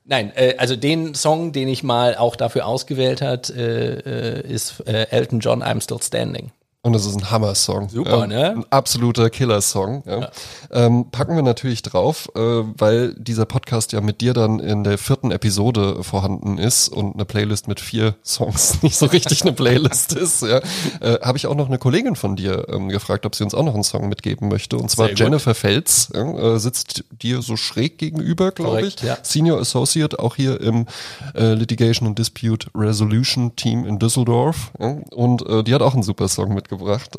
Nein, 0.05 0.31
äh, 0.35 0.55
also 0.57 0.75
den 0.75 1.15
Song, 1.15 1.53
den 1.53 1.67
ich 1.67 1.83
mal 1.83 2.15
auch 2.15 2.35
dafür 2.35 2.67
ausgewählt 2.67 3.21
hat, 3.21 3.49
äh, 3.49 4.39
äh, 4.39 4.47
ist 4.47 4.81
äh, 4.87 5.07
Elton 5.09 5.39
John, 5.39 5.63
I'm 5.63 5.81
Still 5.81 6.01
Standing. 6.01 6.51
Und 6.85 6.91
das 6.91 7.05
ist 7.05 7.15
ein 7.15 7.31
Hammer-Song. 7.31 7.87
Super, 7.87 8.19
ja, 8.19 8.27
ne? 8.27 8.49
Ein 8.57 8.65
absoluter 8.69 9.29
Killer-Song. 9.29 10.03
Ja. 10.05 10.29
Ähm, 10.69 11.05
packen 11.11 11.33
wir 11.33 11.41
natürlich 11.41 11.81
drauf, 11.81 12.29
äh, 12.35 12.39
weil 12.39 13.13
dieser 13.13 13.45
Podcast 13.45 13.93
ja 13.93 14.01
mit 14.01 14.19
dir 14.19 14.33
dann 14.33 14.59
in 14.59 14.83
der 14.83 14.97
vierten 14.97 15.31
Episode 15.31 16.03
vorhanden 16.03 16.57
ist 16.57 16.89
und 16.89 17.13
eine 17.13 17.23
Playlist 17.23 17.69
mit 17.69 17.79
vier 17.79 18.15
Songs 18.25 18.79
nicht 18.83 18.97
so 18.97 19.05
richtig 19.05 19.43
eine 19.43 19.53
Playlist 19.53 20.11
ist. 20.17 20.41
Ja. 20.41 20.59
Äh, 20.99 21.21
Habe 21.21 21.37
ich 21.37 21.47
auch 21.47 21.55
noch 21.55 21.67
eine 21.67 21.77
Kollegin 21.77 22.17
von 22.17 22.35
dir 22.35 22.67
ähm, 22.67 22.89
gefragt, 22.89 23.25
ob 23.25 23.33
sie 23.33 23.45
uns 23.45 23.53
auch 23.53 23.63
noch 23.63 23.75
einen 23.75 23.85
Song 23.85 24.09
mitgeben 24.09 24.49
möchte. 24.49 24.75
Und 24.75 24.91
zwar. 24.91 25.09
Jennifer 25.13 25.55
ja, 25.63 26.55
äh, 26.55 26.59
sitzt 26.59 27.05
dir 27.21 27.41
so 27.41 27.55
schräg 27.55 27.97
gegenüber, 27.97 28.51
glaube 28.51 28.81
ich. 28.81 29.01
Ja. 29.01 29.17
Senior 29.21 29.61
Associate, 29.61 30.19
auch 30.19 30.35
hier 30.35 30.59
im 30.59 30.87
äh, 31.33 31.53
Litigation 31.53 32.09
and 32.09 32.19
Dispute 32.19 32.67
Resolution 32.75 33.55
Team 33.55 33.85
in 33.85 33.99
Düsseldorf. 33.99 34.71
Ja? 34.79 34.97
Und 35.11 35.47
äh, 35.47 35.63
die 35.63 35.73
hat 35.73 35.81
auch 35.81 35.93
einen 35.93 36.03
super 36.03 36.27
Song 36.27 36.53
mitgebracht, 36.53 36.72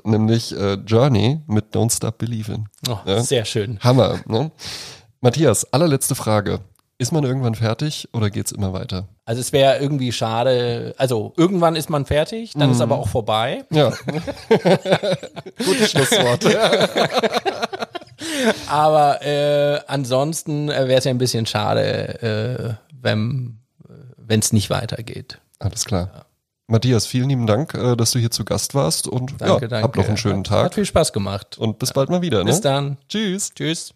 nämlich 0.04 0.56
äh, 0.56 0.74
Journey 0.74 1.40
mit 1.46 1.74
Don't 1.74 1.94
Stop 1.94 2.18
Believing. 2.18 2.68
Oh, 2.88 2.98
Ja. 3.06 3.22
Sehr 3.22 3.44
schön. 3.44 3.78
Hammer. 3.80 4.20
Ne? 4.26 4.50
Matthias, 5.20 5.72
allerletzte 5.72 6.14
Frage. 6.14 6.60
Ist 6.96 7.10
man 7.12 7.24
irgendwann 7.24 7.56
fertig 7.56 8.08
oder 8.12 8.30
geht's 8.30 8.52
immer 8.52 8.72
weiter? 8.72 9.08
Also 9.24 9.40
es 9.40 9.52
wäre 9.52 9.78
irgendwie 9.78 10.12
schade, 10.12 10.94
also 10.96 11.32
irgendwann 11.36 11.74
ist 11.74 11.90
man 11.90 12.06
fertig, 12.06 12.52
dann 12.54 12.70
ist 12.70 12.80
aber 12.80 12.96
auch 12.98 13.08
vorbei. 13.08 13.64
Ja. 13.70 13.92
Gutes 15.64 15.90
Schlusswort. 15.90 16.44
Aber 18.68 19.22
äh, 19.22 19.80
ansonsten 19.86 20.68
wäre 20.68 20.94
es 20.94 21.04
ja 21.04 21.10
ein 21.10 21.18
bisschen 21.18 21.46
schade, 21.46 22.78
äh, 22.80 23.02
wenn 23.02 23.58
es 24.28 24.52
nicht 24.52 24.70
weitergeht. 24.70 25.40
Alles 25.58 25.84
klar. 25.84 26.23
Matthias, 26.66 27.06
vielen 27.06 27.28
lieben 27.28 27.46
Dank, 27.46 27.74
äh, 27.74 27.94
dass 27.94 28.12
du 28.12 28.18
hier 28.18 28.30
zu 28.30 28.44
Gast 28.44 28.74
warst 28.74 29.06
und 29.06 29.34
Danke, 29.38 29.64
ja, 29.64 29.68
danke. 29.68 29.82
hab 29.82 29.96
noch 29.96 30.08
einen 30.08 30.16
schönen 30.16 30.44
Tag 30.44 30.64
Hat 30.64 30.74
viel 30.74 30.86
Spaß 30.86 31.12
gemacht. 31.12 31.58
und 31.58 31.78
bis 31.78 31.92
bald 31.92 32.08
mal 32.08 32.22
wieder. 32.22 32.42
Bis 32.44 32.56
ne? 32.56 32.62
dann. 32.62 32.96
Tschüss. 33.08 33.52
Tschüss. 33.54 33.92